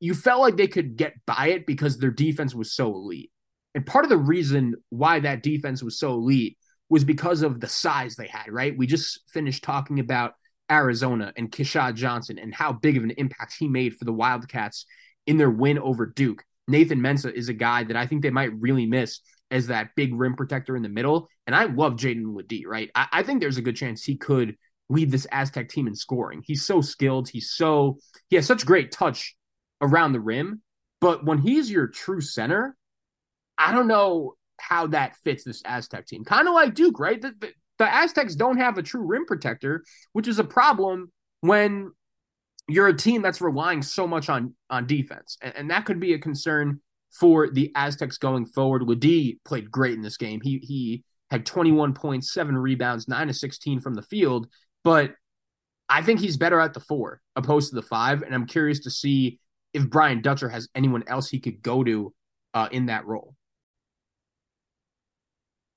you 0.00 0.14
felt 0.14 0.40
like 0.40 0.56
they 0.56 0.66
could 0.66 0.96
get 0.96 1.14
by 1.26 1.48
it 1.48 1.66
because 1.66 1.98
their 1.98 2.10
defense 2.10 2.54
was 2.54 2.72
so 2.72 2.94
elite. 2.94 3.30
And 3.74 3.84
part 3.84 4.04
of 4.04 4.08
the 4.08 4.16
reason 4.16 4.74
why 4.88 5.20
that 5.20 5.42
defense 5.42 5.82
was 5.82 5.98
so 5.98 6.14
elite 6.14 6.56
was 6.88 7.04
because 7.04 7.42
of 7.42 7.60
the 7.60 7.68
size 7.68 8.16
they 8.16 8.26
had, 8.26 8.50
right? 8.50 8.76
We 8.76 8.86
just 8.86 9.20
finished 9.28 9.62
talking 9.62 10.00
about 10.00 10.34
Arizona 10.70 11.32
and 11.36 11.50
Keshad 11.50 11.94
Johnson 11.94 12.38
and 12.38 12.54
how 12.54 12.72
big 12.72 12.96
of 12.96 13.04
an 13.04 13.12
impact 13.12 13.54
he 13.58 13.68
made 13.68 13.94
for 13.94 14.04
the 14.04 14.12
Wildcats 14.12 14.86
in 15.26 15.36
their 15.36 15.50
win 15.50 15.78
over 15.78 16.06
Duke. 16.06 16.44
Nathan 16.66 17.00
Mensah 17.00 17.32
is 17.32 17.48
a 17.48 17.54
guy 17.54 17.84
that 17.84 17.96
I 17.96 18.06
think 18.06 18.22
they 18.22 18.30
might 18.30 18.52
really 18.58 18.86
miss 18.86 19.20
as 19.50 19.68
that 19.68 19.90
big 19.96 20.14
rim 20.14 20.36
protector 20.36 20.76
in 20.76 20.82
the 20.82 20.88
middle. 20.88 21.28
And 21.46 21.56
I 21.56 21.64
love 21.64 21.94
Jaedon 21.94 22.34
LeDee, 22.34 22.66
right? 22.66 22.90
I, 22.94 23.06
I 23.12 23.22
think 23.22 23.40
there's 23.40 23.56
a 23.56 23.62
good 23.62 23.76
chance 23.76 24.04
he 24.04 24.16
could 24.16 24.56
lead 24.90 25.10
this 25.10 25.26
Aztec 25.32 25.68
team 25.70 25.86
in 25.86 25.94
scoring. 25.94 26.42
He's 26.44 26.64
so 26.64 26.80
skilled. 26.80 27.28
He's 27.28 27.50
so, 27.50 27.98
he 28.28 28.36
has 28.36 28.46
such 28.46 28.66
great 28.66 28.92
touch 28.92 29.34
around 29.80 30.12
the 30.12 30.20
rim. 30.20 30.62
But 31.00 31.24
when 31.24 31.38
he's 31.38 31.70
your 31.70 31.86
true 31.86 32.20
center, 32.20 32.76
I 33.56 33.72
don't 33.72 33.88
know 33.88 34.34
how 34.60 34.88
that 34.88 35.16
fits 35.24 35.44
this 35.44 35.62
Aztec 35.64 36.06
team. 36.06 36.24
Kind 36.24 36.48
of 36.48 36.54
like 36.54 36.74
Duke, 36.74 36.98
right? 36.98 37.20
The, 37.20 37.32
the, 37.38 37.52
the 37.78 37.92
Aztecs 37.92 38.34
don't 38.34 38.58
have 38.58 38.78
a 38.78 38.82
true 38.82 39.02
rim 39.02 39.24
protector, 39.26 39.84
which 40.12 40.28
is 40.28 40.38
a 40.38 40.44
problem 40.44 41.12
when 41.40 41.92
you're 42.68 42.88
a 42.88 42.96
team 42.96 43.22
that's 43.22 43.40
relying 43.40 43.82
so 43.82 44.06
much 44.06 44.28
on 44.28 44.54
on 44.70 44.86
defense, 44.86 45.38
and, 45.40 45.54
and 45.56 45.70
that 45.70 45.84
could 45.84 46.00
be 46.00 46.12
a 46.12 46.18
concern 46.18 46.80
for 47.10 47.48
the 47.48 47.72
Aztecs 47.74 48.18
going 48.18 48.46
forward. 48.46 48.82
LeDee 48.82 49.38
played 49.44 49.70
great 49.70 49.94
in 49.94 50.02
this 50.02 50.16
game. 50.16 50.40
He 50.42 50.58
he 50.58 51.04
had 51.30 51.46
21 51.46 51.94
points, 51.94 52.32
seven 52.32 52.56
rebounds, 52.56 53.08
nine 53.08 53.26
to 53.26 53.34
16 53.34 53.80
from 53.80 53.94
the 53.94 54.02
field, 54.02 54.48
but 54.82 55.14
I 55.88 56.02
think 56.02 56.20
he's 56.20 56.36
better 56.36 56.60
at 56.60 56.74
the 56.74 56.80
four 56.80 57.20
opposed 57.36 57.70
to 57.70 57.76
the 57.76 57.82
five, 57.82 58.22
and 58.22 58.34
I'm 58.34 58.46
curious 58.46 58.80
to 58.80 58.90
see 58.90 59.38
if 59.72 59.88
Brian 59.88 60.20
Dutcher 60.20 60.48
has 60.48 60.68
anyone 60.74 61.04
else 61.06 61.28
he 61.28 61.40
could 61.40 61.62
go 61.62 61.84
to 61.84 62.14
uh, 62.54 62.68
in 62.70 62.86
that 62.86 63.06
role. 63.06 63.34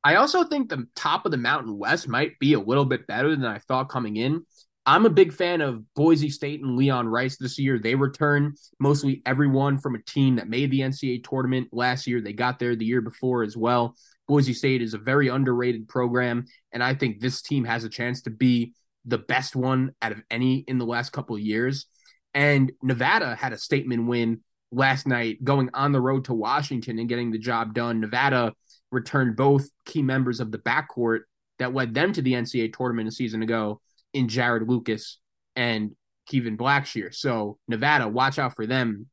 I 0.04 0.16
also 0.16 0.44
think 0.44 0.70
the 0.70 0.88
top 0.96 1.26
of 1.26 1.32
the 1.32 1.38
Mountain 1.38 1.78
West 1.78 2.08
might 2.08 2.40
be 2.40 2.54
a 2.54 2.60
little 2.60 2.86
bit 2.86 3.08
better 3.08 3.36
than 3.36 3.46
I 3.46 3.60
thought 3.60 3.90
coming 3.90 4.18
in. 4.18 4.46
I'm 4.86 5.06
a 5.06 5.12
big 5.12 5.32
fan 5.32 5.62
of 5.62 5.84
Boise 5.94 6.30
State 6.30 6.62
and 6.62 6.76
Leon 6.76 7.08
Rice 7.08 7.38
this 7.38 7.60
year. 7.60 7.78
They 7.78 7.94
return 7.94 8.56
mostly 8.80 9.22
everyone 9.28 9.78
from 9.78 9.94
a 9.94 10.02
team 10.02 10.38
that 10.38 10.50
made 10.50 10.72
the 10.72 10.80
NCAA 10.80 11.24
tournament 11.24 11.68
last 11.72 12.08
year. 12.08 12.20
They 12.20 12.34
got 12.34 12.58
there 12.58 12.76
the 12.76 12.86
year 12.86 13.02
before 13.02 13.44
as 13.44 13.56
well. 13.56 13.96
Boise 14.28 14.54
State 14.54 14.82
is 14.82 14.96
a 14.96 14.98
very 14.98 15.28
underrated 15.28 15.88
program, 15.88 16.46
and 16.72 16.84
I 16.84 16.96
think 16.96 17.20
this 17.20 17.42
team 17.42 17.66
has 17.66 17.84
a 17.84 17.90
chance 17.90 18.24
to 18.24 18.32
be 18.32 18.74
the 19.06 19.18
best 19.20 19.56
one 19.56 19.94
out 20.02 20.12
of 20.14 20.24
any 20.32 20.60
in 20.68 20.80
the 20.80 20.86
last 20.86 21.12
couple 21.12 21.36
of 21.36 21.42
years. 21.42 21.86
And 22.34 22.72
Nevada 22.82 23.36
had 23.36 23.54
a 23.54 23.58
statement 23.58 24.08
win 24.08 24.42
last 24.72 25.06
night 25.06 25.44
going 25.44 25.70
on 25.74 25.92
the 25.92 26.02
road 26.02 26.26
to 26.26 26.34
Washington 26.34 26.98
and 26.98 27.10
getting 27.10 27.32
the 27.32 27.38
job 27.38 27.74
done. 27.74 28.00
Nevada 28.00 28.54
returned 28.92 29.36
both 29.36 29.70
key 29.86 30.02
members 30.02 30.40
of 30.40 30.52
the 30.52 30.58
backcourt 30.58 31.22
that 31.60 31.74
led 31.74 31.94
them 31.94 32.14
to 32.14 32.22
the 32.22 32.34
NCAA 32.34 32.76
tournament 32.76 33.08
a 33.08 33.12
season 33.12 33.42
ago 33.42 33.82
in 34.14 34.28
Jarod 34.28 34.68
Lucas 34.68 35.20
and 35.56 35.96
Kenan 36.28 36.58
Blackshear. 36.58 37.14
So 37.14 37.58
Nevada, 37.68 38.08
watch 38.08 38.40
out 38.40 38.56
for 38.56 38.66
them 38.66 39.08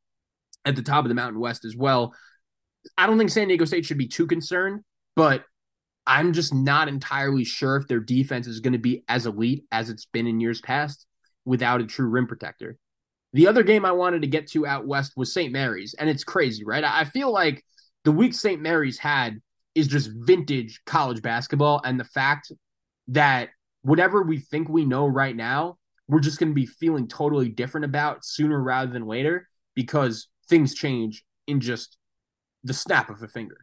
at 0.64 0.76
the 0.76 0.82
top 0.82 1.04
of 1.04 1.08
the 1.08 1.14
Mountain 1.14 1.40
West 1.40 1.64
as 1.64 1.76
well. 1.76 2.14
I 2.96 3.06
don't 3.06 3.18
think 3.18 3.30
San 3.30 3.48
Diego 3.48 3.64
State 3.64 3.84
should 3.84 3.98
be 3.98 4.08
too 4.08 4.26
concerned, 4.26 4.82
but 5.14 5.44
I'm 6.06 6.32
just 6.32 6.54
not 6.54 6.88
entirely 6.88 7.44
sure 7.44 7.76
if 7.76 7.86
their 7.86 8.00
defense 8.00 8.46
is 8.46 8.60
going 8.60 8.72
to 8.72 8.78
be 8.78 9.04
as 9.08 9.26
elite 9.26 9.64
as 9.70 9.90
it's 9.90 10.06
been 10.06 10.26
in 10.26 10.40
years 10.40 10.60
past 10.60 11.06
without 11.44 11.80
a 11.80 11.86
true 11.86 12.08
rim 12.08 12.26
protector. 12.26 12.78
The 13.34 13.46
other 13.46 13.62
game 13.62 13.84
I 13.84 13.92
wanted 13.92 14.22
to 14.22 14.28
get 14.28 14.46
to 14.48 14.66
out 14.66 14.86
west 14.86 15.12
was 15.16 15.34
St. 15.34 15.52
Mary's, 15.52 15.94
and 15.98 16.08
it's 16.08 16.24
crazy, 16.24 16.64
right? 16.64 16.82
I 16.82 17.04
feel 17.04 17.30
like 17.30 17.62
the 18.04 18.12
week 18.12 18.32
St. 18.32 18.62
Mary's 18.62 18.98
had 18.98 19.40
is 19.74 19.86
just 19.86 20.10
vintage 20.12 20.80
college 20.86 21.22
basketball, 21.22 21.80
and 21.84 21.98
the 21.98 22.04
fact 22.04 22.52
that 23.08 23.50
whatever 23.82 24.22
we 24.22 24.38
think 24.38 24.68
we 24.68 24.84
know 24.84 25.06
right 25.06 25.36
now, 25.36 25.78
we're 26.08 26.20
just 26.20 26.38
going 26.38 26.50
to 26.50 26.54
be 26.54 26.66
feeling 26.66 27.06
totally 27.06 27.48
different 27.48 27.84
about 27.84 28.24
sooner 28.24 28.60
rather 28.60 28.90
than 28.90 29.06
later 29.06 29.48
because 29.74 30.28
things 30.48 30.74
change 30.74 31.24
in 31.46 31.60
just 31.60 31.96
the 32.64 32.74
snap 32.74 33.10
of 33.10 33.22
a 33.22 33.28
finger. 33.28 33.56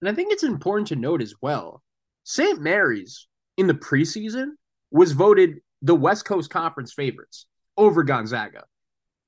And 0.00 0.10
I 0.10 0.14
think 0.14 0.32
it's 0.32 0.42
important 0.42 0.88
to 0.88 0.96
note 0.96 1.22
as 1.22 1.34
well 1.40 1.82
St. 2.24 2.60
Mary's 2.60 3.26
in 3.56 3.66
the 3.66 3.74
preseason 3.74 4.50
was 4.90 5.12
voted 5.12 5.56
the 5.82 5.94
West 5.94 6.24
Coast 6.24 6.50
Conference 6.50 6.92
favorites 6.92 7.46
over 7.76 8.02
Gonzaga. 8.02 8.64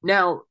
Now, 0.03 0.43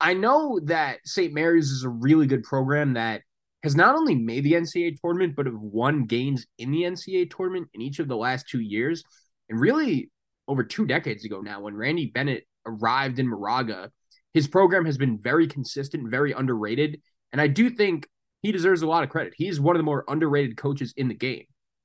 I 0.00 0.14
know 0.14 0.60
that 0.64 0.98
St. 1.04 1.32
Mary's 1.32 1.70
is 1.70 1.84
a 1.84 1.88
really 1.88 2.26
good 2.26 2.42
program 2.42 2.94
that 2.94 3.22
has 3.62 3.76
not 3.76 3.94
only 3.94 4.14
made 4.14 4.44
the 4.44 4.54
NCAA 4.54 4.96
tournament, 5.00 5.36
but 5.36 5.46
have 5.46 5.54
won 5.54 6.04
games 6.04 6.46
in 6.58 6.72
the 6.72 6.82
NCAA 6.82 7.30
tournament 7.34 7.68
in 7.74 7.80
each 7.80 7.98
of 7.98 8.08
the 8.08 8.16
last 8.16 8.48
two 8.48 8.60
years. 8.60 9.04
And 9.48 9.60
really, 9.60 10.10
over 10.48 10.64
two 10.64 10.86
decades 10.86 11.24
ago 11.24 11.40
now, 11.40 11.60
when 11.60 11.76
Randy 11.76 12.06
Bennett 12.06 12.46
arrived 12.66 13.18
in 13.18 13.28
Moraga, 13.28 13.90
his 14.34 14.48
program 14.48 14.86
has 14.86 14.98
been 14.98 15.18
very 15.18 15.46
consistent, 15.46 16.10
very 16.10 16.32
underrated. 16.32 17.00
And 17.32 17.40
I 17.40 17.46
do 17.46 17.70
think 17.70 18.08
he 18.42 18.50
deserves 18.50 18.82
a 18.82 18.86
lot 18.86 19.04
of 19.04 19.10
credit. 19.10 19.34
He's 19.36 19.60
one 19.60 19.76
of 19.76 19.78
the 19.78 19.84
more 19.84 20.04
underrated 20.08 20.56
coaches 20.56 20.92
in 20.96 21.08
the 21.08 21.14
game. 21.14 21.44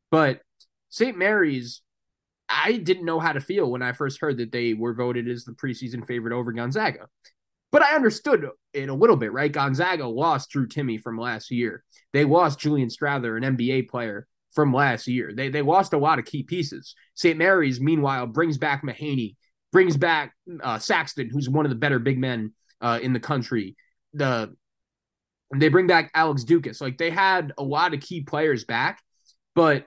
But 0.09 0.41
St. 0.89 1.17
Mary's, 1.17 1.81
I 2.49 2.77
didn't 2.77 3.05
know 3.05 3.19
how 3.19 3.33
to 3.33 3.41
feel 3.41 3.69
when 3.69 3.83
I 3.83 3.91
first 3.91 4.19
heard 4.19 4.37
that 4.37 4.51
they 4.51 4.73
were 4.73 4.93
voted 4.93 5.27
as 5.29 5.43
the 5.43 5.51
preseason 5.51 6.07
favorite 6.07 6.33
over 6.33 6.51
Gonzaga. 6.51 7.07
But 7.71 7.81
I 7.81 7.95
understood 7.95 8.47
it 8.73 8.89
a 8.89 8.93
little 8.93 9.17
bit, 9.17 9.33
right? 9.33 9.51
Gonzaga 9.51 10.07
lost 10.07 10.49
Drew 10.49 10.67
Timme 10.67 11.01
from 11.01 11.17
last 11.17 11.51
year. 11.51 11.83
They 12.13 12.23
lost 12.23 12.59
Julian 12.59 12.89
Strawther, 12.89 13.35
an 13.35 13.57
NBA 13.57 13.89
player 13.89 14.27
from 14.53 14.73
last 14.73 15.07
year. 15.07 15.33
They 15.35 15.49
they 15.49 15.61
lost 15.61 15.93
a 15.93 15.97
lot 15.97 16.19
of 16.19 16.25
key 16.25 16.43
pieces. 16.43 16.95
St. 17.15 17.37
Mary's, 17.37 17.81
meanwhile, 17.81 18.25
brings 18.25 18.57
back 18.57 18.83
Mahaney, 18.83 19.35
brings 19.71 19.97
back 19.97 20.33
uh, 20.63 20.79
Saxen, 20.79 21.29
who's 21.29 21.49
one 21.49 21.65
of 21.65 21.69
the 21.69 21.75
better 21.75 21.99
big 21.99 22.17
men 22.17 22.53
uh, 22.81 22.99
in 23.01 23.13
the 23.13 23.19
country. 23.19 23.75
The 24.13 24.55
they 25.55 25.69
bring 25.69 25.87
back 25.87 26.11
Alex 26.13 26.43
Ducas. 26.43 26.81
Like 26.81 26.97
they 26.97 27.09
had 27.09 27.53
a 27.57 27.63
lot 27.63 27.93
of 27.93 27.99
key 27.99 28.21
players 28.21 28.63
back, 28.63 29.01
but 29.55 29.85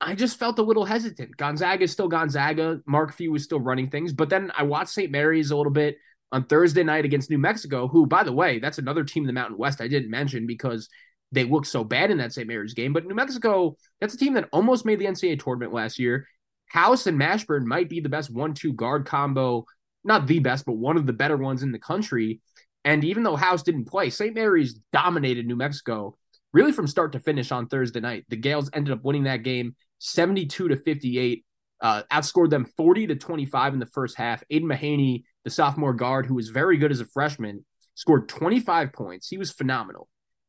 I 0.00 0.14
just 0.14 0.38
felt 0.38 0.58
a 0.58 0.62
little 0.62 0.84
hesitant. 0.84 1.36
Gonzaga 1.36 1.84
is 1.84 1.92
still 1.92 2.08
Gonzaga. 2.08 2.80
Mark 2.86 3.14
Few 3.14 3.32
was 3.32 3.44
still 3.44 3.60
running 3.60 3.90
things, 3.90 4.12
but 4.12 4.30
then 4.30 4.52
I 4.56 4.64
watched 4.64 4.90
St. 4.90 5.10
Mary's 5.10 5.50
a 5.50 5.56
little 5.56 5.72
bit 5.72 5.96
on 6.34 6.44
Thursday 6.44 6.82
night 6.82 7.04
against 7.04 7.30
New 7.30 7.38
Mexico, 7.38 7.86
who, 7.86 8.06
by 8.06 8.24
the 8.24 8.32
way, 8.32 8.58
that's 8.58 8.78
another 8.78 9.04
team 9.04 9.22
in 9.22 9.28
the 9.28 9.32
Mountain 9.32 9.56
West 9.56 9.80
I 9.80 9.86
didn't 9.86 10.10
mention 10.10 10.48
because 10.48 10.88
they 11.30 11.44
looked 11.44 11.68
so 11.68 11.84
bad 11.84 12.10
in 12.10 12.18
that 12.18 12.32
St. 12.32 12.48
Mary's 12.48 12.74
game. 12.74 12.92
But 12.92 13.06
New 13.06 13.14
Mexico, 13.14 13.76
that's 14.00 14.14
a 14.14 14.18
team 14.18 14.34
that 14.34 14.48
almost 14.52 14.84
made 14.84 14.98
the 14.98 15.04
NCAA 15.04 15.40
tournament 15.40 15.72
last 15.72 15.96
year. 15.96 16.26
House 16.66 17.06
and 17.06 17.20
Mashburn 17.20 17.64
might 17.64 17.88
be 17.88 18.00
the 18.00 18.08
best 18.08 18.32
one-two 18.32 18.72
guard 18.72 19.06
combo, 19.06 19.64
not 20.02 20.26
the 20.26 20.40
best, 20.40 20.66
but 20.66 20.72
one 20.72 20.96
of 20.96 21.06
the 21.06 21.12
better 21.12 21.36
ones 21.36 21.62
in 21.62 21.70
the 21.70 21.78
country. 21.78 22.40
And 22.84 23.04
even 23.04 23.22
though 23.22 23.36
House 23.36 23.62
didn't 23.62 23.84
play, 23.84 24.10
St. 24.10 24.34
Mary's 24.34 24.80
dominated 24.92 25.46
New 25.46 25.56
Mexico 25.56 26.18
really 26.52 26.72
from 26.72 26.88
start 26.88 27.12
to 27.12 27.20
finish 27.20 27.52
on 27.52 27.68
Thursday 27.68 28.00
night. 28.00 28.24
The 28.28 28.36
Gales 28.36 28.70
ended 28.72 28.92
up 28.92 29.04
winning 29.04 29.24
that 29.24 29.44
game 29.44 29.76
72 30.00 30.66
to 30.66 30.76
58, 30.76 31.44
uh, 31.84 32.02
outscored 32.10 32.50
them 32.50 32.64
40 32.76 33.08
to 33.08 33.14
25 33.14 33.74
in 33.74 33.78
the 33.78 33.86
first 33.86 34.16
half. 34.16 34.42
Aidan 34.50 34.68
Mahaney 34.68 35.22
the 35.44 35.50
sophomore 35.50 35.92
guard 35.92 36.26
who 36.26 36.34
was 36.34 36.48
very 36.48 36.78
good 36.78 36.90
as 36.90 37.00
a 37.00 37.06
freshman, 37.06 37.64
scored 37.94 38.28
25 38.28 38.92
points. 38.92 39.28
He 39.28 39.38
was 39.38 39.52
phenomenal. 39.52 40.08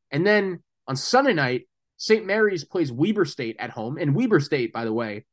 And 0.10 0.26
then 0.26 0.64
on 0.88 0.96
Sunday 0.96 1.34
night, 1.34 1.68
St. 1.98 2.26
Mary's 2.26 2.64
plays 2.64 2.92
Weber 2.92 3.26
State 3.26 3.58
at 3.60 3.70
home. 3.70 3.98
And 3.98 4.16
Weber 4.16 4.40
State, 4.40 4.74
by 4.74 4.86
the 4.86 4.94
way, 4.94 5.26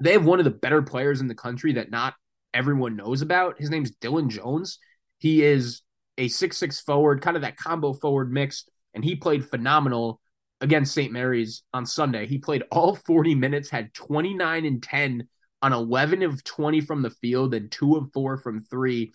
they 0.00 0.12
have 0.12 0.24
one 0.24 0.38
of 0.38 0.44
the 0.44 0.50
better 0.50 0.80
players 0.80 1.20
in 1.20 1.28
the 1.28 1.34
country 1.34 1.74
that 1.74 1.90
not 1.90 2.14
everyone 2.54 2.96
knows 2.96 3.20
about. 3.20 3.58
His 3.58 3.70
name's 3.70 3.92
Dylan 3.92 4.28
Jones. 4.28 4.78
He 5.18 5.42
is 5.42 5.82
a 6.16 6.28
six-six 6.28 6.80
forward, 6.80 7.20
kind 7.20 7.36
of 7.36 7.42
that 7.42 7.56
combo 7.56 7.92
forward 7.92 8.32
mix, 8.32 8.64
and 8.94 9.04
he 9.04 9.16
played 9.16 9.48
phenomenal 9.48 10.20
against 10.60 10.94
St. 10.94 11.12
Mary's 11.12 11.62
on 11.72 11.86
Sunday. 11.86 12.26
He 12.26 12.38
played 12.38 12.64
all 12.70 12.96
40 12.96 13.34
minutes, 13.34 13.70
had 13.70 13.94
29 13.94 14.64
and 14.64 14.82
10 14.82 15.28
on 15.62 15.72
11 15.72 16.22
of 16.22 16.42
20 16.44 16.80
from 16.80 17.02
the 17.02 17.10
field 17.10 17.54
and 17.54 17.70
two 17.70 17.96
of 17.96 18.12
four 18.12 18.38
from 18.38 18.64
three. 18.64 19.12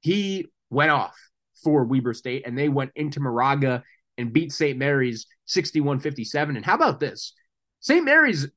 He 0.00 0.46
went 0.70 0.90
off 0.90 1.16
for 1.62 1.84
Weber 1.84 2.14
State 2.14 2.46
and 2.46 2.56
they 2.56 2.68
went 2.68 2.92
into 2.94 3.20
Moraga 3.20 3.82
and 4.16 4.32
beat 4.32 4.52
St. 4.52 4.78
Mary's 4.78 5.26
61 5.46 6.00
57. 6.00 6.56
And 6.56 6.64
how 6.64 6.74
about 6.74 7.00
this? 7.00 7.34
St. 7.80 8.04
Mary's 8.04 8.48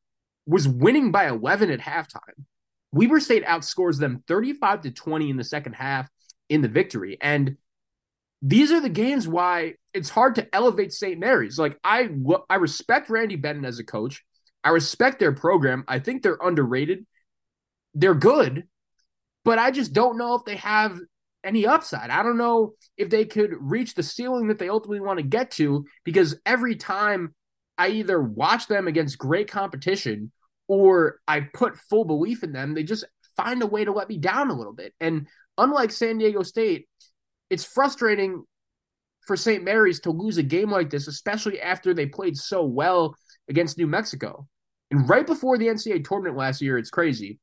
was 0.45 0.68
winning 0.68 1.12
by 1.12 1.28
11 1.28 1.72
at 1.72 1.80
halftime. 1.80 2.45
Weber 2.91 3.20
State 3.20 3.45
outscores 3.45 3.97
them 3.97 4.24
35 4.28 4.82
to 4.82 4.91
20 4.91 5.30
in 5.30 5.38
the 5.38 5.43
second 5.43 5.74
half 5.74 6.09
in 6.49 6.62
the 6.62 6.68
victory. 6.68 7.18
And 7.22 7.57
these 8.42 8.72
are 8.72 8.82
the 8.82 8.89
games 8.89 9.28
why 9.28 9.76
it's 9.94 10.10
hard 10.10 10.36
to 10.36 10.56
elevate 10.56 10.94
St. 10.94 11.20
Mary's. 11.20 11.60
Like 11.60 11.78
I 11.84 12.10
I 12.50 12.56
respect 12.56 13.10
Randy 13.10 13.36
Bennett 13.36 13.66
as 13.66 13.80
a 13.80 13.84
coach. 13.84 14.24
I 14.64 14.70
respect 14.70 15.20
their 15.20 15.32
program. 15.32 15.84
I 15.88 16.00
think 16.00 16.22
they're 16.22 16.38
underrated. 16.42 17.06
They're 17.94 18.16
good, 18.16 18.68
but 19.44 19.60
I 19.60 19.72
just 19.72 19.94
don't 19.94 20.18
know 20.18 20.36
if 20.36 20.46
they 20.46 20.56
have 20.58 21.00
any 21.44 21.66
upside. 21.66 22.10
I 22.10 22.24
don't 22.24 22.38
know 22.38 22.74
if 22.98 23.10
they 23.10 23.26
could 23.26 23.52
reach 23.60 23.96
the 23.96 24.04
ceiling 24.04 24.48
that 24.48 24.60
they 24.60 24.70
ultimately 24.70 25.02
want 25.02 25.18
to 25.18 25.24
get 25.24 25.52
to 25.52 25.86
because 26.04 26.39
every 26.46 26.76
time 26.76 27.34
I 27.78 27.89
either 27.89 28.22
watch 28.22 28.68
them 28.68 28.88
against 28.88 29.18
great 29.18 29.50
competition 29.50 30.32
or 30.68 31.20
I 31.28 31.42
put 31.42 31.78
full 31.78 32.06
belief 32.06 32.44
in 32.44 32.54
them, 32.54 32.74
they 32.74 32.84
just 32.84 33.06
find 33.36 33.62
a 33.62 33.68
way 33.68 33.84
to 33.84 33.92
let 33.92 34.08
me 34.08 34.18
down 34.18 34.50
a 34.50 34.56
little 34.56 34.74
bit. 34.74 34.94
And 35.00 35.28
unlike 35.58 35.92
San 35.92 36.20
Diego 36.20 36.44
State, 36.44 36.88
it's 37.52 37.66
frustrating 37.66 38.45
for 39.28 39.36
St. 39.36 39.64
Mary's 39.64 39.99
to 39.99 40.10
lose 40.10 40.38
a 40.38 40.43
game 40.43 40.72
like 40.72 40.89
this, 40.89 41.08
especially 41.08 41.62
after 41.62 41.93
they 41.93 42.06
played 42.06 42.38
so 42.38 42.66
well 42.66 43.14
against 43.49 43.78
New 43.78 43.88
Mexico. 43.88 44.47
And 44.89 45.08
right 45.08 45.28
before 45.28 45.58
the 45.58 45.68
NCAA 45.68 46.04
tournament 46.08 46.38
last 46.38 46.62
year, 46.62 46.78
it's 46.78 46.89
crazy. 46.89 47.39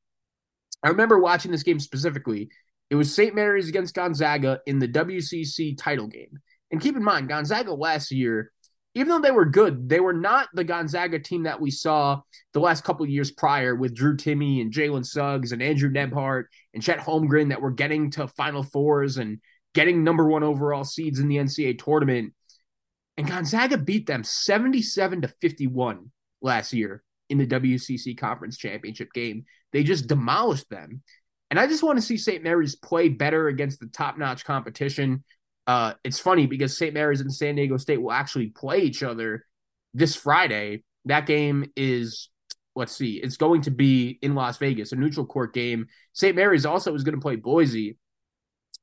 I 0.83 0.89
remember 0.89 1.19
watching 1.19 1.51
this 1.51 1.63
game 1.63 1.79
specifically. 1.79 2.49
It 2.89 2.95
was 2.95 3.13
St. 3.13 3.35
Mary's 3.35 3.69
against 3.69 3.93
Gonzaga 3.93 4.59
in 4.65 4.79
the 4.79 4.87
WCC 4.87 5.77
title 5.77 6.07
game. 6.07 6.39
And 6.71 6.81
keep 6.81 6.95
in 6.95 7.03
mind, 7.03 7.29
Gonzaga 7.29 7.73
last 7.73 8.09
year, 8.09 8.51
even 8.95 9.09
though 9.09 9.19
they 9.19 9.31
were 9.31 9.45
good, 9.45 9.87
they 9.87 9.99
were 9.99 10.13
not 10.13 10.49
the 10.53 10.63
Gonzaga 10.63 11.19
team 11.19 11.43
that 11.43 11.61
we 11.61 11.69
saw 11.69 12.21
the 12.53 12.59
last 12.59 12.83
couple 12.83 13.05
years 13.05 13.29
prior 13.29 13.75
with 13.75 13.95
Drew 13.95 14.17
Timme 14.17 14.61
and 14.61 14.73
Jalen 14.73 15.05
Suggs 15.05 15.51
and 15.51 15.61
Andrew 15.61 15.91
Nembhard 15.91 16.45
and 16.73 16.81
Chet 16.81 16.99
Holmgren 16.99 17.49
that 17.49 17.61
were 17.61 17.71
getting 17.71 18.09
to 18.11 18.27
Final 18.27 18.63
Fours 18.63 19.17
and 19.17 19.39
getting 19.79 20.03
number 20.03 20.27
one 20.27 20.43
overall 20.43 20.83
seeds 20.83 21.19
in 21.19 21.29
the 21.29 21.37
NCAA 21.37 21.81
tournament. 21.81 22.33
And 23.15 23.25
Gonzaga 23.25 23.77
beat 23.77 24.07
them 24.07 24.25
77 24.25 25.21
to 25.21 25.29
51 25.39 26.11
last 26.41 26.73
year 26.73 27.01
in 27.29 27.37
the 27.37 27.47
WCC 27.47 28.17
Conference 28.17 28.57
Championship 28.57 29.13
game. 29.13 29.45
They 29.71 29.83
just 29.83 30.07
demolished 30.07 30.69
them. 30.69 31.01
And 31.49 31.57
I 31.57 31.65
just 31.65 31.81
want 31.81 31.97
to 31.97 32.01
see 32.01 32.17
St. 32.17 32.43
Mary's 32.43 32.75
play 32.75 33.07
better 33.07 33.47
against 33.47 33.79
the 33.79 33.87
top 33.87 34.17
notch 34.17 34.43
competition. 34.43 35.23
Uh, 35.65 35.93
it's 36.03 36.19
funny 36.19 36.45
because 36.45 36.77
St. 36.77 36.93
Mary's 36.93 37.21
and 37.21 37.33
San 37.33 37.55
Diego 37.55 37.77
State 37.77 38.01
will 38.01 38.11
actually 38.11 38.47
play 38.47 38.79
each 38.79 39.01
other 39.01 39.45
this 39.93 40.13
Friday. 40.13 40.83
That 41.05 41.25
game 41.25 41.71
is, 41.77 42.29
let's 42.75 42.97
see, 42.97 43.13
it's 43.15 43.37
going 43.37 43.61
to 43.61 43.71
be 43.71 44.19
in 44.21 44.35
Las 44.35 44.57
Vegas, 44.57 44.91
a 44.91 44.97
neutral 44.97 45.25
court 45.25 45.53
game. 45.53 45.87
St. 46.11 46.35
Mary's 46.35 46.65
also 46.65 46.93
is 46.95 47.03
going 47.03 47.15
to 47.15 47.21
play 47.21 47.37
Boise. 47.37 47.97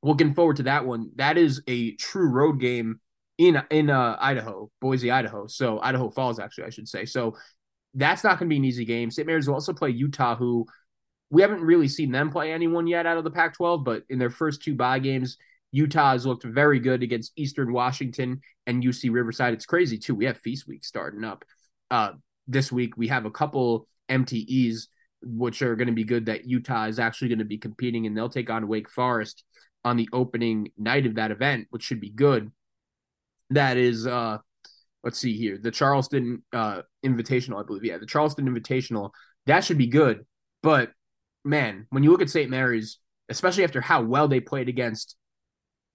Looking 0.03 0.35
forward 0.35 0.57
to 0.57 0.65
that 0.65 0.85
one. 0.85 1.11
That 1.17 1.39
is 1.39 1.63
a 1.67 1.93
true 1.97 2.29
road 2.29 2.61
game 2.61 3.01
in 3.39 3.63
in 3.71 3.91
uh, 3.91 4.17
Idaho, 4.21 4.71
Boise, 4.81 5.11
Idaho. 5.11 5.47
So 5.47 5.81
Idaho 5.81 6.11
Falls, 6.11 6.39
actually, 6.39 6.65
I 6.65 6.71
should 6.71 6.89
say. 6.89 7.05
So 7.05 7.37
that's 7.95 8.25
not 8.25 8.39
going 8.39 8.49
to 8.49 8.53
be 8.53 8.59
an 8.59 8.65
easy 8.65 8.85
game. 8.85 9.11
St. 9.11 9.27
Mary's 9.27 9.49
will 9.49 9.55
also 9.55 9.73
play 9.73 9.91
Utah, 9.91 10.37
who 10.37 10.67
we 11.31 11.43
haven't 11.43 11.63
really 11.63 11.89
seen 11.89 12.13
them 12.13 12.31
play 12.31 12.53
anyone 12.53 12.87
yet 12.87 13.07
out 13.07 13.19
of 13.19 13.25
the 13.25 13.31
Pac 13.31 13.55
12, 13.57 13.85
but 13.85 14.05
in 14.09 14.19
their 14.19 14.31
first 14.31 14.63
two 14.63 14.75
bye 14.75 14.99
games, 14.99 15.39
Utah 15.73 16.13
has 16.13 16.25
looked 16.25 16.45
very 16.45 16.79
good 16.79 17.03
against 17.03 17.33
Eastern 17.37 17.73
Washington 17.73 18.41
and 18.67 18.83
UC 18.83 19.11
Riverside. 19.13 19.55
It's 19.55 19.67
crazy, 19.67 19.99
too. 19.99 20.15
We 20.15 20.27
have 20.27 20.39
Feast 20.39 20.69
Week 20.69 20.85
starting 20.85 21.25
up 21.25 21.45
uh, 21.91 22.13
this 22.47 22.71
week. 22.71 22.97
We 22.97 23.09
have 23.09 23.25
a 23.25 23.31
couple 23.31 23.89
MTEs, 24.09 24.87
which 25.23 25.63
are 25.63 25.75
going 25.75 25.89
to 25.89 25.95
be 25.95 26.05
good 26.05 26.27
that 26.27 26.47
Utah 26.47 26.87
is 26.87 26.99
actually 26.99 27.29
going 27.29 27.41
to 27.41 27.45
be 27.45 27.59
competing, 27.59 28.07
and 28.07 28.17
they'll 28.17 28.29
take 28.29 28.51
on 28.51 28.69
Wake 28.69 28.89
Forest 28.89 29.43
on 29.87 29.97
the 29.97 30.09
opening 30.13 30.73
night 30.77 31.07
of 31.07 31.15
that 31.15 31.31
event, 31.31 31.69
which 31.71 31.85
should 31.85 32.01
be 32.01 32.11
good. 32.11 32.51
That 33.51 33.77
is 33.77 34.05
uh, 34.05 34.39
let's 35.05 35.19
see 35.19 35.39
here, 35.39 35.59
the 35.63 35.71
Charleston 35.71 36.43
uh, 36.53 36.83
Invitational, 37.05 37.63
I 37.63 37.65
believe. 37.65 37.85
Yeah, 37.85 37.99
the 37.99 38.07
Charleston 38.07 38.53
Invitational. 38.53 39.11
That 39.47 39.63
should 39.63 39.79
be 39.79 39.87
good. 39.87 40.27
But 40.61 40.91
man, 41.45 41.87
when 41.91 42.03
you 42.03 42.11
look 42.11 42.21
at 42.21 42.31
St. 42.31 42.51
Mary's, 42.51 42.99
especially 43.29 43.63
after 43.63 43.81
how 43.81 44.03
well 44.03 44.27
they 44.27 44.41
played 44.41 44.69
against 44.69 45.15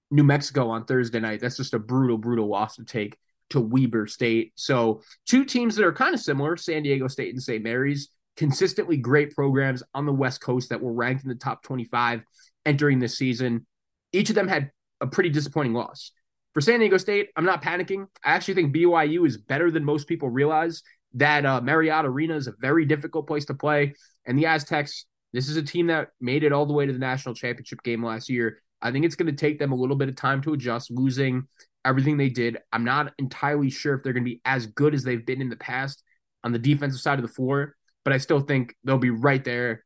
New 0.09 0.23
Mexico 0.23 0.69
on 0.69 0.85
Thursday 0.85 1.19
night, 1.19 1.41
that's 1.41 1.57
just 1.57 1.73
a 1.73 1.79
brutal, 1.79 2.17
brutal 2.17 2.47
loss 2.47 2.77
to 2.77 2.85
take 2.85 3.17
to 3.49 3.59
Weber 3.59 4.07
State. 4.07 4.53
So 4.55 5.01
two 5.27 5.43
teams 5.43 5.75
that 5.75 5.85
are 5.85 5.91
kind 5.91 6.13
of 6.13 6.21
similar, 6.21 6.55
San 6.55 6.83
Diego 6.83 7.09
State 7.09 7.33
and 7.33 7.43
St. 7.43 7.61
Mary's, 7.61 8.07
consistently 8.37 8.95
great 8.95 9.35
programs 9.35 9.83
on 9.93 10.05
the 10.05 10.13
West 10.13 10.39
Coast 10.39 10.69
that 10.69 10.81
were 10.81 10.93
ranked 10.93 11.23
in 11.23 11.29
the 11.29 11.35
top 11.35 11.61
25 11.63 12.21
entering 12.65 12.99
this 12.99 13.17
season. 13.17 13.65
Each 14.13 14.29
of 14.29 14.35
them 14.35 14.47
had 14.47 14.71
a 14.99 15.07
pretty 15.07 15.29
disappointing 15.29 15.73
loss. 15.73 16.11
For 16.53 16.61
San 16.61 16.79
Diego 16.79 16.97
State, 16.97 17.29
I'm 17.35 17.45
not 17.45 17.63
panicking. 17.63 18.07
I 18.23 18.31
actually 18.31 18.55
think 18.55 18.75
BYU 18.75 19.25
is 19.25 19.37
better 19.37 19.71
than 19.71 19.85
most 19.85 20.07
people 20.07 20.29
realize. 20.29 20.83
That 21.15 21.45
uh, 21.45 21.61
Marriott 21.61 22.05
Arena 22.05 22.35
is 22.35 22.47
a 22.47 22.53
very 22.59 22.85
difficult 22.85 23.27
place 23.27 23.45
to 23.45 23.53
play. 23.53 23.93
And 24.25 24.37
the 24.37 24.45
Aztecs, 24.45 25.05
this 25.33 25.49
is 25.49 25.57
a 25.57 25.63
team 25.63 25.87
that 25.87 26.09
made 26.19 26.43
it 26.43 26.53
all 26.53 26.65
the 26.65 26.73
way 26.73 26.85
to 26.85 26.93
the 26.93 26.99
national 26.99 27.35
championship 27.35 27.83
game 27.83 28.03
last 28.03 28.29
year. 28.29 28.61
I 28.81 28.91
think 28.91 29.05
it's 29.05 29.15
going 29.15 29.33
to 29.33 29.39
take 29.39 29.59
them 29.59 29.71
a 29.71 29.75
little 29.75 29.95
bit 29.95 30.09
of 30.09 30.15
time 30.15 30.41
to 30.43 30.53
adjust, 30.53 30.91
losing 30.91 31.47
everything 31.85 32.17
they 32.17 32.29
did. 32.29 32.57
I'm 32.71 32.83
not 32.83 33.13
entirely 33.17 33.69
sure 33.69 33.93
if 33.95 34.03
they're 34.03 34.13
going 34.13 34.23
to 34.23 34.29
be 34.29 34.41
as 34.45 34.67
good 34.67 34.93
as 34.93 35.03
they've 35.03 35.25
been 35.25 35.41
in 35.41 35.49
the 35.49 35.55
past 35.55 36.03
on 36.43 36.51
the 36.51 36.59
defensive 36.59 37.01
side 37.01 37.19
of 37.19 37.23
the 37.23 37.33
floor, 37.33 37.75
but 38.03 38.13
I 38.13 38.17
still 38.17 38.39
think 38.39 38.75
they'll 38.83 38.97
be 38.97 39.09
right 39.09 39.43
there 39.43 39.83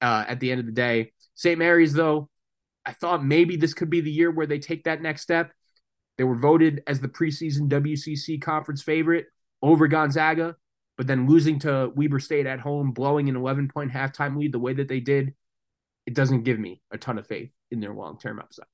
uh, 0.00 0.24
at 0.26 0.40
the 0.40 0.50
end 0.50 0.60
of 0.60 0.66
the 0.66 0.72
day. 0.72 1.12
St. 1.34 1.58
Mary's, 1.58 1.92
though, 1.92 2.28
I 2.88 2.92
thought 2.92 3.22
maybe 3.22 3.56
this 3.56 3.74
could 3.74 3.90
be 3.90 4.00
the 4.00 4.10
year 4.10 4.30
where 4.30 4.46
they 4.46 4.58
take 4.58 4.84
that 4.84 5.02
next 5.02 5.20
step. 5.20 5.52
They 6.16 6.24
were 6.24 6.38
voted 6.38 6.82
as 6.86 7.00
the 7.00 7.08
preseason 7.08 7.68
WCC 7.68 8.40
conference 8.40 8.82
favorite 8.82 9.26
over 9.60 9.88
Gonzaga, 9.88 10.56
but 10.96 11.06
then 11.06 11.28
losing 11.28 11.58
to 11.60 11.92
Weber 11.94 12.18
State 12.18 12.46
at 12.46 12.60
home, 12.60 12.92
blowing 12.92 13.28
an 13.28 13.36
11 13.36 13.68
point 13.68 13.92
halftime 13.92 14.38
lead 14.38 14.52
the 14.52 14.58
way 14.58 14.72
that 14.72 14.88
they 14.88 15.00
did, 15.00 15.34
it 16.06 16.14
doesn't 16.14 16.44
give 16.44 16.58
me 16.58 16.80
a 16.90 16.96
ton 16.96 17.18
of 17.18 17.26
faith 17.26 17.50
in 17.70 17.80
their 17.80 17.92
long 17.92 18.18
term 18.18 18.38
upside. 18.38 18.64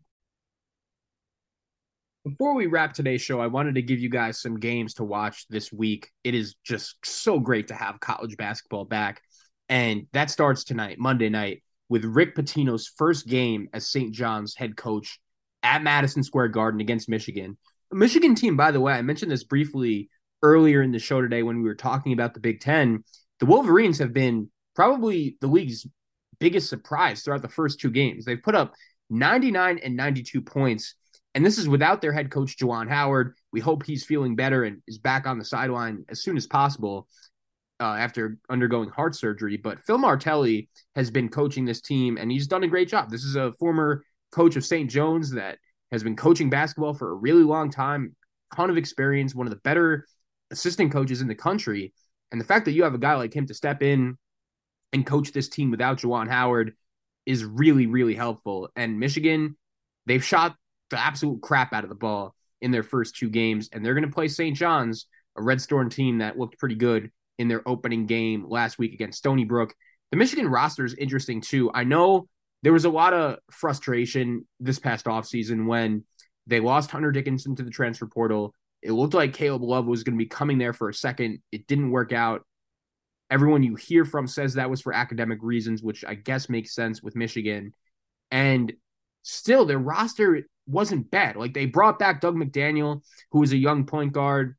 Before 2.25 2.55
we 2.55 2.67
wrap 2.67 2.95
today's 2.95 3.21
show, 3.21 3.41
I 3.41 3.49
wanted 3.49 3.75
to 3.75 3.83
give 3.83 3.99
you 3.99 4.11
guys 4.11 4.41
some 4.41 4.61
games 4.61 4.95
to 4.95 5.05
watch 5.05 5.49
this 5.49 5.73
week. 5.73 6.13
It 6.23 6.37
is 6.37 6.55
just 6.63 7.05
so 7.05 7.41
great 7.41 7.67
to 7.67 7.75
have 7.75 7.99
college 7.99 8.37
basketball 8.37 8.85
back. 8.85 9.23
And 9.69 10.07
that 10.13 10.31
starts 10.31 10.63
tonight, 10.63 11.01
Monday 11.01 11.31
night, 11.31 11.64
with 11.89 12.05
Rick 12.05 12.37
Pitino's 12.37 12.91
first 12.97 13.27
game 13.27 13.69
as 13.73 13.91
St. 13.91 14.13
John's 14.13 14.55
head 14.57 14.77
coach 14.77 15.19
at 15.63 15.83
Madison 15.83 16.23
Square 16.23 16.49
Garden 16.49 16.81
against 16.81 17.09
Michigan. 17.09 17.57
Michigan 17.93 18.35
team, 18.35 18.57
by 18.57 18.71
the 18.71 18.81
way, 18.81 18.93
I 18.93 19.03
mentioned 19.03 19.31
this 19.31 19.45
briefly 19.45 20.11
earlier 20.43 20.83
in 20.83 20.93
the 20.93 20.99
show 20.99 21.21
today 21.21 21.43
when 21.43 21.59
we 21.59 21.69
were 21.69 21.75
talking 21.75 22.13
about 22.13 22.35
the 22.35 22.41
Big 22.41 22.61
Ten. 22.61 23.05
The 23.41 23.47
Wolverines 23.47 23.99
have 23.99 24.13
been 24.13 24.51
probably 24.75 25.37
the 25.41 25.47
league's 25.47 25.87
biggest 26.39 26.69
surprise 26.69 27.23
throughout 27.23 27.43
the 27.43 27.49
first 27.49 27.81
two 27.81 27.91
games. 27.91 28.25
They've 28.25 28.43
put 28.43 28.55
up 28.55 28.75
99 29.11 29.79
and 29.79 29.97
92 29.97 30.43
points, 30.43 30.95
and 31.35 31.47
this 31.47 31.59
is 31.59 31.69
without 31.69 32.01
their 32.01 32.13
head 32.13 32.31
coach, 32.31 32.57
Juwan 32.57 32.89
Howard. 32.89 33.35
We 33.53 33.61
hope 33.61 33.85
he's 33.85 34.05
feeling 34.05 34.37
better 34.37 34.65
and 34.65 34.83
is 34.87 34.99
back 34.99 35.27
on 35.27 35.39
the 35.39 35.45
sideline 35.45 36.05
as 36.09 36.23
soon 36.23 36.37
as 36.37 36.47
possible 36.47 37.09
uh, 37.85 37.97
after 37.97 38.39
undergoing 38.49 38.89
heart 38.89 39.15
surgery. 39.15 39.59
But 39.59 39.79
Phil 39.79 39.99
Martelli 39.99 40.71
has 40.95 41.11
been 41.11 41.29
coaching 41.29 41.67
this 41.67 41.83
team, 41.83 42.17
and 42.17 42.33
he's 42.33 42.47
done 42.47 42.65
a 42.65 42.69
great 42.69 42.89
job. 42.89 43.11
This 43.11 43.25
is 43.25 43.37
a 43.37 43.53
former 43.55 44.05
coach 44.33 44.57
of 44.57 44.65
St. 44.65 44.91
John's 44.91 45.31
that 45.33 45.59
has 45.93 46.03
been 46.03 46.17
coaching 46.17 46.49
basketball 46.49 46.95
for 46.95 47.11
a 47.11 47.15
really 47.15 47.43
long 47.43 47.71
time, 47.71 48.17
ton 48.57 48.71
of 48.71 48.79
experience, 48.79 49.35
one 49.35 49.47
of 49.47 49.51
the 49.51 49.61
better 49.61 50.07
assistant 50.51 50.93
coaches 50.93 51.21
in 51.21 51.29
the 51.29 51.35
country. 51.35 51.93
And 52.33 52.41
the 52.41 52.47
fact 52.47 52.65
that 52.65 52.73
you 52.73 52.85
have 52.85 52.95
a 52.95 52.99
guy 52.99 53.15
like 53.17 53.37
him 53.37 53.47
to 53.49 53.55
step 53.55 53.83
in 53.83 54.17
and 54.95 55.05
coach 55.05 55.33
this 55.33 55.51
team 55.51 55.71
without 55.71 55.99
Juwan 55.99 56.29
Howard 56.29 56.75
is 57.27 57.45
really, 57.45 57.87
really 57.87 58.15
helpful. 58.15 58.71
And 58.77 58.99
Michigan, 58.99 59.59
they've 60.07 60.25
shot 60.25 60.57
the 60.89 60.99
absolute 60.99 61.43
crap 61.43 61.75
out 61.75 61.85
of 61.85 61.91
the 61.91 61.97
ball 61.97 62.35
in 62.63 62.71
their 62.71 62.83
first 62.83 63.15
two 63.15 63.29
games, 63.29 63.69
and 63.73 63.85
they're 63.85 63.95
going 63.95 64.09
to 64.09 64.15
play 64.15 64.29
St. 64.29 64.57
John's, 64.57 65.07
a 65.37 65.43
Red 65.43 65.61
Storm 65.61 65.91
team 65.91 66.19
that 66.19 66.39
looked 66.39 66.59
pretty 66.59 66.77
good 66.77 67.11
in 67.39 67.49
their 67.49 67.67
opening 67.69 68.07
game 68.07 68.47
last 68.49 68.79
week 68.79 68.93
against 68.93 69.19
Stony 69.19 69.45
Brook. 69.45 69.75
The 70.11 70.17
Michigan 70.17 70.49
roster 70.49 70.85
is 70.85 70.95
interesting 70.95 71.41
too. 71.41 71.71
I 71.75 71.85
know 71.85 72.29
there 72.63 72.73
was 72.73 72.85
a 72.85 72.91
lot 72.91 73.13
of 73.13 73.39
frustration 73.51 74.47
this 74.61 74.79
past 74.79 75.07
offseason 75.07 75.67
when 75.67 76.05
they 76.47 76.61
lost 76.61 76.91
Hunter 76.91 77.13
Dickinson 77.13 77.57
to 77.57 77.63
the 77.63 77.71
transfer 77.71 78.07
portal. 78.07 78.55
It 78.83 78.93
looked 78.93 79.15
like 79.15 79.33
Caleb 79.33 79.63
Love 79.63 79.87
was 79.87 80.03
going 80.03 80.15
to 80.15 80.23
be 80.23 80.29
coming 80.29 80.59
there 80.59 80.73
for 80.73 80.89
a 80.89 80.95
second. 80.95 81.41
It 81.51 81.67
didn't 81.67 81.91
work 81.91 82.13
out. 82.13 82.43
Everyone 83.31 83.63
you 83.63 83.75
hear 83.75 84.05
from 84.05 84.27
says 84.27 84.55
that 84.55 84.71
was 84.71 84.83
for 84.83 84.93
academic 84.93 85.39
reasons, 85.43 85.83
which 85.83 86.05
I 86.07 86.15
guess 86.15 86.49
makes 86.49 86.75
sense 86.75 87.03
with 87.03 87.17
Michigan. 87.17 87.73
And 88.31 88.73
still, 89.23 89.65
their 89.65 89.79
roster 89.79 90.43
wasn't 90.67 91.11
bad. 91.11 91.37
Like 91.37 91.55
they 91.55 91.67
brought 91.67 91.99
back 91.99 92.21
Dug 92.21 92.37
McDaniel, 92.37 93.03
who 93.33 93.41
was 93.41 93.53
a 93.53 93.57
young 93.57 93.87
point 93.87 94.13
guard 94.13 94.57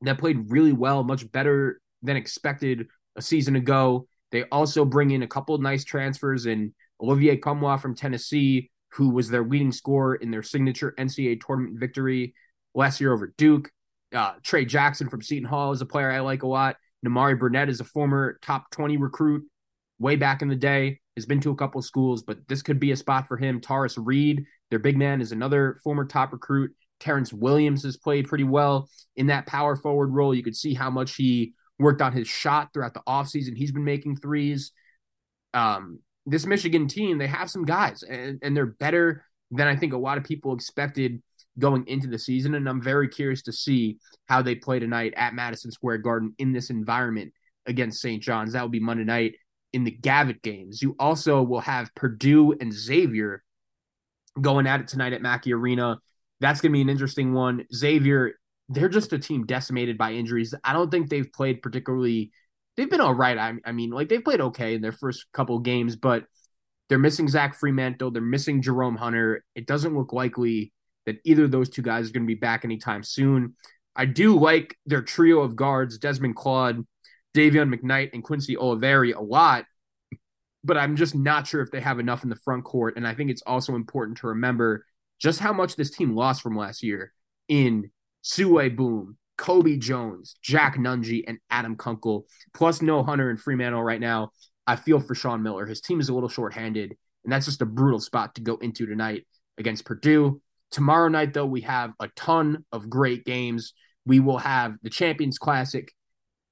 that 0.00 0.18
played 0.18 0.50
really 0.50 0.72
well, 0.72 1.04
much 1.04 1.30
better 1.30 1.80
than 2.02 2.16
expected 2.16 2.86
a 3.16 3.22
season 3.22 3.56
ago. 3.56 4.06
They 4.30 4.44
also 4.44 4.84
bring 4.84 5.10
in 5.10 5.22
a 5.22 5.28
couple 5.28 5.54
of 5.54 5.60
nice 5.60 5.84
transfers 5.84 6.46
and 6.46 6.72
Olivier 7.00 7.36
Nkamhoua 7.36 7.80
from 7.80 7.94
Tennessee, 7.94 8.70
who 8.92 9.10
was 9.10 9.28
their 9.28 9.44
leading 9.44 9.72
scorer 9.72 10.16
in 10.16 10.30
their 10.30 10.42
signature 10.42 10.94
NCAA 10.98 11.40
tournament 11.44 11.78
victory 11.78 12.34
last 12.74 13.00
year 13.00 13.12
over 13.12 13.34
Duke. 13.36 13.70
Uh, 14.14 14.34
Tray 14.42 14.64
Jackson 14.64 15.08
from 15.08 15.22
Seton 15.22 15.48
Hall 15.48 15.72
is 15.72 15.80
a 15.80 15.86
player 15.86 16.10
I 16.10 16.20
like 16.20 16.42
a 16.42 16.48
lot. 16.48 16.76
Nimari 17.04 17.38
Burnett 17.38 17.68
is 17.68 17.80
a 17.80 17.84
former 17.84 18.38
top 18.42 18.70
20 18.70 18.96
recruit 18.96 19.44
way 19.98 20.16
back 20.16 20.42
in 20.42 20.48
the 20.48 20.56
day, 20.56 21.00
has 21.16 21.26
been 21.26 21.40
to 21.40 21.50
a 21.50 21.56
couple 21.56 21.80
schools, 21.80 22.22
but 22.22 22.38
this 22.48 22.62
could 22.62 22.78
be 22.78 22.92
a 22.92 22.96
spot 22.96 23.28
for 23.28 23.36
him. 23.36 23.60
Tarris 23.60 23.96
Reed, 23.96 24.44
their 24.70 24.78
big 24.78 24.96
man, 24.96 25.20
is 25.20 25.32
another 25.32 25.78
former 25.82 26.04
top 26.04 26.32
recruit. 26.32 26.72
Terrance 27.00 27.32
Williams 27.32 27.82
has 27.84 27.96
played 27.96 28.28
pretty 28.28 28.44
well 28.44 28.88
in 29.16 29.26
that 29.26 29.46
power 29.46 29.76
forward 29.76 30.08
role. 30.08 30.34
You 30.34 30.42
could 30.42 30.56
see 30.56 30.74
how 30.74 30.90
much 30.90 31.16
he 31.16 31.54
worked 31.82 32.02
on 32.02 32.12
his 32.12 32.28
shot 32.28 32.68
throughout 32.72 32.94
the 32.94 33.02
offseason. 33.06 33.56
He's 33.56 33.72
been 33.72 33.84
making 33.84 34.16
threes. 34.16 34.72
Um, 35.54 36.00
this 36.24 36.46
Michigan 36.46 36.88
team, 36.88 37.18
they 37.18 37.26
have 37.26 37.50
some 37.50 37.64
guys 37.64 38.02
and, 38.02 38.38
and 38.42 38.56
they're 38.56 38.66
better 38.66 39.24
than 39.50 39.66
I 39.66 39.76
think 39.76 39.92
a 39.92 39.98
lot 39.98 40.18
of 40.18 40.24
people 40.24 40.54
expected 40.54 41.22
going 41.58 41.86
into 41.86 42.06
the 42.06 42.18
season. 42.18 42.54
And 42.54 42.68
I'm 42.68 42.80
very 42.80 43.08
curious 43.08 43.42
to 43.42 43.52
see 43.52 43.98
how 44.26 44.40
they 44.40 44.54
play 44.54 44.78
tonight 44.78 45.12
at 45.16 45.34
Madison 45.34 45.70
Square 45.70 45.98
Garden 45.98 46.34
in 46.38 46.52
this 46.52 46.70
environment 46.70 47.32
against 47.66 48.00
St. 48.00 48.22
John's. 48.22 48.54
That 48.54 48.62
will 48.62 48.68
be 48.68 48.80
Monday 48.80 49.04
night 49.04 49.34
in 49.72 49.84
the 49.84 49.90
Gavitt 49.90 50.42
games. 50.42 50.82
You 50.82 50.94
also 50.98 51.42
will 51.42 51.60
have 51.60 51.94
Purdue 51.94 52.52
and 52.52 52.72
Xavier 52.72 53.42
going 54.40 54.66
at 54.66 54.80
it 54.80 54.88
tonight 54.88 55.12
at 55.12 55.22
Mackey 55.22 55.52
Arena. 55.52 55.98
That's 56.40 56.60
going 56.60 56.72
to 56.72 56.76
be 56.76 56.82
an 56.82 56.88
interesting 56.88 57.32
one. 57.32 57.66
Xavier, 57.74 58.32
they're 58.68 58.88
just 58.88 59.12
a 59.12 59.18
team 59.18 59.46
decimated 59.46 59.98
by 59.98 60.12
injuries. 60.12 60.54
I 60.64 60.72
don't 60.72 60.90
think 60.90 61.08
they've 61.08 61.30
played 61.32 61.62
particularly 61.62 62.32
they've 62.76 62.90
been 62.90 63.00
all 63.00 63.14
right. 63.14 63.38
I, 63.38 63.54
I 63.64 63.72
mean, 63.72 63.90
like 63.90 64.08
they've 64.08 64.24
played 64.24 64.40
okay 64.40 64.74
in 64.74 64.82
their 64.82 64.92
first 64.92 65.26
couple 65.32 65.58
games, 65.58 65.96
but 65.96 66.24
they're 66.88 66.98
missing 66.98 67.28
Zach 67.28 67.58
Freemantle. 67.58 68.12
They're 68.12 68.22
missing 68.22 68.62
Jerome 68.62 68.96
Hunter. 68.96 69.44
It 69.54 69.66
doesn't 69.66 69.96
look 69.96 70.12
likely 70.12 70.72
that 71.06 71.16
either 71.24 71.44
of 71.44 71.50
those 71.50 71.68
two 71.68 71.82
guys 71.82 72.08
are 72.08 72.12
going 72.12 72.24
to 72.24 72.34
be 72.34 72.34
back 72.34 72.64
anytime 72.64 73.02
soon. 73.02 73.56
I 73.94 74.06
do 74.06 74.38
like 74.38 74.76
their 74.86 75.02
trio 75.02 75.40
of 75.40 75.56
guards, 75.56 75.98
Desmond 75.98 76.36
Claude, 76.36 76.86
Dayvion 77.34 77.74
McKnight, 77.74 78.10
and 78.12 78.22
Quincy 78.22 78.56
Olivari 78.56 79.14
a 79.14 79.20
lot, 79.22 79.66
but 80.64 80.78
I'm 80.78 80.96
just 80.96 81.14
not 81.14 81.46
sure 81.46 81.60
if 81.60 81.70
they 81.70 81.80
have 81.80 81.98
enough 81.98 82.22
in 82.22 82.30
the 82.30 82.36
front 82.36 82.64
court. 82.64 82.96
And 82.96 83.06
I 83.06 83.14
think 83.14 83.30
it's 83.30 83.42
also 83.46 83.74
important 83.74 84.18
to 84.18 84.28
remember 84.28 84.86
just 85.18 85.40
how 85.40 85.52
much 85.52 85.76
this 85.76 85.90
team 85.90 86.14
lost 86.14 86.42
from 86.42 86.56
last 86.56 86.82
year 86.82 87.12
in 87.48 87.90
Souley 88.22 88.74
Boum, 88.74 89.16
Colby 89.36 89.76
Jones, 89.76 90.36
Jack 90.42 90.76
Nunge, 90.76 91.24
and 91.26 91.38
Adam 91.50 91.76
Kunkel, 91.76 92.26
plus 92.54 92.82
no 92.82 93.02
Hunter 93.02 93.30
and 93.30 93.38
Freemantle 93.38 93.84
right 93.84 94.00
now. 94.00 94.30
I 94.66 94.76
feel 94.76 95.00
for 95.00 95.14
Sean 95.14 95.42
Miller. 95.42 95.66
His 95.66 95.80
team 95.80 96.00
is 96.00 96.08
a 96.08 96.14
little 96.14 96.28
shorthanded, 96.28 96.96
and 97.24 97.32
that's 97.32 97.46
just 97.46 97.62
a 97.62 97.66
brutal 97.66 98.00
spot 98.00 98.34
to 98.36 98.40
go 98.40 98.56
into 98.56 98.86
tonight 98.86 99.26
against 99.58 99.84
Purdue. 99.84 100.40
Tomorrow 100.70 101.08
night, 101.08 101.34
though, 101.34 101.46
we 101.46 101.62
have 101.62 101.92
a 102.00 102.08
ton 102.14 102.64
of 102.72 102.88
great 102.88 103.24
games. 103.24 103.74
We 104.06 104.20
will 104.20 104.38
have 104.38 104.76
the 104.82 104.90
Champions 104.90 105.38
Classic, 105.38 105.92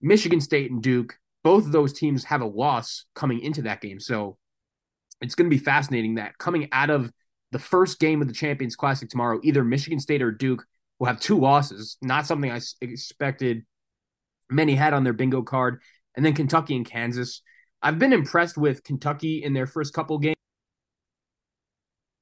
Michigan 0.03 0.41
State 0.41 0.71
and 0.71 0.83
Duke. 0.83 1.17
Both 1.43 1.67
of 1.67 1.73
those 1.73 1.93
teams 1.93 2.25
have 2.25 2.43
a 2.43 2.47
loss 2.47 3.07
coming 3.15 3.41
into 3.41 3.63
that 3.63 3.81
game. 3.81 3.99
So 3.99 4.37
it's 5.21 5.35
going 5.35 5.49
to 5.49 5.57
be 5.57 5.63
fascinating 5.63 6.17
that 6.17 6.37
coming 6.39 6.69
out 6.73 6.91
of 6.91 7.11
the 7.53 7.59
first 7.59 7.99
game 7.99 8.21
of 8.21 8.29
the 8.29 8.35
Champions 8.35 8.77
Classic 8.77 9.09
tomorrow, 9.09 9.41
either 9.43 9.65
Michigan 9.65 10.01
State 10.01 10.23
or 10.23 10.31
Duke 10.31 10.65
will 11.01 11.09
have 11.09 11.19
two 11.19 11.41
losses. 11.41 11.97
Not 12.01 12.27
something 12.27 12.53
I 12.53 12.61
expected. 12.81 13.65
Many 14.49 14.77
had 14.77 14.93
on 14.95 15.03
their 15.03 15.13
bingo 15.13 15.43
card, 15.43 15.81
and 16.15 16.25
then 16.25 16.35
Kentucky 16.35 16.77
and 16.77 16.87
Kansas. 16.87 17.43
I've 17.83 17.99
been 17.99 18.13
impressed 18.13 18.59
with 18.59 18.85
Kentucky 18.85 19.43
in 19.43 19.55
their 19.55 19.67
first 19.67 19.95
couple 19.95 20.19
games. 20.19 20.37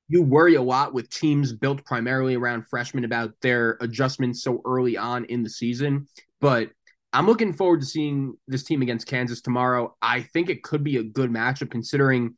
You 0.06 0.22
worry 0.22 0.54
a 0.54 0.62
lot 0.62 0.94
with 0.94 1.10
teams 1.10 1.52
built 1.52 1.84
primarily 1.84 2.36
around 2.36 2.66
freshmen 2.66 3.04
about 3.04 3.34
their 3.42 3.76
adjustments 3.80 4.42
so 4.42 4.62
early 4.64 4.96
on 4.96 5.26
in 5.26 5.42
the 5.42 5.50
season, 5.50 6.06
but 6.40 6.70
I'm 7.12 7.26
looking 7.26 7.52
forward 7.52 7.80
to 7.80 7.86
seeing 7.86 8.34
this 8.46 8.62
team 8.62 8.80
against 8.80 9.06
Kansas 9.06 9.40
tomorrow. 9.40 9.96
I 10.00 10.22
think 10.22 10.48
it 10.48 10.62
could 10.62 10.84
be 10.84 10.98
a 10.98 11.02
good 11.02 11.30
matchup 11.30 11.70
considering 11.70 12.36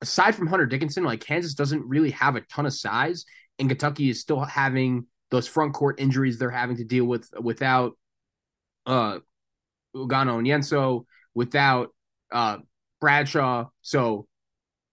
aside 0.00 0.34
from 0.34 0.46
Hunter 0.46 0.66
Dickinson, 0.66 1.04
like 1.04 1.20
Kansas 1.20 1.54
doesn't 1.54 1.86
really 1.86 2.10
have 2.12 2.34
a 2.34 2.40
ton 2.42 2.66
of 2.66 2.72
size 2.72 3.24
and 3.58 3.68
Kentucky 3.68 4.10
is 4.10 4.20
still 4.20 4.40
having 4.40 5.06
those 5.32 5.48
front 5.48 5.74
court 5.74 5.98
injuries 5.98 6.38
they're 6.38 6.50
having 6.50 6.76
to 6.76 6.84
deal 6.84 7.04
with 7.04 7.28
without 7.40 7.94
uh 8.86 9.18
and 9.94 10.10
Onyenso, 10.10 11.04
without 11.34 11.88
uh, 12.32 12.58
Bradshaw. 13.00 13.66
So 13.82 14.26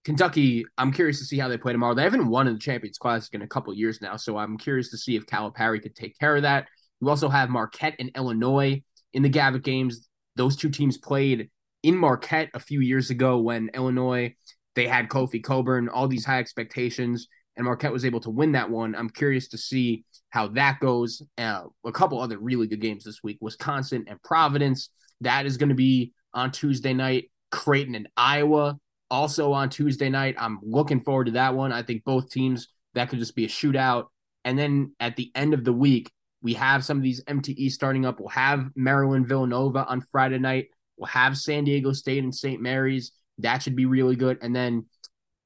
Kentucky, 0.04 0.66
I'm 0.78 0.92
curious 0.92 1.20
to 1.20 1.26
see 1.26 1.38
how 1.38 1.48
they 1.48 1.58
play 1.58 1.72
tomorrow. 1.72 1.94
They 1.94 2.04
haven't 2.04 2.28
won 2.28 2.48
in 2.48 2.54
the 2.54 2.60
Champions 2.60 2.98
Classic 2.98 3.34
in 3.34 3.42
a 3.42 3.48
couple 3.48 3.74
years 3.74 4.02
now, 4.02 4.18
so 4.18 4.38
I'm 4.38 4.58
curious 4.58 4.90
to 4.92 4.98
see 4.98 5.16
if 5.16 5.26
Calipari 5.26 5.82
could 5.82 5.96
take 5.96 6.18
care 6.20 6.36
of 6.36 6.42
that. 6.42 6.68
You 7.00 7.10
also 7.10 7.30
have 7.30 7.50
Marquette 7.50 7.96
and 8.00 8.12
Illinois 8.16 8.82
in 9.14 9.24
the 9.24 9.30
Gavitt 9.30 9.64
games. 9.64 10.10
Those 10.36 10.56
two 10.56 10.70
teams 10.70 10.98
played 10.98 11.50
in 11.84 11.96
Marquette 11.96 12.50
a 12.54 12.60
few 12.60 12.82
years 12.82 13.10
ago 13.10 13.40
when 13.40 13.70
Illinois 13.74 14.36
they 14.76 14.88
had 14.88 15.10
Kofi 15.10 15.44
Cockburn, 15.44 15.90
all 15.90 16.08
these 16.08 16.26
high 16.26 16.40
expectations, 16.40 17.28
and 17.58 17.66
Marquette 17.66 17.92
was 17.92 18.06
able 18.06 18.22
to 18.22 18.30
win 18.30 18.54
that 18.54 18.70
one. 18.70 18.96
I'm 18.96 19.10
curious 19.10 19.50
to 19.50 19.58
see 19.58 20.06
how 20.30 20.48
that 20.50 20.80
goes. 20.80 21.22
Uh, 21.38 21.64
a 21.86 21.92
couple 21.92 22.20
other 22.20 22.38
really 22.38 22.68
good 22.68 22.82
games 22.82 23.04
this 23.04 23.24
week: 23.24 23.38
Wisconsin 23.42 24.06
and 24.08 24.22
Providence. 24.22 24.90
That 25.22 25.46
is 25.46 25.58
going 25.58 25.70
to 25.70 25.76
be 25.76 26.14
on 26.34 26.52
Tuesday 26.52 26.94
night. 26.94 27.32
Creighton 27.52 27.96
and 27.96 28.08
Iowa 28.16 28.78
also 29.10 29.54
on 29.54 29.70
Tuesday 29.70 30.10
night. 30.10 30.36
I'm 30.38 30.60
looking 30.62 31.00
forward 31.00 31.26
to 31.26 31.32
that 31.32 31.56
one. 31.56 31.72
I 31.72 31.82
think 31.82 32.04
both 32.04 32.30
teams 32.30 32.68
that 32.94 33.10
could 33.10 33.20
just 33.20 33.36
be 33.36 33.46
a 33.46 33.50
shootout. 33.50 34.06
And 34.46 34.58
then 34.58 34.94
at 35.00 35.16
the 35.16 35.32
end 35.36 35.54
of 35.54 35.64
the 35.64 35.74
week, 35.74 36.12
we 36.42 36.54
have 36.54 36.86
some 36.86 36.98
of 36.98 37.04
these 37.04 37.24
MTE 37.26 37.72
starting 37.72 38.06
up. 38.06 38.20
We'll 38.20 38.30
have 38.30 38.70
Maryland 38.76 39.28
Villanova 39.28 39.86
on 39.86 40.02
Friday 40.02 40.40
night. 40.40 40.68
We'll 40.98 41.08
have 41.08 41.38
San 41.38 41.66
Diego 41.66 41.92
State 41.92 42.24
and 42.24 42.34
St. 42.34 42.62
Mary's. 42.62 43.12
That 43.40 43.62
should 43.62 43.76
be 43.76 43.86
really 43.86 44.16
good. 44.16 44.38
And 44.42 44.56
then 44.56 44.86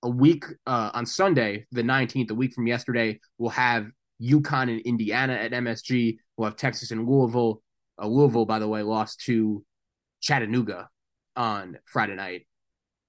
a 0.04 0.10
week 0.10 0.46
uh, 0.68 0.92
on 0.94 1.06
Sunday, 1.06 1.66
the 1.72 1.82
19th, 1.82 2.32
a 2.32 2.36
week 2.36 2.54
from 2.54 2.68
yesterday, 2.68 3.20
we'll 3.38 3.52
have 3.52 3.88
UConn 4.24 4.72
and 4.72 4.82
Indiana 4.82 5.34
at 5.34 5.52
MSG. 5.52 6.18
We'll 6.38 6.50
have 6.50 6.56
Texas 6.56 6.92
and 6.92 7.08
Louisville. 7.08 7.62
Uh, 8.02 8.08
Louisville, 8.08 8.46
by 8.46 8.60
the 8.60 8.68
way, 8.68 8.82
lost 8.82 9.22
to 9.22 9.64
Chattanooga 10.22 10.90
on 11.36 11.78
Friday 11.86 12.16
night. 12.16 12.48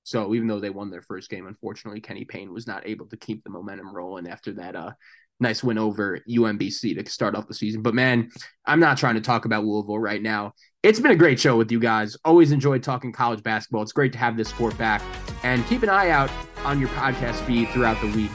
So 0.03 0.35
even 0.35 0.49
though 0.49 0.61
they 0.61 0.71
won 0.71 0.91
their 0.91 1.03
first 1.03 1.31
game, 1.31 1.47
unfortunately, 1.47 2.01
Kenny 2.01 2.25
Payne 2.25 2.53
was 2.53 2.67
not 2.67 2.87
able 2.87 3.07
to 3.07 3.17
keep 3.17 3.43
the 3.43 3.51
momentum 3.51 3.95
rolling 3.95 4.29
after 4.29 4.53
that 4.55 4.77
uh, 4.77 4.93
nice 5.41 5.65
win 5.65 5.79
over 5.79 6.21
UMBC 6.29 7.03
to 7.03 7.11
start 7.11 7.35
off 7.35 7.49
the 7.49 7.55
season. 7.55 7.81
But 7.81 7.95
man, 7.95 8.31
I'm 8.67 8.81
not 8.81 8.99
trying 8.99 9.15
to 9.15 9.23
talk 9.23 9.47
about 9.47 9.65
Louisville 9.65 9.99
right 9.99 10.23
now. 10.23 10.53
It's 10.83 11.01
been 11.01 11.11
a 11.11 11.17
great 11.17 11.41
show 11.41 11.57
with 11.57 11.73
you 11.73 11.81
guys. 11.81 12.17
Always 12.25 12.53
enjoyed 12.53 12.83
talking 12.83 13.13
college 13.13 13.43
basketball. 13.43 13.83
It's 13.83 13.93
great 13.93 14.13
to 14.13 14.19
have 14.19 14.37
this 14.37 14.49
sport 14.49 14.77
back. 14.77 15.03
And 15.43 15.67
keep 15.67 15.83
an 15.83 15.89
eye 15.89 16.11
out 16.11 16.31
on 16.65 16.79
your 16.79 16.91
podcast 16.91 17.37
feed 17.47 17.69
throughout 17.71 18.01
the 18.03 18.11
week 18.15 18.31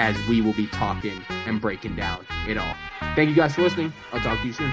as 0.00 0.16
we 0.26 0.40
will 0.40 0.54
be 0.54 0.66
talking 0.68 1.22
and 1.28 1.60
breaking 1.60 1.94
down 1.94 2.24
it 2.48 2.56
all. 2.56 2.74
Thank 3.14 3.28
you 3.28 3.36
guys 3.36 3.54
for 3.54 3.60
listening. 3.60 3.92
I'll 4.14 4.20
talk 4.20 4.40
to 4.40 4.46
you 4.46 4.52
soon. 4.54 4.72